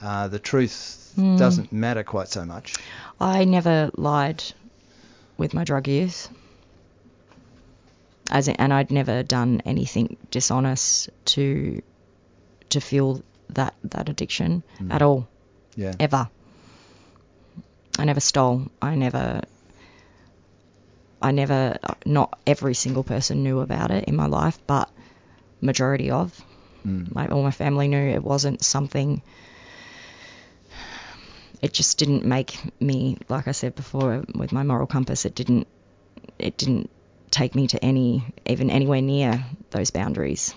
uh, 0.01 0.29
the 0.29 0.39
truth 0.39 1.13
Mm. 1.17 1.37
doesn't 1.39 1.73
matter 1.73 2.05
quite 2.05 2.29
so 2.29 2.45
much. 2.45 2.77
I 3.21 3.45
never 3.45 3.91
lied 3.97 4.43
with 5.37 5.53
my 5.55 5.65
drug 5.65 5.89
use. 5.89 6.29
As 8.33 8.49
in, 8.49 8.57
and 8.57 8.73
I'd 8.73 8.91
never 8.91 9.23
done 9.23 9.61
anything 9.67 10.17
dishonest 10.31 11.11
to 11.37 11.83
to 12.71 12.81
fuel 12.81 13.21
that 13.51 13.75
that 13.85 14.09
addiction 14.09 14.63
Mm. 14.81 14.91
at 14.95 15.03
all, 15.03 15.29
Yeah. 15.77 15.93
ever. 16.01 16.29
I 17.99 18.05
never 18.07 18.21
stole. 18.21 18.69
I 18.81 18.95
never. 18.95 19.43
I 21.21 21.31
never. 21.33 21.77
Not 22.07 22.39
every 22.47 22.73
single 22.75 23.05
person 23.05 23.43
knew 23.43 23.61
about 23.61 23.91
it 23.91 24.05
in 24.09 24.17
my 24.17 24.27
life, 24.27 24.59
but 24.67 24.89
majority 25.61 26.11
of. 26.11 26.33
Mm. 26.87 27.15
Like 27.15 27.31
all 27.31 27.43
my 27.43 27.51
family 27.53 27.87
knew 27.89 27.99
it 28.17 28.25
wasn't 28.25 28.65
something. 28.65 29.21
It 31.61 31.73
just 31.75 31.99
didn't 31.99 32.25
make 32.25 32.57
me, 32.81 33.19
like 33.29 33.47
I 33.47 33.53
said 33.53 33.75
before, 33.77 34.25
with 34.35 34.53
my 34.53 34.63
moral 34.65 34.87
compass. 34.87 35.27
It 35.27 35.35
didn't. 35.35 35.67
It 36.39 36.57
didn't 36.57 36.89
take 37.33 37.57
me 37.57 37.67
to 37.67 37.85
any, 37.85 38.25
even 38.47 38.71
anywhere 38.71 39.03
near 39.03 39.45
those 39.71 39.91
boundaries. 39.91 40.55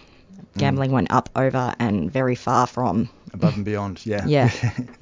Gambling 0.58 0.92
went 0.92 1.12
up, 1.12 1.30
over, 1.36 1.74
and 1.80 2.10
very 2.12 2.36
far 2.36 2.66
from. 2.68 3.10
Above 3.34 3.56
and 3.56 3.66
beyond. 3.66 4.06
Yeah. 4.06 4.26
Yeah. 4.26 4.50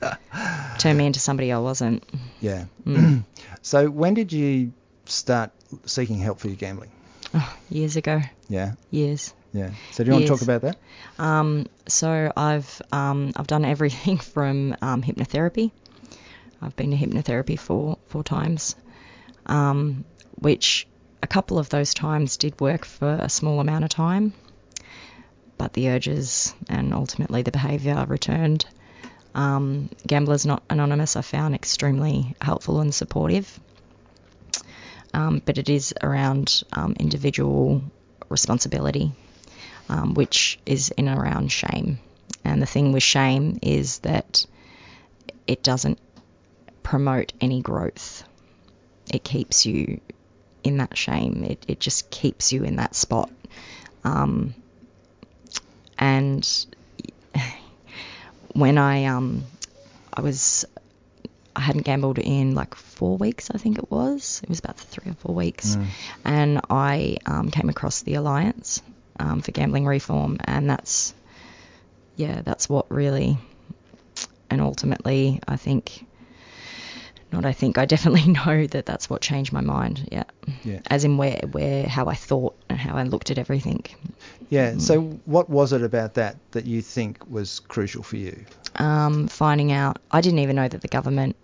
Turned 0.79 0.97
me 0.97 1.05
into 1.05 1.19
somebody 1.19 1.51
I 1.51 1.59
wasn't. 1.59 2.03
yeah. 2.39 2.65
Mm. 2.87 3.23
so 3.61 3.87
when 3.89 4.13
did 4.15 4.33
you 4.33 4.71
start 5.05 5.51
seeking 5.85 6.17
help 6.17 6.39
for 6.39 6.47
your 6.47 6.55
gambling? 6.55 6.89
Oh, 7.35 7.57
years 7.69 7.97
ago, 7.97 8.21
Yeah. 8.49 8.73
years. 8.89 9.33
Yeah. 9.53 9.71
So 9.91 10.03
do 10.03 10.07
you 10.09 10.13
want 10.13 10.25
to 10.25 10.31
talk 10.31 10.41
about 10.41 10.61
that? 10.61 10.77
Um, 11.19 11.67
so 11.87 12.31
I've 12.35 12.81
um, 12.91 13.31
I've 13.35 13.45
done 13.45 13.65
everything 13.75 14.17
from 14.17 14.75
um, 14.81 15.03
hypnotherapy. 15.03 15.71
I've 16.63 16.75
been 16.75 16.89
to 16.91 16.97
hypnotherapy 16.97 17.59
four 17.59 17.99
four 18.07 18.23
times, 18.23 18.75
um, 19.45 20.05
which 20.39 20.87
a 21.23 21.27
couple 21.27 21.57
of 21.57 21.69
those 21.69 21.93
times 21.93 22.37
did 22.37 22.59
work 22.61 22.85
for 22.85 23.17
a 23.19 23.29
small 23.29 23.59
amount 23.59 23.83
of 23.83 23.89
time, 23.89 24.33
but 25.57 25.73
the 25.73 25.89
urges 25.89 26.53
and 26.69 26.93
ultimately 26.93 27.41
the 27.41 27.51
behaviour 27.51 28.05
returned. 28.07 28.65
Um, 29.33 29.89
Gamblers 30.05 30.45
Not 30.45 30.61
Anonymous 30.69 31.15
I 31.15 31.21
found 31.21 31.55
extremely 31.55 32.35
helpful 32.39 32.81
and 32.81 32.93
supportive, 32.93 33.59
um, 35.13 35.41
but 35.43 35.57
it 35.57 35.69
is 35.69 35.93
around 36.03 36.63
um, 36.73 36.93
individual 36.99 37.81
responsibility 38.29 39.13
um, 39.89 40.13
which 40.13 40.59
is 40.65 40.89
in 40.89 41.07
and 41.07 41.19
around 41.19 41.51
shame. 41.51 41.99
And 42.43 42.61
the 42.61 42.65
thing 42.65 42.91
with 42.91 43.03
shame 43.03 43.59
is 43.61 43.99
that 43.99 44.45
it 45.47 45.63
doesn't 45.63 45.99
promote 46.83 47.33
any 47.39 47.61
growth. 47.61 48.23
It 49.11 49.23
keeps 49.23 49.65
you 49.65 50.01
in 50.63 50.77
that 50.77 50.97
shame. 50.97 51.43
It, 51.43 51.65
it 51.67 51.79
just 51.79 52.09
keeps 52.09 52.51
you 52.53 52.63
in 52.63 52.77
that 52.77 52.95
spot. 52.95 53.29
Um, 54.03 54.53
and 55.97 56.47
when 58.53 58.77
I 58.77 59.05
um, 59.05 59.43
I 60.13 60.21
was 60.21 60.65
I 61.55 61.61
hadn't 61.61 61.83
gambled 61.83 62.17
in 62.17 62.55
like 62.55 62.75
four 62.75 63.17
weeks, 63.17 63.51
I 63.53 63.57
think 63.57 63.77
it 63.77 63.91
was. 63.91 64.41
It 64.43 64.49
was 64.49 64.59
about 64.59 64.77
three 64.77 65.11
or 65.11 65.15
four 65.15 65.35
weeks, 65.35 65.75
Mm. 65.75 65.85
and 66.25 66.61
I 66.69 67.17
um, 67.25 67.51
came 67.51 67.69
across 67.69 68.01
the 68.01 68.15
Alliance 68.15 68.81
um, 69.19 69.41
for 69.41 69.51
Gambling 69.51 69.85
Reform, 69.85 70.37
and 70.45 70.69
that's 70.69 71.13
yeah, 72.15 72.41
that's 72.41 72.67
what 72.69 72.89
really, 72.91 73.37
and 74.49 74.61
ultimately, 74.61 75.39
I 75.47 75.57
think. 75.57 76.05
Not, 77.33 77.45
I 77.45 77.51
think 77.51 77.77
I 77.77 77.85
definitely 77.85 78.31
know 78.39 78.67
that 78.67 78.85
that's 78.85 79.09
what 79.09 79.21
changed 79.21 79.51
my 79.51 79.61
mind. 79.61 80.07
Yeah, 80.11 80.23
Yeah. 80.63 80.79
as 80.89 81.03
in 81.03 81.17
where, 81.17 81.41
where, 81.51 81.87
how 81.87 82.05
I 82.07 82.13
thought 82.15 82.55
and 82.69 82.77
how 82.79 82.95
I 82.95 83.03
looked 83.03 83.31
at 83.31 83.37
everything. 83.37 83.83
Yeah. 84.49 84.77
So 84.77 85.01
what 85.25 85.49
was 85.49 85.73
it 85.73 85.81
about 85.83 86.13
that 86.13 86.35
that 86.51 86.65
you 86.65 86.81
think 86.81 87.27
was 87.29 87.59
crucial 87.59 88.03
for 88.03 88.17
you? 88.17 88.45
um, 88.75 89.27
finding 89.27 89.71
out 89.71 89.97
I 90.11 90.21
didn't 90.21 90.39
even 90.39 90.55
know 90.55 90.67
that 90.67 90.81
the 90.81 90.87
government 90.87 91.35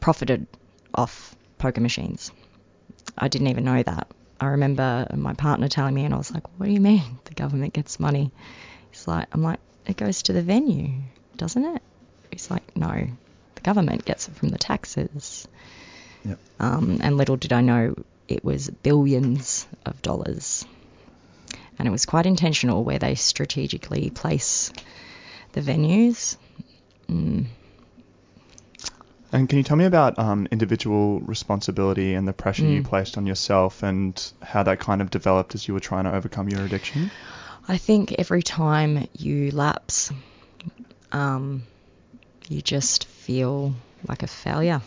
profited 0.00 0.46
off 0.94 1.34
poker 1.58 1.80
machines. 1.80 2.30
I 3.18 3.28
didn't 3.28 3.48
even 3.48 3.64
know 3.64 3.82
that. 3.82 4.08
I 4.40 4.46
remember 4.46 5.06
my 5.14 5.34
partner 5.34 5.68
telling 5.68 5.94
me, 5.94 6.04
and 6.04 6.12
I 6.14 6.16
was 6.16 6.32
like, 6.32 6.42
"What 6.58 6.66
do 6.66 6.72
you 6.72 6.80
mean 6.80 7.02
the 7.24 7.34
government 7.34 7.74
gets 7.74 8.00
money?" 8.00 8.32
He's 8.90 9.06
like, 9.06 9.28
"I'm 9.32 9.42
like, 9.42 9.60
it 9.86 9.96
goes 9.96 10.22
to 10.24 10.32
the 10.32 10.42
venue, 10.42 10.90
doesn't 11.36 11.64
it?" 11.64 11.82
He's 12.32 12.50
like, 12.50 12.76
"No, 12.76 13.06
government 13.62 14.04
gets 14.04 14.28
it 14.28 14.34
from 14.34 14.48
the 14.50 14.58
taxes." 14.58 15.48
Yep. 16.24 16.38
Um, 16.60 16.98
and 17.02 17.16
little 17.16 17.36
did 17.36 17.52
I 17.52 17.60
know 17.60 17.94
it 18.28 18.44
was 18.44 18.70
billions 18.70 19.66
of 19.84 20.00
dollars, 20.02 20.64
and 21.78 21.88
it 21.88 21.90
was 21.90 22.06
quite 22.06 22.26
intentional 22.26 22.84
where 22.84 22.98
they 22.98 23.14
strategically 23.14 24.10
place 24.10 24.72
the 25.52 25.60
venues. 25.60 26.36
Mm. 27.08 27.46
And 29.32 29.48
can 29.48 29.56
you 29.56 29.64
tell 29.64 29.78
me 29.78 29.86
about 29.86 30.18
um, 30.18 30.46
individual 30.50 31.20
responsibility 31.20 32.14
and 32.14 32.28
the 32.28 32.34
pressure 32.34 32.66
you 32.66 32.82
Mm. 32.82 32.84
placed 32.84 33.16
on 33.16 33.26
yourself 33.26 33.82
and 33.82 34.32
how 34.42 34.62
that 34.62 34.78
kind 34.78 35.00
of 35.00 35.10
developed 35.10 35.54
as 35.54 35.66
you 35.66 35.72
were 35.74 35.80
trying 35.80 36.04
to 36.04 36.14
overcome 36.14 36.50
your 36.50 36.60
addiction? 36.64 37.10
I 37.66 37.78
think 37.78 38.12
every 38.18 38.42
time 38.42 39.08
you 39.16 39.50
lapse, 39.50 40.12
um, 41.12 41.62
you 42.48 42.60
just 42.60 43.06
feel 43.26 43.74
like 44.08 44.22
a 44.22 44.26
failure. 44.26 44.82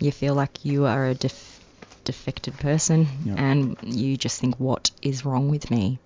You 0.00 0.12
feel 0.12 0.34
like 0.34 0.64
you 0.64 0.84
are 0.86 1.06
a 1.06 1.14
def- 1.14 1.60
defected 2.04 2.54
person, 2.58 3.06
Yeah. 3.24 3.34
and 3.36 3.76
you 3.82 4.16
just 4.16 4.40
think, 4.40 4.60
"What 4.60 4.90
is 5.02 5.24
wrong 5.24 5.50
with 5.50 5.70
me? 5.70 5.98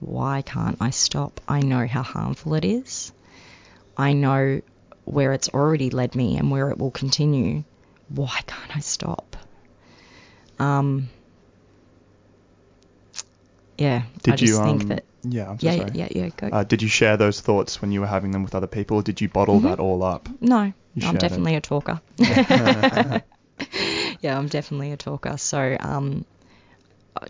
Why 0.00 0.42
can't 0.42 0.76
I 0.80 0.90
stop? 0.90 1.40
I 1.48 1.60
know 1.60 1.86
how 1.86 2.02
harmful 2.02 2.54
it 2.54 2.64
is. 2.64 3.12
I 3.96 4.12
know 4.12 4.60
where 5.04 5.32
it's 5.32 5.48
already 5.48 5.90
led 5.90 6.14
me 6.14 6.36
and 6.36 6.50
where 6.50 6.70
it 6.70 6.78
will 6.78 6.90
continue. 6.90 7.64
Why 8.08 8.40
can't 8.46 8.76
I 8.76 8.80
stop?" 8.80 9.36
Um, 10.58 11.08
yeah, 13.78 14.02
Did 14.22 14.34
I 14.34 14.36
just 14.36 14.52
you? 14.52 14.62
think 14.62 14.82
um, 14.82 14.88
that 14.88 15.04
yeah, 15.24 15.48
I'm 15.50 15.58
so 15.58 15.66
yeah, 15.66 15.72
yeah, 15.72 15.78
sorry. 15.86 15.90
yeah, 15.94 16.08
yeah. 16.10 16.28
Go. 16.36 16.48
Uh, 16.48 16.64
did 16.64 16.82
you 16.82 16.88
share 16.88 17.16
those 17.16 17.40
thoughts 17.40 17.80
when 17.80 17.92
you 17.92 18.00
were 18.00 18.06
having 18.06 18.30
them 18.30 18.42
with 18.42 18.54
other 18.54 18.66
people? 18.66 18.98
Or 18.98 19.02
did 19.02 19.20
you 19.20 19.28
bottle 19.28 19.60
Mhm. 19.60 19.64
that 19.64 19.80
all 19.80 20.02
up? 20.02 20.28
no, 20.40 20.56
I'm 20.58 20.74
shared 21.00 21.16
it. 21.16 21.20
definitely 21.20 21.54
a 21.56 21.60
talker. 21.60 22.00
yeah, 24.20 24.38
I'm 24.38 24.48
definitely 24.48 24.92
a 24.92 24.96
talker. 24.96 25.36
So 25.36 25.76
um, 25.80 26.24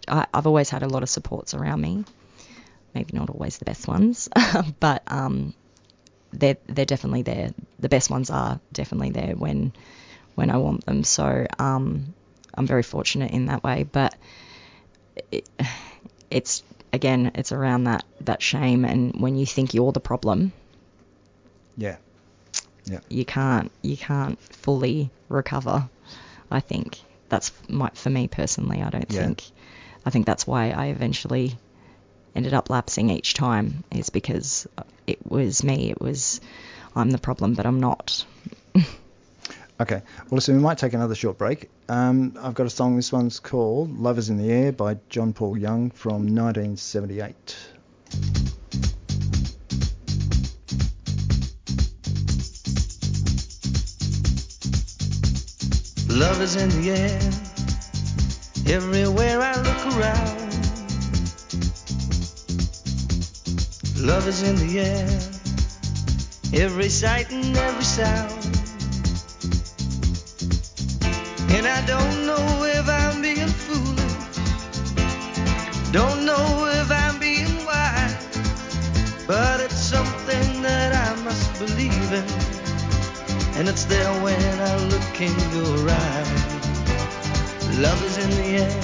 I, 0.08 0.26
I've 0.32 0.46
always 0.46 0.70
had 0.70 0.82
a 0.82 0.88
lot 0.88 1.02
of 1.02 1.08
supports 1.08 1.54
around 1.54 1.80
me, 1.80 2.04
maybe 2.94 3.16
not 3.16 3.30
always 3.30 3.58
the 3.58 3.64
best 3.64 3.86
ones, 3.88 4.28
but 4.80 5.02
um, 5.06 5.54
they're 6.32 6.56
they're 6.66 6.84
definitely 6.84 7.22
there. 7.22 7.50
The 7.78 7.88
best 7.88 8.10
ones 8.10 8.30
are 8.30 8.60
definitely 8.72 9.10
there 9.10 9.34
when 9.36 9.72
when 10.34 10.50
I 10.50 10.56
want 10.56 10.84
them. 10.86 11.04
So 11.04 11.46
um, 11.58 12.14
I'm 12.54 12.66
very 12.66 12.82
fortunate 12.82 13.30
in 13.32 13.46
that 13.46 13.62
way. 13.62 13.84
But 13.84 14.14
it, 15.30 15.48
it's 16.30 16.62
again, 16.94 17.32
it's 17.34 17.52
around 17.52 17.84
that 17.84 18.04
that 18.22 18.40
shame, 18.42 18.84
and 18.84 19.20
when 19.20 19.36
you 19.36 19.46
think 19.46 19.74
you're 19.74 19.92
the 19.92 20.00
problem, 20.00 20.52
Yeah. 21.76 21.96
Yeah. 22.86 23.00
you 23.08 23.24
can't 23.24 23.70
you 23.82 23.96
can't 23.96 24.38
fully 24.40 25.10
recover. 25.28 25.88
I 26.50 26.60
think 26.60 26.98
that's 27.28 27.52
my, 27.68 27.90
for 27.94 28.10
me 28.10 28.28
personally. 28.28 28.82
I 28.82 28.90
don't 28.90 29.10
Yeah. 29.10 29.22
think. 29.22 29.44
I 30.06 30.10
think 30.10 30.26
that's 30.26 30.46
why 30.46 30.70
I 30.70 30.86
eventually 30.86 31.56
ended 32.34 32.52
up 32.54 32.68
lapsing 32.70 33.10
each 33.10 33.34
time 33.34 33.84
is 33.90 34.10
because 34.10 34.66
it 35.06 35.18
was 35.26 35.64
me. 35.64 35.90
It 35.90 36.00
was 36.00 36.40
I'm 36.94 37.10
the 37.10 37.18
problem, 37.18 37.54
but 37.54 37.66
I'm 37.66 37.80
not. 37.80 38.24
Okay. 39.80 40.02
Well, 40.30 40.36
listen, 40.36 40.56
we 40.56 40.62
might 40.62 40.78
take 40.78 40.92
another 40.92 41.16
short 41.16 41.36
break. 41.36 41.68
Um, 41.88 42.38
I've 42.40 42.54
got 42.54 42.66
a 42.66 42.70
song. 42.70 42.94
This 42.94 43.12
one's 43.12 43.40
called 43.40 43.98
"Love 43.98 44.18
Is 44.18 44.30
in 44.30 44.38
the 44.38 44.52
Air" 44.52 44.72
by 44.72 44.98
John 45.08 45.32
Paul 45.32 45.58
Young 45.58 45.90
from 45.90 46.32
1978. 46.34 47.56
Love 56.08 56.40
is 56.40 56.54
in 56.54 56.68
the 56.80 56.90
air, 56.92 57.20
everywhere 58.72 59.40
I 59.40 59.56
look 59.56 59.98
around. 59.98 60.44
Love 63.98 64.28
is 64.28 64.42
in 64.44 64.54
the 64.54 64.78
air, 64.78 66.64
every 66.64 66.88
sight 66.88 67.32
and 67.32 67.56
every 67.56 67.82
sound. 67.82 68.43
Don't 71.86 72.26
know 72.26 72.64
if 72.64 72.88
I'm 72.88 73.20
being 73.20 73.48
foolish, 73.48 74.38
don't 75.92 76.24
know 76.24 76.66
if 76.80 76.90
I'm 76.90 77.18
being 77.18 77.64
wise, 77.66 78.16
but 79.26 79.60
it's 79.60 79.76
something 79.76 80.62
that 80.62 80.94
I 80.94 81.22
must 81.22 81.58
believe 81.58 82.12
in. 82.12 82.24
And 83.56 83.68
it's 83.68 83.84
there 83.84 84.12
when 84.22 84.60
I 84.60 84.76
look 84.92 85.20
in 85.20 85.34
your 85.54 85.90
eyes. 85.90 86.54
Love 87.78 88.02
is 88.04 88.18
in 88.18 88.30
the 88.30 88.48
air, 88.62 88.80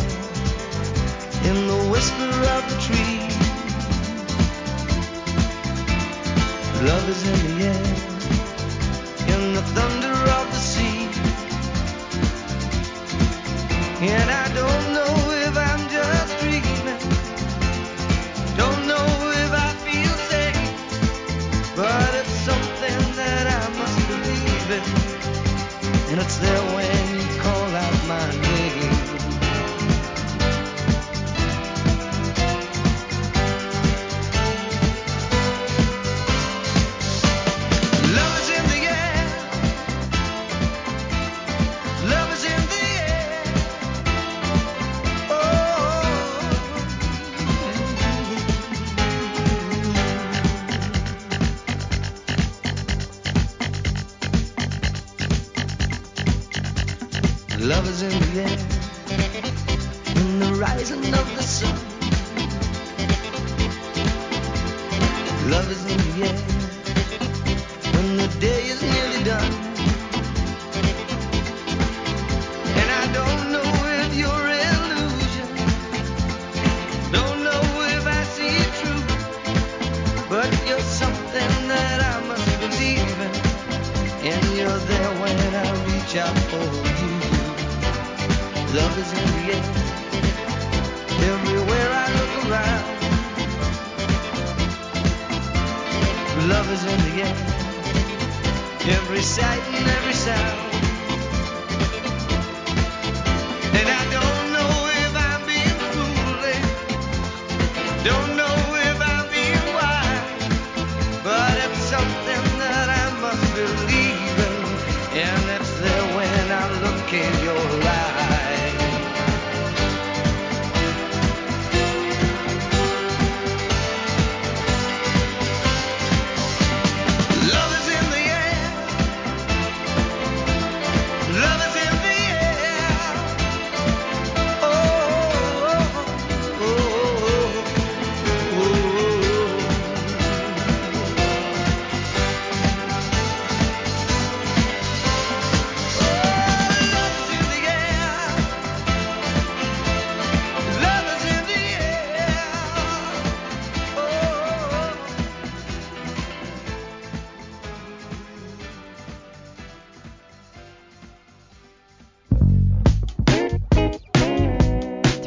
in 1.48 1.66
the 1.66 1.90
whisper 1.90 2.32
of 2.54 2.62
the 2.70 2.76
tree. 2.86 3.20
Love 6.86 7.08
is 7.08 7.22
in 7.28 7.58
the 7.58 7.64
air, 7.64 8.09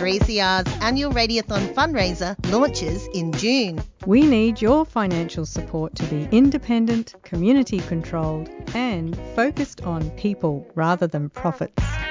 3CR's 0.04 0.70
annual 0.82 1.14
Radiothon 1.14 1.74
fundraiser 1.74 2.36
launches 2.52 3.08
in 3.14 3.32
June. 3.32 3.82
We 4.06 4.24
need 4.24 4.62
your 4.62 4.84
financial 4.84 5.46
support 5.46 5.96
to 5.96 6.04
be 6.08 6.28
independent, 6.30 7.16
community 7.24 7.80
controlled, 7.80 8.50
and 8.76 9.18
focused 9.34 9.84
on 9.84 10.10
people 10.12 10.70
rather 10.76 11.08
than 11.08 11.30
profits. 11.30 11.93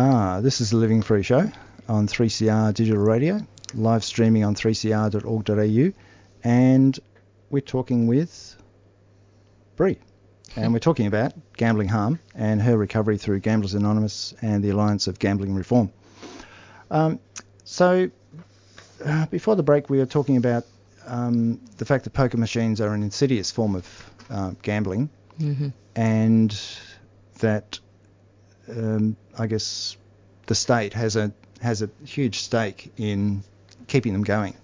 Ah, 0.00 0.40
this 0.40 0.60
is 0.60 0.70
the 0.70 0.76
Living 0.76 1.02
Free 1.02 1.24
Show 1.24 1.50
on 1.88 2.06
3CR 2.06 2.72
Digital 2.72 3.02
Radio. 3.02 3.40
live 3.74 4.04
streaming 4.04 4.44
on 4.44 4.54
3cr.org.au, 4.54 5.92
and 6.44 7.00
we're 7.50 7.60
talking 7.60 8.06
with 8.06 8.54
Bree. 9.74 9.98
And 10.54 10.72
we're 10.72 10.78
talking 10.78 11.08
about 11.08 11.32
gambling 11.56 11.88
harm 11.88 12.20
and 12.36 12.62
her 12.62 12.78
recovery 12.78 13.18
through 13.18 13.40
Gamblers 13.40 13.74
Anonymous 13.74 14.34
and 14.40 14.62
the 14.62 14.70
Alliance 14.70 15.08
of 15.08 15.18
Gambling 15.18 15.56
Reform. 15.56 15.90
Um, 16.92 17.18
so, 17.64 18.08
uh, 19.04 19.26
before 19.26 19.56
the 19.56 19.64
break, 19.64 19.90
we 19.90 19.98
were 19.98 20.06
talking 20.06 20.36
about 20.36 20.64
um, 21.08 21.60
the 21.78 21.84
fact 21.84 22.04
that 22.04 22.12
poker 22.12 22.36
machines 22.36 22.80
are 22.80 22.94
an 22.94 23.02
insidious 23.02 23.50
form 23.50 23.74
of 23.74 24.10
uh, 24.30 24.52
gambling, 24.62 25.10
hmm 25.38 25.70
and 25.96 26.56
that 27.40 27.80
um, 28.70 29.16
I 29.38 29.46
guess 29.46 29.96
the 30.46 30.54
state 30.54 30.94
has 30.94 31.16
a 31.16 31.32
has 31.60 31.82
a 31.82 31.90
huge 32.04 32.40
stake 32.40 32.92
in 32.96 33.42
keeping 33.86 34.12
them 34.12 34.22
going 34.22 34.54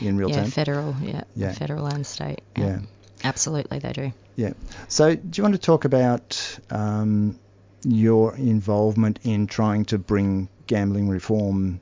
in 0.00 0.16
real 0.16 0.28
time. 0.28 0.36
Yeah, 0.38 0.42
time. 0.42 0.50
federal, 0.50 0.96
yeah, 1.02 1.24
Yeah. 1.34 1.52
federal 1.52 1.86
and 1.86 2.06
state. 2.06 2.40
Yeah. 2.56 2.80
Absolutely, 3.24 3.80
they 3.80 3.92
do. 3.92 4.12
Yeah. 4.36 4.52
So, 4.86 5.14
do 5.16 5.28
you 5.34 5.42
want 5.42 5.54
to 5.54 5.60
talk 5.60 5.84
about 5.84 6.58
um, 6.70 7.38
your 7.84 8.36
involvement 8.36 9.18
in 9.24 9.46
trying 9.48 9.84
to 9.86 9.98
bring 9.98 10.48
gambling 10.66 11.08
reform 11.08 11.80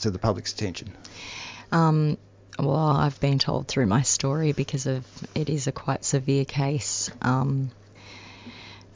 to 0.00 0.10
the 0.10 0.18
public's 0.18 0.52
attention? 0.52 0.92
Um, 1.72 2.18
well, 2.58 2.76
I've 2.76 3.18
been 3.20 3.38
told 3.38 3.68
through 3.68 3.86
my 3.86 4.02
story 4.02 4.52
because 4.52 4.86
of 4.86 5.06
it 5.34 5.48
is 5.48 5.66
a 5.66 5.72
quite 5.72 6.04
severe 6.04 6.44
case. 6.44 7.10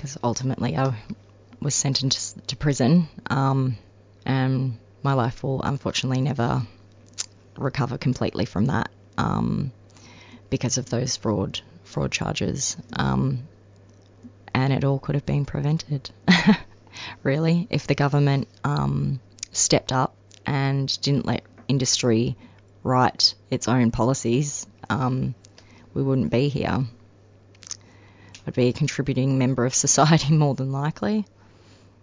Because 0.05 0.19
ultimately, 0.23 0.77
I 0.77 0.95
was 1.63 1.75
sentenced 1.75 2.49
to 2.49 2.57
prison, 2.57 3.09
um, 3.31 3.79
and 4.27 4.77
my 5.03 5.15
life 5.15 5.43
will 5.43 5.63
unfortunately 5.63 6.21
never 6.21 6.61
recover 7.57 7.97
completely 7.97 8.45
from 8.45 8.67
that 8.67 8.91
um, 9.17 9.73
because 10.51 10.77
of 10.77 10.91
those 10.91 11.17
fraud 11.17 11.63
fraud 11.85 12.13
charges. 12.13 12.77
Um, 12.93 13.49
and 14.53 14.75
it 14.75 14.85
all 14.85 14.99
could 14.99 15.15
have 15.15 15.25
been 15.25 15.47
prevented, 15.47 16.11
really, 17.23 17.67
if 17.71 17.87
the 17.87 17.95
government 17.95 18.47
um, 18.63 19.21
stepped 19.53 19.91
up 19.91 20.15
and 20.45 21.01
didn't 21.01 21.25
let 21.25 21.45
industry 21.67 22.37
write 22.83 23.35
its 23.51 23.69
own 23.69 23.91
policies, 23.91 24.67
um, 24.91 25.35
we 25.95 26.03
wouldn't 26.03 26.31
be 26.31 26.51
here. 26.51 26.85
I'd 28.47 28.55
be 28.55 28.69
a 28.69 28.73
contributing 28.73 29.39
member 29.39 29.65
of 29.65 29.75
society 29.75 30.33
more 30.37 30.55
than 30.55 30.73
likely. 30.73 31.27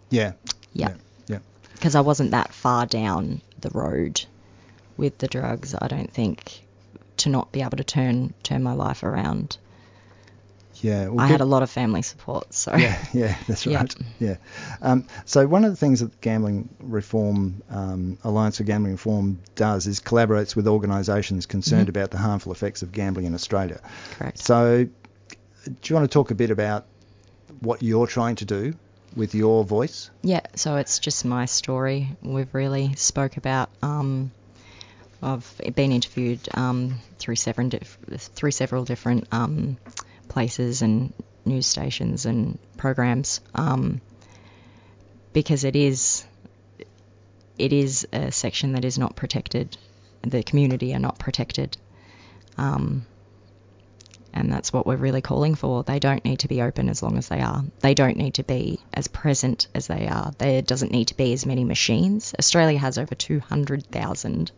Yeah. 0.09 0.33
Yeah. 0.73 0.95
Yeah. 1.27 1.39
Because 1.73 1.95
I 1.95 2.01
wasn't 2.01 2.31
that 2.31 2.53
far 2.53 2.85
down 2.85 3.41
the 3.59 3.69
road 3.69 4.23
with 4.97 5.17
the 5.19 5.27
drugs, 5.27 5.73
I 5.79 5.87
don't 5.87 6.11
think, 6.11 6.61
to 7.17 7.29
not 7.29 7.51
be 7.51 7.61
able 7.61 7.77
to 7.77 7.83
turn 7.83 8.33
turn 8.43 8.63
my 8.63 8.73
life 8.73 9.03
around. 9.03 9.57
Yeah. 10.75 11.09
well, 11.09 11.19
I 11.19 11.27
had 11.27 11.41
a 11.41 11.45
lot 11.45 11.61
of 11.61 11.69
family 11.69 12.01
support, 12.01 12.53
so 12.55 12.75
Yeah, 12.75 12.97
yeah, 13.13 13.35
that's 13.47 13.65
Yeah. 13.67 13.77
right. 13.77 13.95
Yeah. 14.19 14.35
Um, 14.81 15.05
so 15.25 15.45
one 15.45 15.63
of 15.63 15.69
the 15.71 15.75
things 15.77 15.99
that 15.99 16.11
the 16.11 16.17
Gambling 16.21 16.69
Reform 16.79 17.61
um, 17.69 18.17
Alliance 18.23 18.57
for 18.57 18.63
Gambling 18.63 18.93
Reform 18.93 19.39
does 19.55 19.85
is 19.85 19.99
collaborates 19.99 20.55
with 20.55 20.67
organisations 20.67 21.45
concerned 21.45 21.85
Mhm. 21.85 21.89
about 21.89 22.09
the 22.09 22.17
harmful 22.17 22.51
effects 22.51 22.81
of 22.81 22.91
gambling 22.91 23.27
in 23.27 23.35
Australia. 23.35 23.79
correct. 24.17 24.39
So, 24.39 24.87
do 25.65 25.71
you 25.83 25.95
want 25.95 26.09
to 26.09 26.13
talk 26.13 26.31
a 26.31 26.35
bit 26.35 26.51
about 26.51 26.85
what 27.59 27.83
you're 27.83 28.07
trying 28.07 28.35
to 28.37 28.45
do 28.45 28.73
with 29.15 29.35
your 29.35 29.63
voice? 29.63 30.09
Yeah, 30.21 30.41
so 30.55 30.77
it's 30.77 30.99
just 30.99 31.25
my 31.25 31.45
story. 31.45 32.15
We've 32.21 32.53
really 32.53 32.95
spoke 32.95 33.37
about. 33.37 33.69
Um, 33.81 34.31
I've 35.21 35.61
been 35.75 35.91
interviewed 35.91 36.39
um, 36.53 36.99
through 37.19 37.35
several 37.35 37.69
through 38.17 38.51
several 38.51 38.85
different 38.85 39.27
um, 39.31 39.77
places 40.29 40.81
and 40.81 41.13
news 41.45 41.67
stations 41.67 42.25
and 42.25 42.57
programs 42.77 43.41
um, 43.53 44.01
because 45.33 45.63
it 45.63 45.75
is 45.75 46.25
it 47.57 47.73
is 47.73 48.07
a 48.11 48.31
section 48.31 48.73
that 48.73 48.85
is 48.85 48.97
not 48.97 49.15
protected. 49.15 49.77
The 50.23 50.41
community 50.41 50.93
are 50.95 50.99
not 50.99 51.19
protected. 51.19 51.77
Um, 52.57 53.05
and 54.33 54.51
that's 54.51 54.71
what 54.71 54.85
we're 54.85 54.95
really 54.95 55.21
calling 55.21 55.55
for. 55.55 55.83
They 55.83 55.99
don't 55.99 56.23
need 56.23 56.39
to 56.39 56.47
be 56.47 56.61
open 56.61 56.89
as 56.89 57.03
long 57.03 57.17
as 57.17 57.27
they 57.27 57.41
are. 57.41 57.63
They 57.81 57.93
don't 57.93 58.17
need 58.17 58.35
to 58.35 58.43
be 58.43 58.79
as 58.93 59.07
present 59.07 59.67
as 59.75 59.87
they 59.87 60.07
are. 60.07 60.31
There 60.37 60.61
doesn't 60.61 60.91
need 60.91 61.09
to 61.09 61.17
be 61.17 61.33
as 61.33 61.45
many 61.45 61.63
machines. 61.63 62.33
Australia 62.39 62.79
has 62.79 62.97
over 62.97 63.15
200,000 63.15 64.51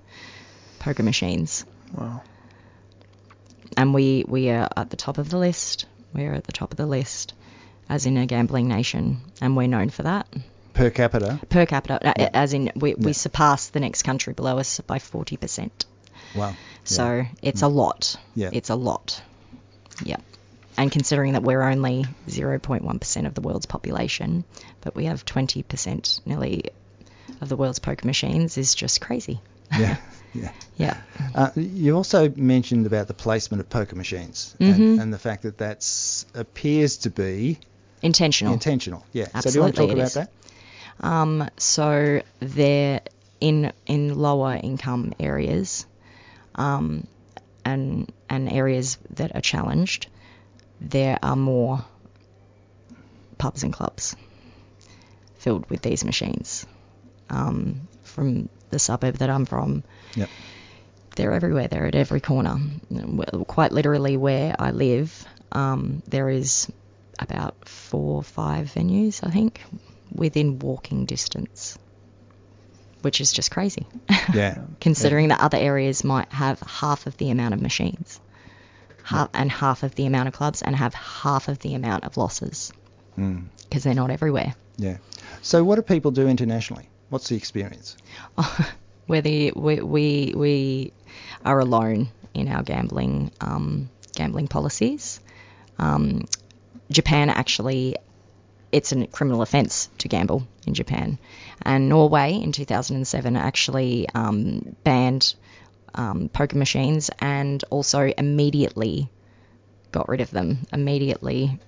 poker 0.80 1.04
machines, 1.04 1.66
Wow. 1.94 2.22
and 3.78 3.94
we 3.94 4.26
we 4.28 4.50
are 4.50 4.70
at 4.76 4.90
the 4.90 4.98
top 4.98 5.18
of 5.18 5.30
the 5.30 5.38
list. 5.38 5.86
We're 6.14 6.34
at 6.34 6.44
the 6.44 6.52
top 6.52 6.72
of 6.72 6.78
the 6.78 6.86
list, 6.86 7.34
as 7.90 8.06
in 8.06 8.18
a 8.18 8.26
gambling 8.26 8.68
nation, 8.68 9.22
and 9.42 9.58
we're 9.58 9.68
known 9.68 9.90
for 9.90 10.04
that. 10.04 10.28
Per 10.74 10.90
capita? 10.90 11.40
Per 11.50 11.66
capita, 11.66 12.00
Yeah. 12.04 12.30
as 12.34 12.54
in 12.54 12.72
we, 12.76 12.92
Yeah. 12.92 12.96
we 13.00 13.14
surpass 13.14 13.70
the 13.70 13.80
next 13.80 14.04
country 14.04 14.34
below 14.34 14.58
us 14.60 14.80
by 14.82 15.00
40%. 15.00 15.86
Wow. 16.36 16.56
So 16.84 17.26
it's 17.42 17.62
hmm. 17.62 17.66
a 17.66 17.70
lot. 17.70 18.16
Yeah. 18.36 18.50
It's 18.52 18.70
a 18.70 18.76
lot. 18.76 19.22
Yeah. 20.04 20.18
And 20.78 20.92
considering 20.92 21.34
that 21.34 21.44
we're 21.44 21.62
only 21.62 22.06
0.1% 22.28 23.26
of 23.28 23.34
the 23.36 23.42
world's 23.42 23.66
population, 23.68 24.44
but 24.82 24.96
we 24.96 25.06
have 25.06 25.24
20% 25.24 26.22
nearly 26.26 26.66
of 27.42 27.50
the 27.50 27.56
world's 27.56 27.80
poker 27.80 28.08
machines 28.08 28.58
is 28.58 28.74
just 28.74 29.00
crazy. 29.02 29.40
Yeah. 29.72 29.98
yeah. 30.34 30.52
Yeah. 30.76 30.98
Uh, 31.36 31.52
you 31.56 31.96
also 31.96 32.28
mentioned 32.36 32.88
about 32.88 33.08
the 33.08 33.14
placement 33.14 33.62
of 33.62 33.70
poker 33.70 33.96
machines 33.96 34.56
Mhm. 34.60 34.74
and, 34.74 35.00
and 35.02 35.14
the 35.14 35.20
fact 35.20 35.44
that 35.44 35.60
that 35.60 36.26
appears 36.34 36.98
to 36.98 37.12
be 37.12 37.60
Intentional. 38.02 38.54
intentional. 38.54 39.06
Yeah. 39.14 39.28
Absolutely, 39.36 39.52
so 39.52 39.52
do 39.52 39.58
you 39.58 39.62
want 39.62 39.76
to 39.76 39.82
talk 39.82 39.92
about 39.92 40.08
is. 40.08 40.14
that? 40.16 40.30
Um, 41.00 41.50
so 41.58 42.22
they're 42.40 43.02
in 43.40 43.72
in 43.86 44.18
lower 44.18 44.56
income 44.56 45.14
areas, 45.20 45.86
um, 46.56 47.06
and 47.64 48.12
and 48.34 48.52
areas 48.52 48.98
that 49.12 49.36
are 49.36 49.42
challenged. 49.42 50.08
There 50.82 51.18
are 51.22 51.36
more 51.36 51.86
pubs 53.38 53.64
and 53.64 53.72
clubs 53.74 54.16
filled 55.38 55.70
with 55.70 55.82
these 55.82 56.04
machines. 56.04 56.66
Um, 57.30 57.88
from 58.04 58.50
the 58.70 58.80
suburb 58.80 59.18
that 59.18 59.30
I'm 59.30 59.46
from, 59.46 59.84
Yep. 60.16 60.30
they're 61.16 61.32
everywhere. 61.34 61.68
They're 61.68 61.86
at 61.88 61.96
every 61.96 62.22
corner. 62.22 62.58
Quite 63.48 63.72
literally, 63.72 64.18
where 64.18 64.56
I 64.58 64.72
live, 64.72 65.26
um, 65.52 66.02
there 66.08 66.30
is 66.30 66.72
about 67.20 67.68
four 67.68 68.16
or 68.18 68.24
five 68.24 68.68
venues, 68.74 69.26
I 69.26 69.30
think, 69.32 69.62
within 70.14 70.60
walking 70.60 71.06
distance, 71.06 71.78
which 73.02 73.22
is 73.22 73.32
just 73.32 73.52
crazy. 73.52 73.86
Yeah. 74.34 74.64
Considering 74.82 75.30
that 75.30 75.40
other 75.42 75.58
areas 75.58 76.04
might 76.04 76.32
have 76.32 76.60
half 76.62 77.08
of 77.08 77.18
the 77.18 77.30
amount 77.32 77.54
of 77.54 77.62
machines, 77.62 78.20
half, 79.04 79.30
and 79.34 79.52
half 79.52 79.84
of 79.84 79.96
the 79.96 80.06
amount 80.06 80.28
of 80.28 80.34
clubs, 80.34 80.62
and 80.62 80.76
have 80.76 80.94
half 80.94 81.48
of 81.48 81.60
the 81.60 81.74
amount 81.76 82.04
of 82.04 82.18
losses 82.18 82.72
Mm. 83.18 83.46
because 83.64 83.84
they're 83.84 83.94
not 83.94 84.10
everywhere. 84.10 84.56
Yeah. 84.78 84.98
So 85.44 85.64
what 85.64 85.76
do 85.76 85.84
people 85.84 86.10
do 86.12 86.28
internationally? 86.28 86.90
What's 87.10 87.30
the 87.30 87.36
experience? 87.36 87.96
where 89.06 89.22
the 89.22 89.52
we, 89.56 89.82
we 89.82 90.34
we 90.36 90.94
are 91.46 91.60
alone 91.60 92.10
in 92.34 92.48
our 92.48 92.64
gambling 92.64 93.32
um, 93.40 93.90
gambling 94.16 94.48
policies. 94.48 95.20
Um, 95.78 96.26
Japan 96.90 97.30
actually, 97.30 97.98
it's 98.72 98.92
a 98.92 99.06
criminal 99.08 99.42
offence 99.44 99.90
to 100.00 100.08
gamble 100.08 100.48
in 100.66 100.74
Japan, 100.74 101.20
and 101.62 101.90
Norway 101.90 102.34
in 102.42 102.52
2007 102.52 103.36
actually 103.36 104.08
um, 104.16 104.76
banned 104.84 105.36
um, 105.96 106.30
poker 106.30 106.58
machines 106.58 107.10
and 107.20 107.64
also 107.70 108.12
immediately 108.18 109.10
got 109.92 110.10
rid 110.10 110.22
of 110.22 110.32
them. 110.32 110.60
Immediately 110.72 111.60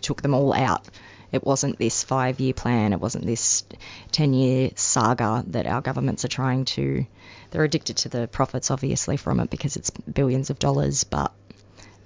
took 0.00 0.22
them 0.22 0.34
all 0.34 0.52
out. 0.52 0.88
It 1.32 1.42
wasn't 1.44 1.78
this 1.78 2.04
five 2.04 2.38
year 2.38 2.52
plan, 2.54 2.92
it 2.92 3.00
wasn't 3.00 3.26
this 3.26 3.64
10 4.12 4.34
year 4.34 4.70
saga 4.76 5.42
that 5.48 5.66
our 5.66 5.80
governments 5.80 6.24
are 6.24 6.28
trying 6.28 6.64
to. 6.66 7.06
They're 7.50 7.64
addicted 7.64 7.96
to 7.98 8.08
the 8.08 8.28
profits, 8.28 8.70
obviously, 8.70 9.16
from 9.16 9.40
it 9.40 9.50
because 9.50 9.76
it's 9.76 9.90
billions 9.90 10.50
of 10.50 10.58
dollars, 10.58 11.04
but 11.04 11.32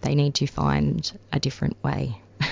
they 0.00 0.14
need 0.14 0.34
to 0.36 0.46
find 0.46 1.10
a 1.32 1.40
different 1.40 1.82
way. 1.82 2.20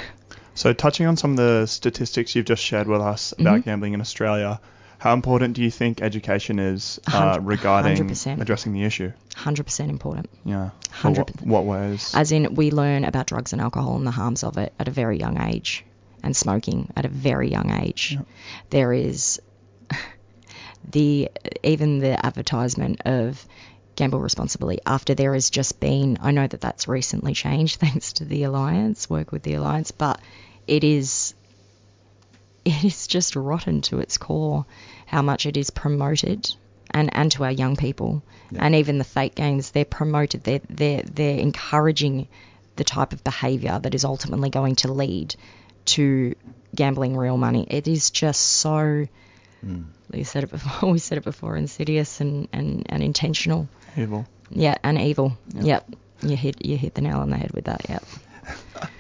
So, 0.59 0.73
touching 0.73 1.07
on 1.07 1.19
some 1.19 1.33
of 1.33 1.37
the 1.37 1.67
statistics 1.67 2.35
you've 2.35 2.47
just 2.47 2.63
shared 2.63 2.89
with 2.89 3.03
us 3.03 3.35
about 3.39 3.61
Mhm. 3.61 3.65
gambling 3.67 3.93
in 3.93 4.01
Australia, 4.01 4.59
how 4.99 5.13
important 5.13 5.55
do 5.55 5.63
you 5.63 5.71
think 5.71 6.01
education 6.01 6.59
is 6.59 7.01
uh, 7.13 7.39
regarding 7.41 8.09
100%. 8.09 8.41
addressing 8.41 8.73
the 8.73 8.85
issue? 8.85 9.13
100% 9.35 9.89
important. 9.91 10.31
Yeah. 10.45 10.71
100%. 10.93 11.47
what 11.47 11.65
ways? 11.65 12.15
As 12.15 12.33
in, 12.33 12.55
we 12.55 12.71
learn 12.71 13.05
about 13.05 13.27
drugs 13.27 13.53
and 13.53 13.61
alcohol 13.61 13.97
and 13.97 14.07
the 14.07 14.11
harms 14.11 14.43
of 14.43 14.57
it 14.59 14.73
at 14.79 14.89
a 14.89 14.91
very 14.91 15.19
young 15.19 15.41
age, 15.41 15.85
and 16.23 16.35
smoking 16.35 16.91
at 16.97 17.05
a 17.05 17.09
very 17.09 17.51
young 17.51 17.71
age. 17.71 18.13
Yeah. 18.13 18.23
There 18.71 18.93
is 18.93 19.41
the 20.91 21.31
even 21.63 21.99
the 21.99 22.25
advertisement 22.25 23.03
of 23.05 23.47
gamble 23.97 24.21
responsibly 24.21 24.79
after 24.85 25.15
there 25.15 25.33
has 25.33 25.49
just 25.49 25.81
been 25.81 26.19
I 26.21 26.31
know 26.31 26.47
that 26.47 26.61
that's 26.61 26.87
recently 26.87 27.33
changed 27.33 27.81
thanks 27.81 28.15
to 28.15 28.27
the 28.27 28.43
alliance 28.43 29.09
work 29.09 29.33
with 29.33 29.43
the 29.43 29.55
alliance 29.55 29.91
but 29.91 30.21
it 30.67 30.85
is 30.85 31.35
it 32.67 32.85
is 32.85 33.07
just 33.07 33.37
rotten 33.37 33.81
to 33.81 34.01
its 34.01 34.19
core 34.19 34.67
how 35.07 35.23
much 35.23 35.47
it 35.47 35.57
is 35.57 35.71
promoted 35.71 36.53
and, 36.91 37.15
and 37.15 37.31
to 37.33 37.45
our 37.45 37.53
young 37.53 37.77
people. 37.77 38.23
And 38.59 38.75
even 38.75 38.99
the 38.99 39.05
fake 39.05 39.37
games 39.37 39.71
they're 39.71 39.85
promoted 39.85 40.43
they're, 40.43 40.61
they're 40.69 41.03
they're 41.03 41.39
encouraging 41.39 42.27
the 42.75 42.85
type 42.85 43.13
of 43.13 43.23
behavior 43.23 43.79
that 43.79 43.95
is 43.95 44.05
ultimately 44.05 44.51
going 44.51 44.77
to 44.77 44.93
lead 44.93 45.37
to 45.87 46.35
gambling 46.75 47.17
real 47.17 47.37
money. 47.37 47.67
It 47.71 47.87
is 47.87 48.11
just 48.11 48.43
so 48.43 49.07
hmm. 49.61 49.83
we 50.11 50.25
said 50.25 50.45
it 50.45 50.51
before 50.51 50.91
we 50.93 50.99
said 50.99 51.19
it 51.19 51.25
before 51.25 51.57
insidious 51.57 52.21
and, 52.21 52.49
and, 52.53 52.85
and 52.89 53.03
intentional. 53.03 53.69
Evil. 53.97 54.27
yeah 54.51 54.77
and 54.83 55.01
evil. 55.01 55.39
Yep. 55.55 55.95
You 56.23 56.37
hit 56.37 56.67
you 56.67 56.77
hit 56.77 56.95
the 56.95 57.03
nail 57.03 57.19
on 57.19 57.31
the 57.31 57.37
head 57.37 57.53
with 57.53 57.67
that 57.67 57.89
yep. 57.89 58.05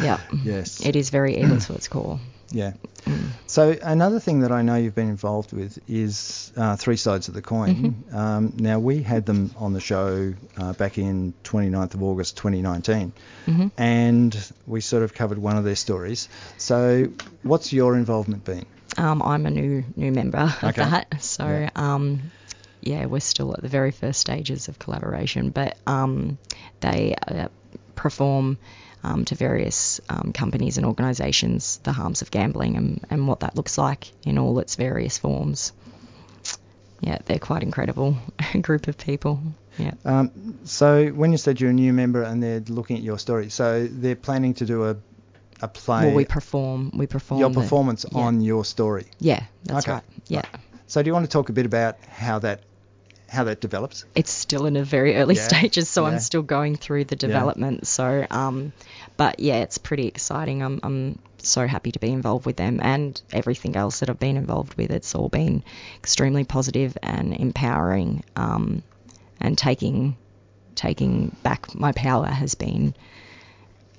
Yep. 0.00 0.20
Yes. 0.42 0.84
it 0.84 0.96
is 0.96 1.08
very 1.10 1.38
evil 1.38 1.58
to 1.58 1.74
its 1.74 1.88
core 1.88 2.20
Yeah. 2.54 2.72
So 3.46 3.76
another 3.82 4.18
thing 4.20 4.40
that 4.40 4.52
I 4.52 4.62
know 4.62 4.76
you've 4.76 4.94
been 4.94 5.10
involved 5.10 5.52
with 5.52 5.78
is 5.88 6.52
uh, 6.56 6.76
Three 6.76 6.96
Sides 6.96 7.28
of 7.28 7.34
the 7.34 7.42
Coin. 7.42 8.04
Um, 8.12 8.52
now 8.56 8.78
we 8.78 9.02
had 9.02 9.26
them 9.26 9.50
on 9.56 9.72
the 9.74 9.80
show 9.80 10.32
uh, 10.56 10.72
back 10.72 10.96
in 10.96 11.34
29th 11.44 11.94
of 11.94 12.02
August 12.02 12.36
2019, 12.38 13.12
Mhm. 13.46 13.70
and 13.76 14.52
we 14.66 14.80
sort 14.80 15.02
of 15.02 15.12
covered 15.12 15.38
one 15.38 15.56
of 15.58 15.64
their 15.64 15.76
stories. 15.76 16.28
So 16.56 17.08
what's 17.42 17.72
your 17.72 17.96
involvement 17.96 18.44
been? 18.44 18.64
Um, 18.96 19.20
I'm 19.22 19.44
a 19.46 19.50
new 19.50 19.84
new 19.96 20.12
member 20.12 20.38
of 20.38 20.64
Okay. 20.64 20.82
that, 20.82 21.20
so 21.20 21.44
Yeah. 21.44 21.70
um, 21.74 22.30
yeah, 22.80 23.06
we're 23.06 23.20
still 23.20 23.52
at 23.52 23.62
the 23.62 23.68
very 23.68 23.90
first 23.90 24.20
stages 24.20 24.68
of 24.68 24.78
collaboration, 24.78 25.50
but 25.50 25.76
um, 25.86 26.38
they 26.80 27.16
uh, 27.28 27.48
perform 27.96 28.56
um, 29.04 29.24
to 29.26 29.34
various 29.34 30.00
um, 30.08 30.32
companies 30.32 30.76
and 30.78 30.86
organisations 30.86 31.78
the 31.84 31.92
harms 31.92 32.22
of 32.22 32.30
gambling 32.30 32.76
and, 32.76 33.04
and 33.10 33.28
what 33.28 33.40
that 33.40 33.54
looks 33.54 33.78
like 33.78 34.10
in 34.24 34.38
all 34.38 34.58
its 34.58 34.74
various 34.76 35.18
forms. 35.18 35.72
Yeah, 37.00 37.18
they're 37.26 37.38
quite 37.38 37.62
incredible 37.62 38.16
group 38.62 38.88
of 38.88 38.96
people. 38.96 39.40
Yeah. 39.78 39.92
Um, 40.04 40.58
so 40.64 41.08
when 41.08 41.32
you 41.32 41.38
said 41.38 41.60
you're 41.60 41.70
a 41.70 41.74
new 41.74 41.92
member 41.92 42.22
and 42.22 42.42
they're 42.42 42.60
looking 42.60 42.96
at 42.96 43.02
your 43.02 43.18
story, 43.18 43.50
so 43.50 43.86
they're 43.86 44.16
planning 44.16 44.54
to 44.54 44.66
do 44.66 44.84
a 44.84 44.96
a 45.60 45.68
play. 45.68 46.06
Well, 46.06 46.14
we 46.14 46.24
perform. 46.24 46.90
We 46.94 47.06
perform 47.06 47.40
your 47.40 47.50
the- 47.50 47.60
performance 47.60 48.04
yeah. 48.10 48.18
on 48.18 48.40
your 48.40 48.64
story. 48.64 49.06
Yeah, 49.20 49.44
that's 49.64 49.86
Okay. 49.86 49.94
right. 49.94 50.02
Yeah. 50.26 50.42
So 50.86 51.02
do 51.02 51.08
you 51.08 51.12
want 51.12 51.24
to 51.26 51.30
talk 51.30 51.48
a 51.48 51.52
bit 51.52 51.66
about 51.66 51.96
how 52.08 52.38
that 52.40 52.60
how 53.28 53.44
that 53.44 53.60
develops? 53.60 54.04
it's 54.14 54.30
still 54.30 54.66
in 54.66 54.76
a 54.76 54.84
very 54.84 55.16
early 55.16 55.34
Yeah, 55.36 55.48
stages, 55.48 55.88
so 55.88 56.02
yeah. 56.06 56.12
I'm 56.12 56.18
still 56.20 56.42
going 56.42 56.76
through 56.76 57.04
the 57.04 57.16
development. 57.16 57.86
So, 57.86 58.26
um, 58.30 58.72
but 59.16 59.40
yeah, 59.40 59.56
it's 59.58 59.78
pretty 59.78 60.06
exciting. 60.08 60.62
I'm, 60.62 60.80
I'm 60.82 61.18
so 61.38 61.66
happy 61.66 61.92
to 61.92 61.98
be 61.98 62.10
involved 62.10 62.46
with 62.46 62.56
them 62.56 62.80
and 62.82 63.20
everything 63.32 63.76
else 63.76 64.00
that 64.00 64.08
I've 64.10 64.18
been 64.20 64.36
involved 64.36 64.74
with. 64.76 64.90
It's 64.90 65.14
all 65.14 65.28
been 65.28 65.62
extremely 65.96 66.44
positive 66.44 66.96
and 67.02 67.34
empowering, 67.34 68.24
um, 68.36 68.82
and 69.40 69.56
taking 69.58 70.16
taking 70.74 71.34
back 71.42 71.74
my 71.74 71.92
power 71.92 72.26
has 72.26 72.54
been, 72.56 72.94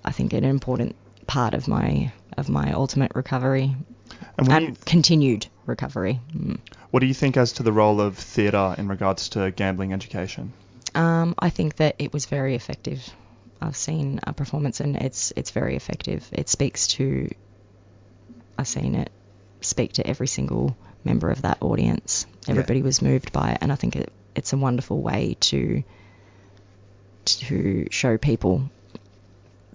I 0.03 0.11
think, 0.11 0.33
an 0.33 0.43
important 0.43 0.95
part 1.27 1.53
of 1.53 1.67
my 1.67 2.11
of 2.37 2.49
my 2.49 2.71
ultimate 2.73 3.11
recovery 3.15 3.75
And 4.37 4.49
and, 4.51 4.67
you- 4.69 4.75
continued 4.85 5.47
recovery. 5.65 6.19
Mm. 6.35 6.59
What 6.91 6.99
do 6.99 7.05
you 7.07 7.13
think 7.13 7.37
as 7.37 7.53
to 7.53 7.63
the 7.63 7.71
role 7.71 7.99
of 8.01 8.17
theatre 8.17 8.75
in 8.77 8.87
regards 8.87 9.29
to 9.29 9.51
gambling 9.51 9.93
education? 9.93 10.53
Um, 10.93 11.35
I 11.39 11.49
think 11.49 11.75
that 11.77 11.95
it 11.99 12.13
was 12.13 12.25
very 12.25 12.55
effective. 12.55 13.07
I've 13.61 13.75
seen 13.75 14.19
a 14.23 14.33
performance 14.33 14.79
and 14.79 14.95
it's 14.95 15.33
it's 15.35 15.51
very 15.51 15.75
effective. 15.75 16.27
It 16.31 16.49
speaks 16.49 16.87
to. 16.89 17.29
I've 18.57 18.67
seen 18.67 18.95
it 18.95 19.11
speak 19.61 19.93
to 19.93 20.07
every 20.07 20.27
single 20.27 20.77
member 21.03 21.29
of 21.29 21.41
that 21.41 21.57
audience. 21.61 22.25
Yeah. 22.45 22.51
Everybody 22.51 22.81
was 22.81 23.01
moved 23.01 23.31
by 23.33 23.51
it, 23.51 23.57
and 23.61 23.71
I 23.71 23.75
think 23.75 23.95
it, 23.95 24.11
it's 24.35 24.53
a 24.53 24.57
wonderful 24.57 25.01
way 25.01 25.35
to 25.41 25.83
to 27.25 27.87
show 27.91 28.17
people 28.17 28.69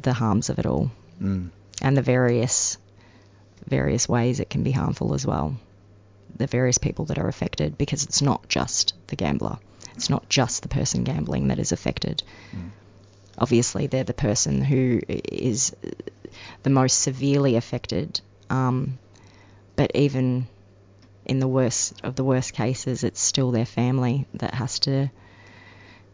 the 0.03 0.13
harms 0.13 0.51
of 0.51 0.59
it 0.59 0.67
all 0.67 0.91
Mm. 1.21 1.51
and 1.83 1.97
the 1.97 2.03
various 2.03 2.79
various 3.67 4.09
ways 4.09 4.41
it 4.41 4.49
can 4.49 4.63
be 4.63 4.71
harmful 4.73 5.13
as 5.13 5.27
well. 5.27 5.55
The 6.37 6.47
various 6.47 6.79
people 6.79 7.05
that 7.07 7.19
are 7.19 7.29
affected 7.29 7.77
because 7.79 8.05
it's 8.05 8.23
not 8.23 8.49
just 8.49 8.95
the 9.09 9.17
gambler. 9.17 9.59
It's 9.95 10.09
not 10.11 10.29
just 10.29 10.63
the 10.63 10.69
person 10.69 11.05
gambling 11.05 11.49
that 11.49 11.59
is 11.59 11.73
affected. 11.73 12.23
Obviously, 13.39 13.87
they're 13.87 14.05
the 14.05 14.15
person 14.15 14.63
who 14.63 15.01
is 15.09 15.75
the 16.63 16.71
most 16.71 17.01
severely 17.01 17.57
affected. 17.57 18.21
Um, 18.51 18.99
but 19.77 19.93
even 19.95 20.47
in 21.25 21.39
the 21.39 21.49
worst 21.49 21.95
of 22.03 22.17
the 22.17 22.25
worst 22.25 22.53
cases, 22.55 23.05
it's 23.05 23.21
still 23.21 23.51
their 23.51 23.67
family 23.67 24.27
that 24.35 24.55
has 24.55 24.79
to 24.81 25.11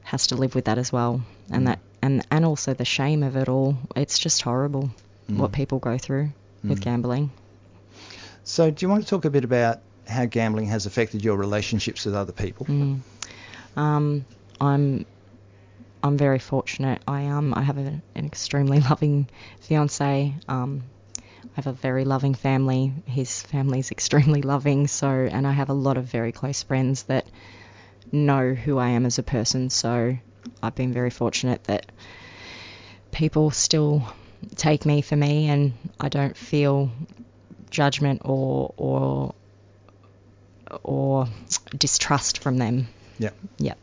has 0.03 0.29
to 0.29 0.37
live 0.37 0.55
with 0.55 0.67
that 0.67 0.79
as 0.79 0.93
well, 0.93 1.23
and 1.51 1.67
that 1.67 1.81
and 2.03 2.25
and 2.31 2.45
also 2.45 2.75
the 2.75 2.85
shame 2.85 3.23
of 3.25 3.37
it 3.37 3.49
all. 3.49 3.77
It's 3.97 4.19
just 4.19 4.43
horrible 4.43 4.91
what 5.29 5.51
people 5.53 5.79
go 5.81 5.99
through 5.99 6.31
with 6.63 6.81
Mm. 6.81 6.85
gambling. 6.85 7.31
So 8.45 8.71
do 8.71 8.85
you 8.87 8.89
want 8.91 9.03
to 9.03 9.09
talk 9.09 9.25
a 9.25 9.31
bit 9.31 9.43
about 9.45 9.81
how 10.07 10.25
gambling 10.25 10.67
has 10.67 10.87
affected 10.87 11.25
your 11.25 11.37
relationships 11.37 12.05
with 12.05 12.15
other 12.15 12.33
people? 12.33 12.67
Mm. 12.67 13.01
Um, 13.77 14.25
I'm 14.61 15.07
I'm 16.03 16.17
very 16.17 16.39
fortunate. 16.39 17.03
I 17.07 17.27
um 17.27 17.55
I 17.55 17.63
have 17.63 17.79
a, 17.79 18.01
an 18.15 18.27
extremely 18.27 18.81
loving 18.91 19.29
fiance. 19.61 20.35
Um, 20.49 20.85
I 21.45 21.49
have 21.55 21.67
a 21.67 21.73
very 21.73 22.05
loving 22.05 22.35
family. 22.35 22.93
His 23.07 23.43
family's 23.43 23.91
extremely 23.91 24.43
loving. 24.55 24.87
So 24.87 25.09
and 25.09 25.47
I 25.47 25.53
have 25.53 25.69
a 25.69 25.75
lot 25.75 25.97
of 25.97 26.05
very 26.05 26.33
close 26.33 26.63
friends 26.63 27.05
that 27.05 27.27
know 28.13 28.55
who 28.55 28.79
I 28.79 28.91
am 28.91 29.05
as 29.07 29.19
a 29.19 29.23
person. 29.23 29.71
So 29.71 30.17
I've 30.63 30.75
been 30.75 30.93
very 30.93 31.11
fortunate 31.11 31.65
that 31.65 31.87
people 33.11 33.51
still 33.51 34.03
take 34.55 34.87
me 34.87 35.03
for 35.03 35.17
me, 35.17 35.49
and 35.49 35.73
I 35.99 36.09
don't 36.09 36.37
feel 36.37 36.91
judgment 37.71 38.23
or 38.25 38.73
or 38.77 39.35
or 40.83 41.29
distrust 41.77 42.39
from 42.39 42.57
them. 42.59 42.89
Yeah. 43.19 43.31
Yep. 43.59 43.79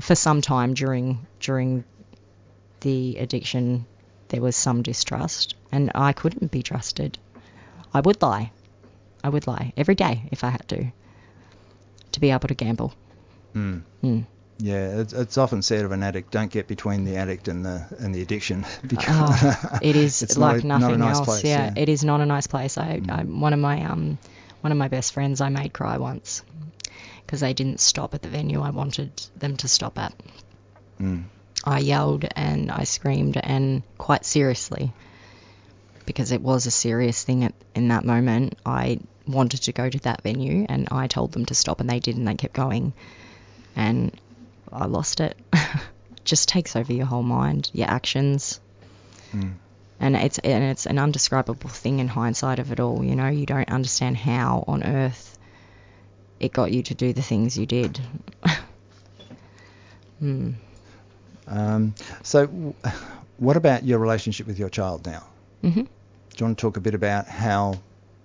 For 0.00 0.14
some 0.14 0.40
time 0.40 0.74
during 0.74 1.26
during 1.40 1.84
the 2.80 3.16
addiction, 3.18 3.86
there 4.28 4.40
was 4.40 4.56
some 4.56 4.82
distrust, 4.82 5.54
and 5.72 5.90
I 5.94 6.12
couldn't 6.12 6.50
be 6.50 6.62
trusted. 6.62 7.18
I 7.92 8.00
would 8.00 8.22
lie. 8.22 8.52
I 9.22 9.28
would 9.28 9.46
lie 9.46 9.72
every 9.76 9.94
day 9.94 10.22
if 10.30 10.44
I 10.44 10.50
had 10.50 10.66
to. 10.68 10.92
To 12.12 12.20
be 12.20 12.30
able 12.30 12.48
to 12.48 12.54
gamble. 12.54 12.92
Mm. 13.54 13.82
Mm. 14.02 14.24
Yeah, 14.58 15.00
it's, 15.00 15.12
it's 15.12 15.38
often 15.38 15.62
said 15.62 15.84
of 15.84 15.92
an 15.92 16.02
addict, 16.02 16.30
don't 16.32 16.50
get 16.50 16.66
between 16.68 17.04
the 17.04 17.16
addict 17.16 17.48
and 17.48 17.64
the 17.64 17.86
and 17.98 18.14
the 18.14 18.20
addiction 18.22 18.64
because 18.86 19.14
Oh, 19.42 19.78
it 19.82 19.96
is 19.96 20.22
it's 20.24 20.36
like 20.36 20.64
not 20.64 20.80
a, 20.82 20.84
nothing 20.86 20.98
not 20.98 21.06
a 21.06 21.08
nice 21.08 21.16
else. 21.16 21.26
place. 21.26 21.44
yeah, 21.44 21.72
it 21.76 21.88
is 21.88 22.04
not 22.04 22.20
a 22.20 22.26
nice 22.26 22.46
place. 22.46 22.76
I, 22.78 23.00
I 23.08 23.22
one 23.24 23.52
of 23.52 23.58
my 23.58 23.84
um 23.84 24.18
one 24.60 24.72
of 24.72 24.78
my 24.78 24.88
best 24.88 25.12
friends 25.12 25.40
I 25.40 25.48
made 25.48 25.72
cry 25.72 25.98
once 25.98 26.42
because 27.24 27.40
they 27.40 27.54
didn't 27.54 27.80
stop 27.80 28.14
at 28.14 28.22
the 28.22 28.28
venue 28.28 28.60
I 28.60 28.70
wanted 28.70 29.10
them 29.36 29.56
to 29.58 29.68
stop 29.68 29.98
at. 29.98 30.14
Mm. 31.00 31.24
I 31.64 31.78
yelled 31.78 32.24
and 32.36 32.70
I 32.70 32.84
screamed 32.84 33.36
and 33.36 33.82
quite 33.98 34.24
seriously 34.24 34.92
because 36.06 36.32
it 36.32 36.40
was 36.40 36.66
a 36.66 36.70
serious 36.70 37.22
thing 37.22 37.44
at, 37.44 37.54
in 37.74 37.88
that 37.88 38.04
moment. 38.04 38.58
I 38.64 39.00
wanted 39.26 39.62
to 39.62 39.72
go 39.72 39.88
to 39.88 39.98
that 40.00 40.22
venue 40.22 40.66
and 40.68 40.88
I 40.90 41.06
told 41.06 41.32
them 41.32 41.46
to 41.46 41.54
stop 41.54 41.80
and 41.80 41.88
they 41.88 42.00
did 42.00 42.16
and 42.16 42.26
they 42.26 42.34
kept 42.34 42.54
going 42.54 42.92
and 43.76 44.18
I 44.72 44.86
lost 44.86 45.20
it. 45.20 45.36
Just 46.24 46.48
takes 46.48 46.76
over 46.76 46.92
your 46.92 47.06
whole 47.06 47.22
mind, 47.22 47.70
your 47.72 47.88
actions. 47.88 48.60
Mm. 49.32 49.54
And 50.00 50.16
it's 50.16 50.38
and 50.38 50.64
it's 50.64 50.86
an 50.86 50.98
undescribable 50.98 51.68
thing 51.68 51.98
in 51.98 52.08
hindsight 52.08 52.58
of 52.58 52.72
it 52.72 52.80
all. 52.80 53.04
You 53.04 53.14
know, 53.14 53.28
you 53.28 53.44
don't 53.46 53.70
understand 53.70 54.16
how 54.16 54.64
on 54.66 54.82
earth 54.82 55.38
it 56.40 56.52
got 56.54 56.72
you 56.72 56.82
to 56.84 56.94
do 56.94 57.12
the 57.12 57.22
things 57.22 57.56
you 57.58 57.66
did. 57.66 58.00
Hmm. 60.18 60.50
Um, 61.46 61.94
so, 62.22 62.46
w- 62.46 62.74
what 63.38 63.56
about 63.56 63.84
your 63.84 63.98
relationship 63.98 64.46
with 64.46 64.58
your 64.58 64.68
child 64.68 65.06
now? 65.06 65.24
Mm-hmm. 65.64 65.80
Do 65.80 65.86
you 66.36 66.46
want 66.46 66.58
to 66.58 66.60
talk 66.60 66.76
a 66.76 66.80
bit 66.80 66.94
about 66.94 67.26
how 67.26 67.80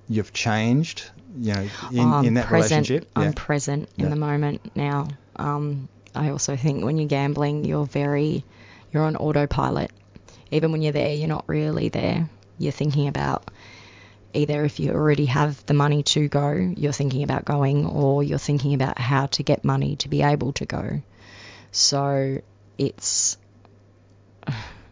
you've 0.09 0.33
changed, 0.33 1.09
you 1.39 1.53
know, 1.53 1.67
in, 1.91 1.99
I'm 1.99 2.25
in 2.25 2.33
that 2.33 2.47
present, 2.47 2.89
relationship? 2.89 3.09
I'm 3.15 3.23
yeah. 3.27 3.31
present 3.35 3.89
in 3.97 4.03
Yeah. 4.05 4.09
the 4.09 4.15
moment 4.17 4.75
now. 4.75 5.07
Um, 5.37 5.87
I 6.13 6.29
also 6.31 6.55
think 6.57 6.83
when 6.83 6.97
you're 6.97 7.07
gambling, 7.07 7.63
you're 7.65 7.85
very, 7.85 8.43
you're 8.91 9.03
on 9.03 9.15
autopilot. 9.15 9.91
Even 10.55 10.71
when 10.71 10.81
you're 10.81 10.93
there, 10.93 11.13
you're 11.13 11.27
not 11.27 11.43
really 11.47 11.89
there. 11.89 12.29
You're 12.57 12.71
thinking 12.71 13.07
about 13.07 13.51
either 14.33 14.63
if 14.63 14.79
you 14.79 14.91
already 14.91 15.25
have 15.25 15.65
the 15.65 15.73
money 15.73 16.03
to 16.03 16.27
go, 16.27 16.51
you're 16.51 16.91
thinking 16.91 17.23
about 17.23 17.43
going, 17.43 17.85
or 17.85 18.23
you're 18.23 18.37
thinking 18.37 18.73
about 18.73 18.97
how 18.97 19.25
to 19.27 19.43
get 19.43 19.65
money 19.65 19.95
to 19.97 20.09
be 20.09 20.21
able 20.21 20.53
to 20.53 20.65
go. 20.65 21.01
So 21.71 22.41
it's 22.77 23.37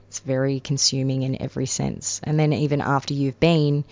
it's 0.08 0.20
very 0.20 0.60
consuming 0.60 1.24
in 1.24 1.42
every 1.42 1.66
sense. 1.66 2.20
And 2.24 2.40
then 2.40 2.54
even 2.54 2.82
after 2.82 3.14
you've 3.14 3.40
been 3.40 3.86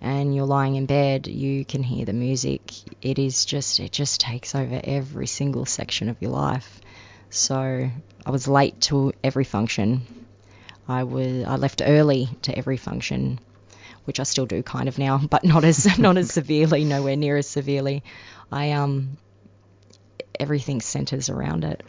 and 0.00 0.34
you're 0.34 0.46
lying 0.46 0.76
in 0.76 0.86
bed, 0.86 1.26
you 1.26 1.64
can 1.64 1.82
hear 1.82 2.04
the 2.06 2.12
music. 2.12 2.62
It 3.02 3.18
is 3.18 3.44
just 3.44 3.78
it 3.78 3.92
just 3.92 4.20
takes 4.20 4.54
over 4.54 4.80
every 4.82 5.26
single 5.26 5.66
section 5.66 6.08
of 6.08 6.16
your 6.20 6.32
life. 6.32 6.80
So 7.28 7.90
I 8.26 8.30
was 8.30 8.48
late 8.48 8.80
to 8.82 9.12
every 9.22 9.44
function. 9.44 10.19
I 10.90 11.04
was 11.04 11.44
I 11.44 11.56
left 11.56 11.82
early 11.84 12.28
to 12.42 12.56
every 12.56 12.76
function, 12.76 13.38
which 14.04 14.18
I 14.18 14.24
still 14.24 14.46
do 14.46 14.62
kind 14.62 14.88
of 14.88 14.98
now, 14.98 15.18
but 15.30 15.44
not 15.44 15.64
as 15.64 15.98
not 15.98 16.16
as 16.18 16.32
severely, 16.32 16.84
nowhere 16.84 17.16
near 17.16 17.36
as 17.36 17.46
severely. 17.48 18.02
I 18.50 18.72
um 18.72 19.16
everything 20.38 20.80
centers 20.80 21.28
around 21.28 21.64
it. 21.64 21.82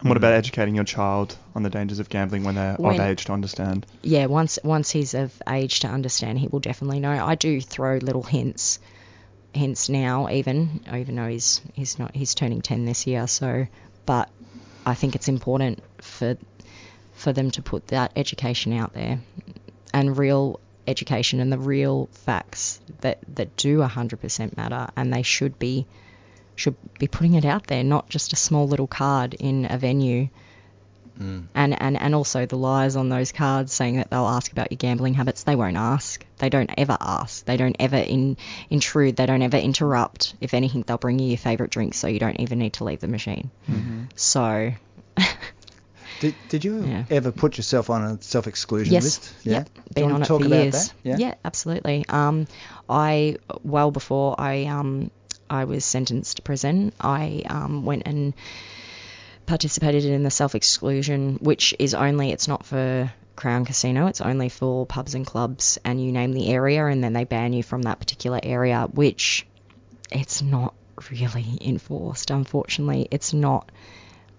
And 0.00 0.08
what 0.10 0.16
about 0.18 0.34
educating 0.34 0.74
your 0.74 0.84
child 0.84 1.36
on 1.54 1.62
the 1.62 1.70
dangers 1.70 1.98
of 1.98 2.08
gambling 2.10 2.44
when 2.44 2.54
they're 2.54 2.74
When- 2.76 3.00
of 3.00 3.06
age 3.06 3.24
to 3.26 3.32
understand? 3.32 3.86
yeah, 4.02 4.26
once 4.26 4.58
once 4.62 4.90
he's 4.90 5.14
of 5.14 5.32
age 5.48 5.80
to 5.80 5.88
understand, 5.88 6.38
he 6.38 6.48
will 6.48 6.60
definitely 6.60 7.00
know. 7.00 7.12
I 7.12 7.34
do 7.34 7.60
throw 7.60 7.96
little 7.96 8.22
hints, 8.22 8.78
hints 9.52 9.88
now, 9.88 10.28
even 10.28 10.80
even 10.94 11.16
though 11.16 11.28
he's 11.28 11.60
he's 11.74 11.98
not 11.98 12.14
he's 12.14 12.34
turning 12.34 12.60
ten 12.62 12.84
this 12.84 13.06
year. 13.06 13.26
So, 13.26 13.66
but 14.04 14.30
I 14.84 14.94
think 14.94 15.14
it's 15.16 15.28
important 15.28 15.82
for 16.02 16.36
for 17.16 17.32
them 17.32 17.50
to 17.50 17.62
put 17.62 17.88
that 17.88 18.12
education 18.14 18.72
out 18.72 18.92
there, 18.94 19.20
and 19.92 20.16
real 20.16 20.60
education 20.86 21.40
and 21.40 21.52
the 21.52 21.58
real 21.58 22.08
facts 22.12 22.80
that 23.00 23.18
that 23.34 23.56
do 23.56 23.78
100% 23.78 24.56
matter, 24.56 24.88
and 24.96 25.12
they 25.12 25.22
should 25.22 25.58
be 25.58 25.86
should 26.54 26.76
be 26.98 27.08
putting 27.08 27.34
it 27.34 27.44
out 27.44 27.66
there, 27.66 27.84
not 27.84 28.08
just 28.08 28.32
a 28.32 28.36
small 28.36 28.66
little 28.66 28.86
card 28.86 29.34
in 29.34 29.66
a 29.70 29.76
venue 29.76 30.28
mm. 31.20 31.46
and, 31.54 31.80
and, 31.80 32.00
and 32.00 32.14
also 32.14 32.46
the 32.46 32.56
lies 32.56 32.96
on 32.96 33.08
those 33.08 33.32
cards 33.32 33.72
saying 33.72 33.96
that 33.96 34.10
they'll 34.10 34.26
ask 34.26 34.52
about 34.52 34.70
your 34.70 34.76
gambling 34.76 35.14
habits. 35.14 35.42
They 35.42 35.56
won't 35.56 35.76
ask. 35.76 36.24
They 36.38 36.48
don't 36.48 36.70
ever 36.76 36.96
ask. 37.00 37.44
They 37.44 37.56
don't 37.56 37.76
ever 37.78 37.96
in, 37.96 38.36
intrude. 38.70 39.16
They 39.16 39.26
don't 39.26 39.42
ever 39.42 39.56
interrupt. 39.56 40.34
If 40.40 40.54
anything, 40.54 40.82
they'll 40.86 40.98
bring 40.98 41.18
you 41.18 41.28
your 41.28 41.38
favourite 41.38 41.70
drink 41.70 41.94
so 41.94 42.08
you 42.08 42.18
don't 42.18 42.40
even 42.40 42.58
need 42.58 42.74
to 42.74 42.84
leave 42.84 43.00
the 43.00 43.08
machine. 43.08 43.50
Mm-hmm. 43.70 44.04
So, 44.14 44.72
Did, 46.20 46.34
did 46.48 46.64
you 46.64 46.84
Yeah. 46.86 47.04
ever 47.10 47.30
put 47.32 47.56
yourself 47.56 47.90
on 47.90 48.02
a 48.04 48.22
self-exclusion 48.22 48.92
yes, 48.92 49.04
list? 49.04 49.32
Yeah. 49.44 49.52
yep, 49.52 49.64
Do 49.74 49.80
you 49.80 49.82
been 49.94 50.04
want 50.04 50.14
on 50.14 50.20
to 50.20 50.24
it 50.24 50.38
for 50.40 50.46
about 50.46 50.62
years. 50.62 50.92
that? 51.04 51.18
Yeah. 51.18 51.34
absolutely. 51.44 52.04
Um, 52.08 52.46
I 52.88 53.36
well 53.62 53.90
before 53.90 54.34
I 54.38 54.64
um 54.64 55.10
I 55.48 55.64
was 55.64 55.84
sentenced 55.84 56.36
to 56.36 56.42
prison, 56.42 56.92
I 57.00 57.42
um 57.48 57.84
went 57.84 58.02
and 58.06 58.34
participated 59.46 60.04
in 60.04 60.22
the 60.22 60.30
self 60.30 60.54
exclusion, 60.54 61.36
which 61.40 61.74
is 61.78 61.94
only 61.94 62.32
it's 62.32 62.48
not 62.48 62.64
for 62.66 63.12
Crown 63.36 63.64
Casino, 63.64 64.06
it's 64.06 64.20
only 64.20 64.48
for 64.48 64.86
pubs 64.86 65.14
and 65.14 65.26
clubs, 65.26 65.78
and 65.84 66.02
you 66.02 66.10
name 66.10 66.32
the 66.32 66.48
area, 66.48 66.86
and 66.86 67.04
then 67.04 67.12
they 67.12 67.24
ban 67.24 67.52
you 67.52 67.62
from 67.62 67.82
that 67.82 67.98
particular 68.00 68.40
area, 68.42 68.88
which 68.92 69.46
it's 70.10 70.40
not 70.42 70.74
really 71.10 71.58
enforced. 71.60 72.30
Unfortunately, 72.30 73.06
it's 73.10 73.32
not. 73.34 73.70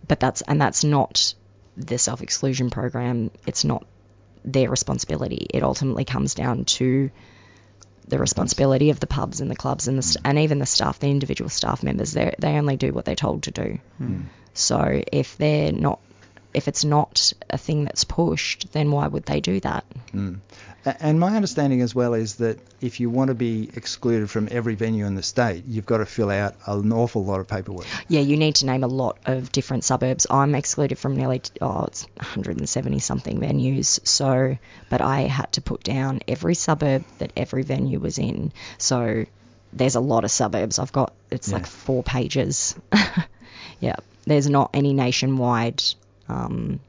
But 0.08 0.20
that's 0.20 0.42
and 0.42 0.60
that's 0.60 0.84
not 0.84 1.34
the 1.78 1.98
self 1.98 2.22
exclusion 2.22 2.70
program. 2.70 3.32
It's 3.46 3.64
not 3.64 3.86
their 4.44 4.70
responsibility. 4.70 5.48
It 5.54 5.64
ultimately 5.64 6.06
comes 6.06 6.34
down 6.34 6.66
to 6.66 7.12
the 8.08 8.18
responsibility 8.18 8.90
of 8.90 9.00
the 9.00 9.08
pubs 9.08 9.42
and 9.42 9.52
the 9.52 9.56
clubs 9.56 9.88
and 9.88 9.98
the 9.98 10.02
st- 10.02 10.26
and 10.26 10.40
even 10.40 10.60
the 10.60 10.66
staff, 10.66 11.00
the 11.00 11.10
individual 11.10 11.50
staff 11.50 11.84
members. 11.84 12.14
They 12.14 12.34
they 12.40 12.58
only 12.58 12.78
do 12.78 12.94
what 12.94 13.06
they're 13.06 13.16
told 13.16 13.44
to 13.44 13.52
do. 13.52 13.80
So 14.54 15.04
if 15.12 15.38
they're 15.38 15.72
not, 15.72 16.00
if 16.54 16.68
it's 16.68 16.84
not 16.84 17.34
a 17.50 17.58
thing 17.58 17.84
that's 17.84 18.06
pushed, 18.06 18.72
then 18.72 18.92
why 18.92 19.08
would 19.08 19.26
they 19.26 19.40
do 19.42 19.60
that? 19.60 19.86
Mm. 20.14 20.40
And 20.86 21.20
my 21.20 21.36
understanding 21.36 21.82
as 21.82 21.94
well 21.94 22.14
is 22.14 22.36
that 22.36 22.60
if 22.80 23.00
you 23.00 23.10
want 23.10 23.30
to 23.30 23.34
be 23.34 23.70
excluded 23.76 24.30
from 24.30 24.48
every 24.52 24.76
venue 24.76 25.06
in 25.06 25.16
the 25.16 25.24
state, 25.24 25.66
you've 25.68 25.86
got 25.86 25.98
to 25.98 26.06
fill 26.06 26.30
out 26.30 26.56
an 26.66 26.94
awful 26.94 27.26
lot 27.26 27.40
of 27.40 27.48
paperwork. 27.48 27.86
Yeah, 28.08 28.22
you 28.22 28.38
need 28.38 28.56
to 28.56 28.66
name 28.66 28.84
a 28.84 28.88
lot 28.88 29.18
of 29.26 29.52
different 29.52 29.84
suburbs. 29.84 30.28
I'm 30.30 30.56
excluded 30.56 30.98
from 30.98 31.18
nearly 31.18 31.42
oh, 31.62 31.86
it's 31.86 32.06
170 32.18 33.00
something 33.00 33.40
venues. 33.40 34.06
So, 34.08 34.58
but 34.90 35.02
I 35.02 35.22
had 35.22 35.52
to 35.54 35.62
put 35.62 35.84
down 35.84 36.22
every 36.28 36.56
suburb 36.56 37.04
that 37.18 37.34
every 37.36 37.64
venue 37.64 38.00
was 38.00 38.18
in. 38.18 38.54
So, 38.78 39.26
there's 39.74 39.96
a 39.96 40.00
lot 40.00 40.24
of 40.24 40.32
suburbs. 40.32 40.80
I've 40.80 40.94
got 40.94 41.14
it's 41.30 41.52
like 41.52 41.68
four 41.68 42.04
pages. 42.04 42.76
yeah, 43.80 43.96
there's 44.26 44.50
not 44.50 44.72
any 44.74 44.94
nationwide 44.94 45.84
um, 46.30 46.80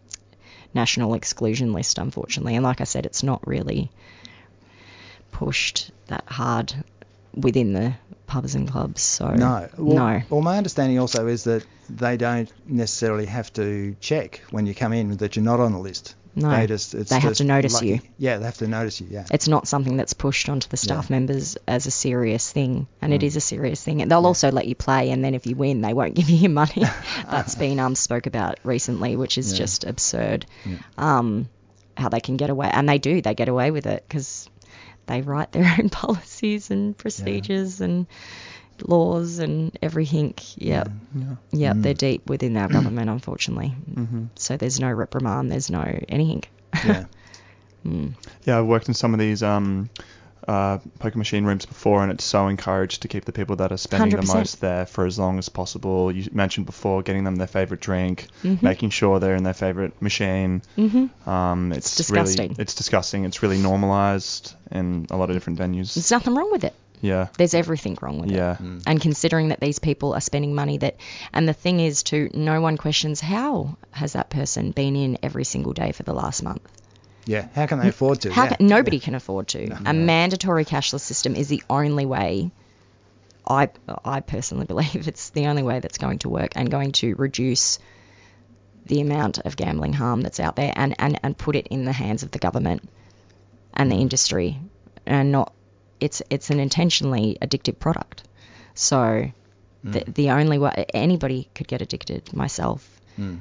national 0.74 1.14
exclusion 1.14 1.72
list, 1.72 1.98
unfortunately. 1.98 2.54
And 2.54 2.64
like 2.64 2.80
I 2.80 2.84
said, 2.84 3.06
it's 3.06 3.22
not 3.22 3.46
really 3.46 3.90
pushed 5.32 5.90
that 6.06 6.24
hard 6.26 6.74
within 7.34 7.72
the 7.72 7.94
pubs 8.28 8.54
and 8.54 8.70
clubs. 8.70 9.02
So 9.02 9.30
No. 9.30 9.68
Well, 9.76 9.96
no. 9.96 10.22
Well, 10.30 10.40
my 10.42 10.56
understanding 10.58 11.00
also 11.00 11.26
is 11.26 11.42
that 11.44 11.66
they 11.90 12.16
don't 12.16 12.52
necessarily 12.66 13.26
have 13.26 13.52
to 13.54 13.96
check 14.00 14.42
when 14.50 14.66
you 14.66 14.74
come 14.74 14.92
in 14.92 15.16
that 15.16 15.34
you're 15.34 15.44
not 15.44 15.58
on 15.58 15.72
the 15.72 15.78
list. 15.80 16.14
No, 16.36 16.50
They 16.50 16.68
just 16.68 16.94
it's 16.94 17.10
they 17.10 17.18
have 17.18 17.34
to 17.38 17.44
notice 17.44 17.72
lucky. 17.74 17.88
you. 17.88 18.00
Yeah, 18.16 18.36
they 18.38 18.44
have 18.44 18.58
to 18.58 18.68
notice 18.68 19.00
you. 19.00 19.08
Yeah. 19.10 19.24
It's 19.32 19.48
not 19.48 19.66
something 19.66 19.96
that's 19.96 20.12
pushed 20.12 20.48
onto 20.48 20.68
the 20.68 20.76
staff 20.76 21.10
members 21.10 21.56
as 21.66 21.86
a 21.86 21.90
serious 21.90 22.52
thing, 22.52 22.86
and 23.02 23.12
Mm. 23.12 23.16
it 23.16 23.22
is 23.24 23.34
a 23.34 23.40
serious 23.40 23.82
thing. 23.82 24.06
They'll 24.06 24.24
also 24.26 24.52
let 24.52 24.68
you 24.68 24.76
play, 24.76 25.10
and 25.10 25.24
then 25.24 25.34
if 25.34 25.48
you 25.48 25.56
win, 25.56 25.80
they 25.80 25.94
won't 25.94 26.14
give 26.20 26.30
you 26.30 26.36
your 26.36 26.50
money. 26.50 26.84
that's 27.28 27.56
been 27.56 27.80
um 27.80 27.96
spoke 27.96 28.26
about 28.26 28.60
recently, 28.62 29.16
which 29.16 29.36
is 29.36 29.50
Yeah. 29.52 29.58
just 29.58 29.82
absurd. 29.84 30.46
Yeah. 30.64 30.76
Um, 30.96 31.48
how 31.96 32.08
they 32.08 32.20
can 32.20 32.36
get 32.36 32.50
away, 32.50 32.70
and 32.72 32.88
they 32.88 32.98
do. 32.98 33.20
They 33.20 33.34
get 33.34 33.48
away 33.48 33.72
with 33.72 33.86
it 33.86 34.04
because 34.06 34.48
they 35.08 35.22
write 35.22 35.50
their 35.52 35.74
own 35.78 35.88
policies 35.90 36.70
and 36.70 36.96
procedures 36.96 37.80
and 37.80 38.06
laws 38.86 39.40
and 39.40 39.76
everything. 39.82 40.34
Yep. 40.56 40.88
Yeah. 41.14 41.34
Yep, 41.50 41.76
Mm. 41.76 41.82
they're 41.82 41.94
deep 41.94 42.28
within 42.30 42.56
our 42.56 42.68
government, 42.68 43.10
unfortunately. 43.10 43.68
hmm 43.94 44.26
So 44.36 44.56
there's 44.56 44.78
no 44.78 44.90
reprimand, 44.92 45.50
there's 45.50 45.70
no 45.70 45.82
anything. 46.08 46.44
Yeah. 46.84 47.04
Mm. 47.86 48.14
Yeah, 48.44 48.58
I've 48.58 48.66
worked 48.66 48.88
in 48.88 48.94
some 48.94 49.14
of 49.14 49.20
these 49.20 49.40
um, 49.42 49.88
uh, 50.48 50.78
poker 50.98 51.18
machine 51.18 51.44
rooms 51.44 51.66
before, 51.66 52.02
and 52.02 52.10
it's 52.10 52.24
so 52.24 52.48
encouraged 52.48 53.02
to 53.02 53.08
keep 53.08 53.24
the 53.26 53.32
people 53.32 53.56
that 53.56 53.70
are 53.70 53.76
spending 53.76 54.10
100%. 54.18 54.26
the 54.26 54.34
most 54.34 54.60
there 54.60 54.86
for 54.86 55.04
as 55.06 55.18
long 55.18 55.38
as 55.38 55.48
possible. 55.48 56.10
You 56.10 56.28
mentioned 56.32 56.66
before 56.66 57.02
getting 57.02 57.24
them 57.24 57.36
their 57.36 57.46
favorite 57.46 57.80
drink, 57.80 58.26
Mhm. 58.42 58.62
making 58.62 58.90
sure 58.90 59.20
they're 59.20 59.36
in 59.36 59.44
their 59.44 59.54
favorite 59.54 60.00
machine. 60.00 60.62
Mhm. 60.76 61.10
Um, 61.28 61.72
it's, 61.72 62.00
It's 62.00 62.10
really 62.10 62.24
disgusting. 62.24 62.56
it's 62.58 62.74
disgusting. 62.74 63.24
It's 63.26 63.42
really 63.42 63.58
normalized 63.58 64.54
in 64.72 65.06
a 65.10 65.16
lot 65.16 65.30
of 65.30 65.36
different 65.36 65.58
venues. 65.58 65.94
There's 65.94 66.10
nothing 66.10 66.34
wrong 66.34 66.50
with 66.50 66.64
it. 66.64 66.74
yeah, 67.00 67.28
There's 67.36 67.54
everything 67.54 67.96
wrong 68.02 68.18
with 68.18 68.30
it. 68.30 68.34
yeah, 68.36 68.56
Mm. 68.60 68.82
And 68.86 69.00
considering 69.00 69.48
that 69.50 69.60
these 69.60 69.78
people 69.78 70.14
are 70.14 70.20
spending 70.20 70.52
money 70.54 70.78
that, 70.78 70.96
and 71.32 71.46
the 71.46 71.52
thing 71.52 71.78
is, 71.78 72.02
too, 72.02 72.28
no 72.34 72.60
one 72.60 72.76
questions 72.76 73.20
how 73.20 73.76
has 73.92 74.14
that 74.14 74.30
person 74.30 74.72
been 74.72 74.96
in 74.96 75.16
every 75.22 75.44
single 75.44 75.72
day 75.74 75.92
for 75.92 76.02
the 76.02 76.12
last 76.14 76.42
month. 76.42 76.62
Yeah. 77.28 77.46
How 77.54 77.66
can 77.66 77.78
they 77.78 77.88
afford 77.88 78.22
to? 78.22 78.32
How 78.32 78.44
yeah. 78.44 78.54
can, 78.54 78.66
nobody 78.66 78.98
can 78.98 79.14
afford 79.14 79.48
to. 79.48 79.66
No. 79.68 79.76
A 79.84 79.92
mandatory 79.92 80.64
cashless 80.64 81.00
system 81.00 81.36
is 81.36 81.48
the 81.48 81.62
only 81.68 82.06
way. 82.06 82.50
I 83.46 83.68
I 84.04 84.20
personally 84.20 84.66
believe 84.66 85.06
it's 85.06 85.30
the 85.30 85.46
only 85.46 85.62
way 85.62 85.80
that's 85.80 85.98
going 85.98 86.20
to 86.20 86.28
work 86.28 86.52
and 86.56 86.70
going 86.70 86.92
to 86.92 87.14
reduce 87.16 87.78
the 88.86 89.02
amount 89.02 89.38
of 89.38 89.56
gambling 89.56 89.92
harm 89.92 90.22
that's 90.22 90.40
out 90.40 90.56
there 90.56 90.72
and, 90.74 90.94
and, 90.98 91.20
and 91.22 91.36
put 91.36 91.54
it 91.54 91.66
in 91.66 91.84
the 91.84 91.92
hands 91.92 92.22
of 92.22 92.30
the 92.30 92.38
government 92.38 92.88
and 93.74 93.92
the 93.92 93.96
industry 93.96 94.58
and 95.04 95.30
not 95.30 95.52
it's 96.00 96.22
it's 96.30 96.48
an 96.48 96.60
intentionally 96.60 97.36
addictive 97.42 97.78
product. 97.78 98.22
So 98.72 99.30
the 99.84 100.04
the 100.06 100.30
only 100.30 100.58
way 100.58 100.86
anybody 100.94 101.50
could 101.54 101.68
get 101.68 101.82
addicted, 101.82 102.32
myself, 102.32 102.98
Mm. 103.18 103.40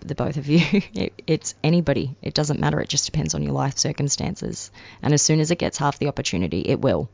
The 0.00 0.14
both 0.14 0.36
of 0.36 0.46
you. 0.48 0.82
It, 0.94 1.12
it's 1.26 1.54
anybody. 1.62 2.16
It 2.22 2.34
doesn't 2.34 2.60
matter. 2.60 2.80
It 2.80 2.88
just 2.88 3.06
depends 3.06 3.34
on 3.34 3.42
your 3.42 3.52
life 3.52 3.78
circumstances. 3.78 4.70
And 5.02 5.12
as 5.12 5.22
soon 5.22 5.40
as 5.40 5.50
it 5.50 5.58
gets 5.58 5.78
half 5.78 5.98
the 5.98 6.08
opportunity, 6.08 6.60
it 6.60 6.80
will. 6.80 7.08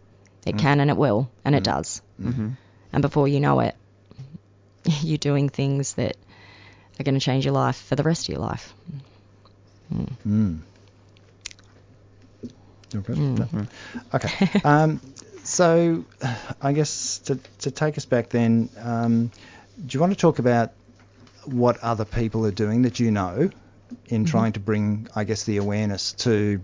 It 0.47 0.59
can 0.59 0.81
and 0.81 0.91
it 0.91 0.97
will, 0.97 1.31
and 1.45 1.55
it 1.55 1.64
does. 1.64 2.01
hmm 2.21 2.51
And 2.93 3.03
before 3.03 3.29
you 3.29 3.41
know 3.41 3.61
it, 3.61 3.77
you're 5.03 5.18
doing 5.18 5.49
things 5.49 5.95
that 5.95 6.16
are 6.99 7.05
going 7.05 7.14
to 7.14 7.21
change 7.21 7.45
your 7.45 7.55
life 7.55 7.77
for 7.77 7.97
the 7.97 8.03
rest 8.03 8.29
of 8.29 8.33
your 8.33 8.41
life. 8.41 8.73
Mm. 10.27 10.61
No 12.95 13.01
problem. 13.03 13.37
Mm. 13.37 13.53
No. 13.53 13.66
Okay. 14.14 14.61
um, 14.64 15.01
so, 15.45 16.05
I 16.62 16.73
guess 16.73 17.18
to, 17.21 17.39
to 17.61 17.71
take 17.71 17.99
us 17.99 18.05
back 18.05 18.31
then, 18.31 18.68
um, 18.79 19.31
do 19.85 19.97
you 19.97 20.01
want 20.01 20.12
to 20.12 20.18
talk 20.18 20.39
about 20.39 20.73
what 21.47 21.78
other 21.82 22.05
people 22.05 22.47
are 22.47 22.51
doing 22.53 22.82
that 22.82 23.01
you 23.01 23.11
know 23.11 23.51
in 24.07 24.22
Mm-hmm. 24.22 24.24
trying 24.24 24.53
to 24.53 24.61
bring, 24.61 25.09
I 25.16 25.24
guess, 25.24 25.45
the 25.45 25.57
awareness 25.57 26.12
to 26.24 26.61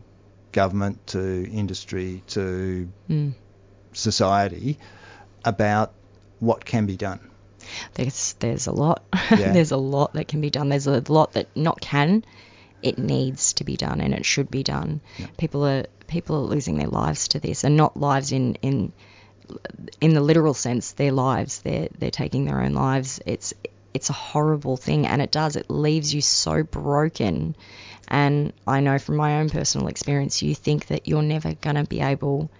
government 0.53 1.07
to 1.09 1.51
industry 1.51 2.23
to 2.29 2.89
Mm. 3.11 3.35
society 3.93 4.79
about 5.45 5.93
what 6.39 6.65
can 6.65 6.87
be 6.87 6.97
done. 6.97 7.21
There's 7.95 8.35
there's 8.35 8.67
a 8.67 8.73
lot. 8.73 9.03
Yeah. 9.31 9.53
there's 9.53 9.73
a 9.73 9.77
lot 9.77 10.13
that 10.15 10.29
can 10.29 10.41
be 10.41 10.51
done. 10.51 10.69
There's 10.69 10.87
a 10.87 11.03
lot 11.09 11.33
that 11.33 11.49
not 11.57 11.81
can. 11.81 12.25
It 12.83 12.99
needs 12.99 13.55
to 13.55 13.65
be 13.65 13.77
done 13.77 14.01
and 14.01 14.15
it 14.15 14.25
should 14.25 14.51
be 14.51 14.63
done. 14.63 15.01
People 15.37 15.65
are 15.67 15.87
people 16.07 16.37
are 16.37 16.47
losing 16.55 16.77
their 16.77 16.87
lives 16.89 17.29
to 17.29 17.41
this, 17.41 17.65
and 17.65 17.77
not 17.77 17.97
lives 17.97 18.31
in 18.33 18.55
in 18.63 18.93
in 20.01 20.15
the 20.15 20.21
literal 20.21 20.55
sense. 20.55 20.93
Their 20.93 21.11
lives. 21.13 21.63
They're 21.63 21.89
they're 21.99 22.11
taking 22.13 22.45
their 22.45 22.61
own 22.63 22.75
lives. 22.75 23.21
It's 23.27 23.53
it's 23.97 24.11
a 24.11 24.15
horrible 24.15 24.77
thing, 24.77 25.07
and 25.07 25.21
it 25.21 25.33
does. 25.33 25.57
It 25.57 25.71
leaves 25.71 26.15
you 26.15 26.21
so 26.21 26.63
broken. 26.63 27.57
And 28.09 28.53
I 28.67 28.81
know 28.81 28.99
from 28.99 29.17
my 29.17 29.41
own 29.41 29.51
personal 29.51 29.89
experience, 29.89 30.43
you 30.43 30.55
think 30.55 30.87
that 30.87 31.09
you're 31.09 31.23
never 31.23 31.55
gonna 31.55 31.85
be 31.85 32.01
able 32.01 32.51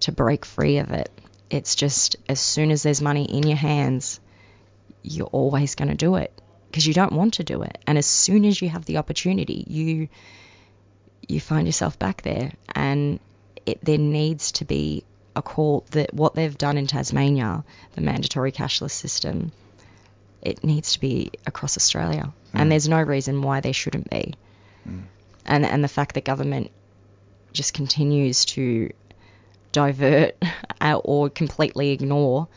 to 0.00 0.12
break 0.12 0.44
free 0.44 0.78
of 0.78 0.90
it. 0.90 1.10
It's 1.48 1.74
just 1.74 2.16
as 2.28 2.40
soon 2.40 2.70
as 2.70 2.82
there's 2.82 3.00
money 3.00 3.24
in 3.24 3.46
your 3.46 3.56
hands, 3.56 4.20
you're 5.02 5.26
always 5.26 5.74
going 5.74 5.88
to 5.88 5.94
do 5.94 6.16
it 6.16 6.32
because 6.70 6.86
you 6.86 6.94
don't 6.94 7.12
want 7.12 7.34
to 7.34 7.44
do 7.44 7.62
it. 7.62 7.78
And 7.86 7.98
as 7.98 8.06
soon 8.06 8.44
as 8.44 8.60
you 8.60 8.68
have 8.68 8.84
the 8.84 8.98
opportunity, 8.98 9.64
you 9.66 10.08
you 11.28 11.40
find 11.40 11.66
yourself 11.66 11.98
back 11.98 12.22
there. 12.22 12.52
And 12.74 13.20
it, 13.66 13.84
there 13.84 13.98
needs 13.98 14.52
to 14.52 14.64
be 14.64 15.04
a 15.36 15.42
call 15.42 15.84
that 15.92 16.12
what 16.12 16.34
they've 16.34 16.56
done 16.56 16.76
in 16.76 16.86
Tasmania, 16.86 17.64
the 17.94 18.00
mandatory 18.00 18.52
cashless 18.52 18.90
system, 18.90 19.52
it 20.42 20.64
needs 20.64 20.94
to 20.94 21.00
be 21.00 21.32
across 21.46 21.76
Australia. 21.76 22.32
And 22.52 22.66
mm. 22.66 22.70
there's 22.70 22.88
no 22.88 23.02
reason 23.02 23.42
why 23.42 23.60
there 23.60 23.72
shouldn't 23.72 24.10
be. 24.10 24.34
Mm. 24.88 25.02
And 25.46 25.66
and 25.66 25.84
the 25.84 25.88
fact 25.88 26.14
that 26.14 26.24
government 26.24 26.70
just 27.52 27.74
continues 27.74 28.44
to 28.46 28.90
divert 29.72 30.36
or 31.04 31.30
completely 31.30 31.90
ignore 31.90 32.48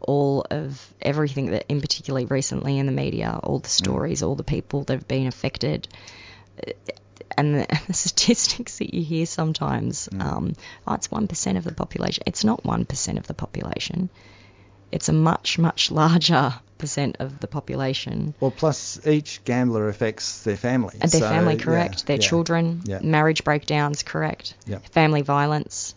all 0.00 0.44
of 0.50 0.92
everything 1.00 1.52
that, 1.52 1.64
in 1.68 1.80
particularly 1.80 2.26
recently 2.26 2.78
in 2.78 2.86
the 2.86 2.92
media, 2.92 3.38
all 3.42 3.60
the 3.60 3.68
mm. 3.68 3.72
stories, 3.72 4.22
all 4.22 4.34
the 4.34 4.44
people 4.44 4.82
that 4.84 4.94
have 4.94 5.08
been 5.08 5.26
affected, 5.26 5.88
and 7.36 7.54
the, 7.54 7.80
the 7.86 7.94
statistics 7.94 8.78
that 8.78 8.94
you 8.94 9.02
hear 9.02 9.26
sometimes. 9.26 10.08
Um, 10.18 10.54
oh, 10.86 10.94
it's 10.94 11.10
one 11.10 11.28
percent 11.28 11.58
of 11.58 11.64
the 11.64 11.72
population. 11.72 12.24
It's 12.26 12.44
not 12.44 12.64
one 12.64 12.84
percent 12.84 13.18
of 13.18 13.26
the 13.26 13.34
population. 13.34 14.10
It's 14.90 15.08
a 15.08 15.12
much 15.12 15.58
much 15.58 15.90
larger 15.90 16.54
percent 16.82 17.16
of 17.18 17.40
the 17.40 17.46
population. 17.48 18.34
Well, 18.40 18.50
plus 18.50 19.00
each 19.06 19.42
gambler 19.44 19.88
affects 19.88 20.42
their 20.42 20.56
family. 20.58 20.96
And 21.00 21.10
their 21.10 21.20
So, 21.22 21.28
family, 21.28 21.54
yeah, 21.56 21.62
correct. 21.64 22.06
their 22.06 22.16
yeah, 22.20 22.28
children, 22.28 22.82
Yeah. 22.84 22.98
marriage 23.02 23.42
breakdowns, 23.44 24.02
correct. 24.02 24.54
Yeah. 24.66 24.78
Family 24.90 25.22
violence. 25.22 25.94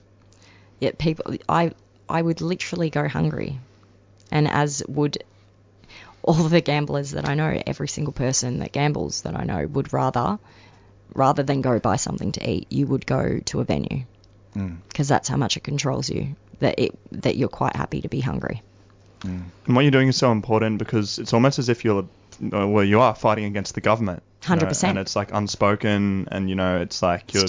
Yet 0.80 0.98
people, 0.98 1.36
I, 1.50 1.72
I 2.08 2.22
would 2.22 2.40
literally 2.42 2.90
go 2.90 3.08
hungry, 3.10 3.60
and 4.32 4.48
as 4.48 4.82
would 4.88 5.18
all 6.28 6.34
the 6.50 6.62
gamblers 6.62 7.12
that 7.12 7.30
I 7.30 7.36
know. 7.36 7.62
Every 7.68 7.88
single 7.88 8.14
person 8.14 8.60
that 8.60 8.72
gambles 8.72 9.22
that 9.22 9.36
I 9.36 9.44
know 9.44 9.68
would 9.68 9.94
rather, 9.94 10.40
rather 11.14 11.44
than 11.44 11.62
go 11.62 11.80
buy 11.80 11.98
something 11.98 12.32
to 12.34 12.50
eat, 12.50 12.68
you 12.72 12.88
would 12.88 13.06
go 13.06 13.40
to 13.46 13.60
a 13.60 13.64
venue, 13.64 14.06
Mm. 14.56 14.78
because 14.88 15.08
that's 15.08 15.28
how 15.28 15.38
much 15.38 15.56
it 15.58 15.64
controls 15.64 16.10
you. 16.10 16.36
That 16.62 16.80
it, 16.80 16.98
that 17.24 17.36
you're 17.36 17.50
quite 17.62 17.76
happy 17.76 18.02
to 18.02 18.08
be 18.10 18.22
hungry. 18.22 18.64
And 19.66 19.76
what 19.76 19.82
you're 19.82 19.92
doing 19.92 20.08
is 20.08 20.16
so 20.18 20.32
important 20.32 20.78
because 20.80 21.20
it's 21.20 21.34
almost 21.34 21.60
as 21.60 21.70
if 21.70 21.84
you're, 21.86 22.04
uh, 22.54 22.68
well, 22.68 22.84
you 22.84 23.02
are 23.02 23.16
fighting 23.16 23.46
against 23.46 23.76
the 23.76 23.82
government. 23.82 24.22
100%. 24.42 24.84
And 24.90 25.00
it's 25.00 25.16
like 25.16 25.34
unspoken, 25.34 26.28
and 26.32 26.50
you 26.50 26.56
know, 26.56 26.80
it's 26.82 27.02
like 27.02 27.34
you're 27.34 27.48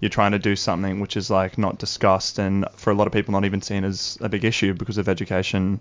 you're 0.00 0.08
trying 0.08 0.32
to 0.32 0.38
do 0.38 0.56
something 0.56 1.00
which 1.00 1.16
is 1.16 1.28
like 1.30 1.58
not 1.58 1.78
discussed, 1.78 2.38
and 2.38 2.64
for 2.76 2.90
a 2.90 2.94
lot 2.94 3.06
of 3.06 3.12
people, 3.12 3.32
not 3.32 3.44
even 3.44 3.60
seen 3.62 3.84
as 3.84 4.16
a 4.20 4.28
big 4.28 4.44
issue 4.44 4.74
because 4.74 4.96
of 4.98 5.08
education. 5.08 5.80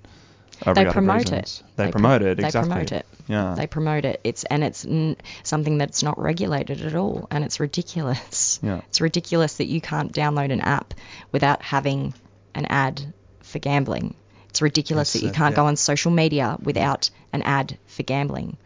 They 0.65 0.85
promote 0.91 1.31
it. 1.31 1.63
They, 1.77 1.85
pro- 1.85 1.91
promote 1.91 2.21
it 2.21 2.37
exactly. 2.39 2.61
They 2.61 2.67
promote 2.75 2.91
it. 2.91 3.05
Yeah. 3.27 3.55
They 3.55 3.67
promote 3.67 4.03
it. 4.03 4.19
It's 4.25 4.43
and 4.43 4.61
it's 4.63 4.83
n- 4.83 5.15
something 5.43 5.77
that's 5.77 6.03
not 6.03 6.19
regulated 6.19 6.81
at 6.81 6.95
all, 6.95 7.27
and 7.31 7.45
it's 7.45 7.59
ridiculous. 7.59 8.59
Yeah. 8.61 8.81
It's 8.89 8.99
ridiculous 8.99 9.57
that 9.57 9.67
you 9.67 9.79
can't 9.79 10.11
download 10.11 10.51
an 10.51 10.59
app 10.61 10.93
without 11.31 11.61
having 11.61 12.13
an 12.55 12.65
ad 12.65 13.13
for 13.41 13.59
gambling. 13.59 14.15
It's 14.49 14.61
ridiculous 14.61 15.13
that 15.13 15.21
you 15.21 15.29
uh, 15.29 15.33
can't 15.33 15.55
go 15.55 15.63
yeah. 15.63 15.69
on 15.69 15.75
social 15.75 16.11
media 16.11 16.57
without 16.61 17.09
an 17.31 17.43
ad 17.43 17.77
for 17.87 18.03
gambling. 18.03 18.57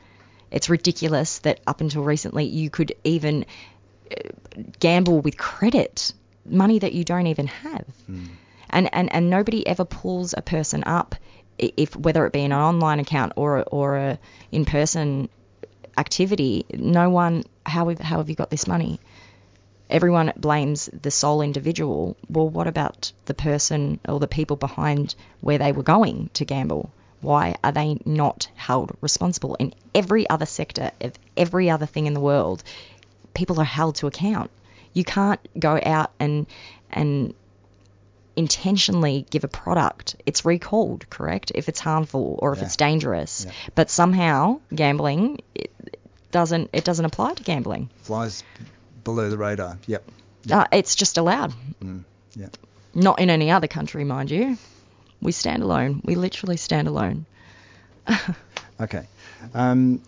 It's 0.51 0.69
ridiculous 0.69 1.39
that 1.39 1.59
up 1.67 1.81
until 1.81 2.03
recently 2.03 2.45
you 2.45 2.69
could 2.69 2.93
even 3.03 3.45
uh, 4.11 4.29
gamble 4.79 5.19
with 5.19 5.37
credit, 5.37 6.13
money 6.45 6.79
that 6.79 6.93
you 6.93 7.03
don't 7.03 7.27
even 7.27 7.47
have. 7.47 7.85
And, 8.69 8.89
and 8.93 9.13
and 9.13 9.29
nobody 9.29 9.65
ever 9.67 9.85
pulls 9.85 10.33
a 10.35 10.41
person 10.41 10.83
up 10.85 11.15
if 11.59 11.95
whether 11.95 12.25
it 12.25 12.33
be 12.33 12.41
in 12.41 12.51
an 12.51 12.59
online 12.59 12.99
account 12.99 13.33
or 13.35 13.59
a, 13.59 13.61
or 13.61 13.97
a 13.97 14.19
in-person 14.51 15.29
activity. 15.97 16.65
No 16.73 17.09
one 17.09 17.43
how 17.65 17.89
have, 17.89 17.99
how 17.99 18.17
have 18.17 18.29
you 18.29 18.35
got 18.35 18.49
this 18.49 18.67
money? 18.67 18.99
Everyone 19.89 20.33
blames 20.37 20.89
the 21.01 21.11
sole 21.11 21.41
individual. 21.41 22.15
Well, 22.29 22.49
what 22.49 22.67
about 22.67 23.11
the 23.25 23.33
person 23.33 23.99
or 24.07 24.19
the 24.19 24.27
people 24.27 24.55
behind 24.55 25.13
where 25.41 25.57
they 25.57 25.71
were 25.71 25.83
going 25.83 26.29
to 26.33 26.45
gamble? 26.45 26.91
Why 27.21 27.55
are 27.63 27.71
they 27.71 27.99
not 28.05 28.47
held 28.55 28.97
responsible? 29.01 29.55
In 29.55 29.73
every 29.93 30.29
other 30.29 30.45
sector 30.45 30.91
of 30.99 31.13
every 31.37 31.69
other 31.69 31.85
thing 31.85 32.05
in 32.07 32.13
the 32.13 32.19
world, 32.19 32.63
people 33.33 33.59
are 33.59 33.65
held 33.65 33.95
to 33.95 34.07
account. 34.07 34.49
You 34.93 35.03
can't 35.03 35.39
go 35.59 35.79
out 35.83 36.11
and 36.19 36.47
and 36.91 37.33
intentionally 38.35 39.25
give 39.29 39.43
a 39.43 39.47
product, 39.47 40.15
it's 40.25 40.43
recalled, 40.43 41.07
correct? 41.09 41.51
If 41.53 41.69
it's 41.69 41.79
harmful 41.79 42.39
or 42.41 42.53
if 42.53 42.59
Yeah. 42.59 42.65
it's 42.65 42.75
dangerous. 42.75 43.45
Yeah. 43.45 43.51
But 43.75 43.89
somehow 43.91 44.59
gambling 44.73 45.41
it 45.53 45.71
doesn't 46.31 46.69
it 46.73 46.83
doesn't 46.83 47.05
apply 47.05 47.35
to 47.35 47.43
gambling. 47.43 47.89
Flies 48.01 48.43
below 49.03 49.29
the 49.29 49.37
radar. 49.37 49.77
Yep. 49.87 50.03
Uh, 50.51 50.65
it's 50.71 50.95
just 50.95 51.17
allowed. 51.17 51.53
Mm, 51.81 52.03
yeah. 52.35 52.49
Not 52.93 53.19
in 53.19 53.29
any 53.29 53.51
other 53.51 53.67
country, 53.67 54.03
mind 54.03 54.29
you. 54.29 54.57
We 55.21 55.31
stand 55.31 55.63
alone. 55.63 56.01
We 56.03 56.15
literally 56.15 56.57
stand 56.57 56.87
alone. 56.87 57.25
Okay. 58.79 59.05
Um, 59.53 60.01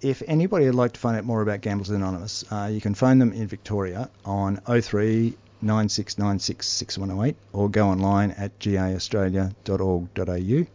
if 0.00 0.22
anybody 0.26 0.66
would 0.66 0.74
like 0.74 0.94
to 0.94 1.00
find 1.00 1.16
out 1.16 1.24
more 1.24 1.42
about 1.42 1.60
Gamblers 1.60 1.90
Anonymous, 1.90 2.44
uh, 2.50 2.68
you 2.72 2.80
can 2.80 2.94
phone 2.94 3.18
them 3.18 3.32
in 3.32 3.46
Victoria 3.46 4.10
on 4.24 4.56
03 4.56 5.34
9696 5.62 6.66
6108 6.66 7.36
or 7.52 7.70
go 7.70 7.88
online 7.88 8.32
at 8.32 8.58
gaaustralia.org.au. 8.58 10.66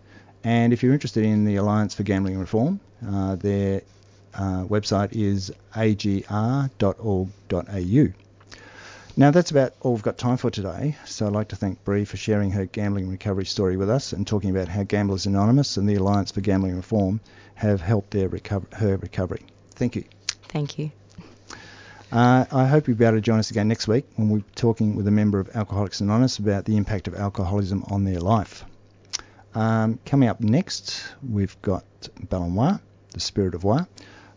And 0.44 0.74
if 0.74 0.82
you're 0.82 0.94
interested 0.94 1.26
in 1.26 1.44
the 1.44 1.58
Alliance 1.58 1.94
for 1.94 2.04
Gambling 2.04 2.40
Reform, 2.40 2.80
uh, 3.06 3.36
their 3.36 3.82
uh, 4.38 4.64
website 4.66 5.14
is 5.14 5.52
agr.org.au. 5.76 6.68
Now 9.20 9.32
that's 9.32 9.50
about 9.50 9.74
all 9.82 9.94
we've 9.94 10.04
got 10.04 10.20
time 10.20 10.38
for 10.38 10.52
today. 10.52 10.96
So 11.06 11.26
I'd 11.26 11.34
like 11.34 11.48
to 11.48 11.56
thank 11.56 11.84
Bree 11.84 12.06
for 12.06 12.18
sharing 12.18 12.52
her 12.52 12.66
gambling 12.66 13.10
recovery 13.10 13.46
story 13.46 13.76
with 13.76 13.90
us 13.90 14.14
and 14.14 14.28
talking 14.28 14.52
about 14.52 14.68
how 14.68 14.84
Gamblers 14.84 15.26
Anonymous 15.26 15.78
and 15.78 15.90
the 15.90 15.96
Alliance 15.96 16.32
for 16.32 16.42
Gambling 16.42 16.76
Reform 16.76 17.20
have 17.56 17.82
helped 17.82 18.12
their 18.12 18.30
recover- 18.30 18.68
her 18.74 18.98
recovery. 18.98 19.42
Thank 19.72 19.96
you. 19.96 20.04
Thank 20.50 20.78
you. 20.78 20.92
Uh, 22.12 22.46
I 22.52 22.68
hope 22.68 22.88
you'll 22.88 22.96
be 22.96 23.06
able 23.06 23.18
to 23.18 23.22
join 23.22 23.40
us 23.40 23.50
again 23.50 23.68
next 23.68 23.88
week 23.88 24.06
when 24.16 24.30
we're 24.30 24.44
talking 24.56 24.96
with 24.96 25.08
a 25.08 25.12
member 25.12 25.40
of 25.40 25.50
Alcoholics 25.56 26.00
Anonymous 26.00 26.38
about 26.38 26.66
the 26.66 26.78
impact 26.78 27.08
of 27.08 27.16
alcoholism 27.16 27.84
on 27.88 28.06
their 28.06 28.20
life. 28.20 28.64
Um, 29.56 30.00
coming 30.06 30.30
up 30.30 30.40
next, 30.40 31.04
we've 31.28 31.60
got 31.64 31.84
Balanois, 32.30 32.80
the 33.14 33.20
Spirit 33.20 33.56
of 33.56 33.64
Wa, 33.64 33.86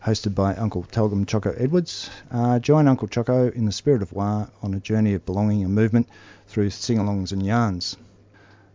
hosted 0.03 0.33
by 0.33 0.55
Uncle 0.55 0.83
Telgum 0.83 1.27
Choco 1.27 1.53
Edwards. 1.57 2.09
Uh, 2.31 2.59
join 2.59 2.87
Uncle 2.87 3.07
Choco 3.07 3.49
in 3.49 3.65
the 3.65 3.71
Spirit 3.71 4.01
of 4.01 4.11
Wa 4.13 4.47
on 4.61 4.73
a 4.73 4.79
journey 4.79 5.13
of 5.13 5.25
belonging 5.25 5.63
and 5.63 5.75
movement 5.75 6.07
through 6.47 6.69
sing-alongs 6.69 7.31
and 7.31 7.45
yarns. 7.45 7.97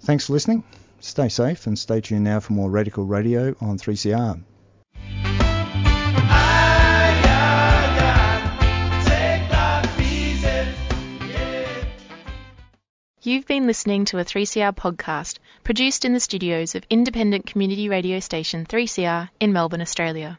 Thanks 0.01 0.27
for 0.27 0.35
listening. 0.35 0.65
Stay 1.01 1.29
safe 1.29 1.67
and 1.67 1.79
stay 1.79 2.01
tuned 2.01 2.25
now 2.25 2.41
for 2.41 2.53
more 2.53 2.71
Radical 2.71 3.05
Radio 3.05 3.55
on 3.61 3.79
3CR. 3.79 4.41
You've 13.23 13.47
been 13.47 13.67
listening 13.67 14.05
to 14.07 14.19
a 14.19 14.25
3CR 14.25 14.73
podcast 14.73 15.39
produced 15.65 16.05
in 16.05 16.13
the 16.13 16.21
studios 16.21 16.77
of 16.77 16.85
independent 16.89 17.45
community 17.47 17.89
radio 17.89 18.21
station 18.21 18.65
3CR 18.65 19.29
in 19.41 19.53
Melbourne, 19.53 19.81
Australia. 19.81 20.39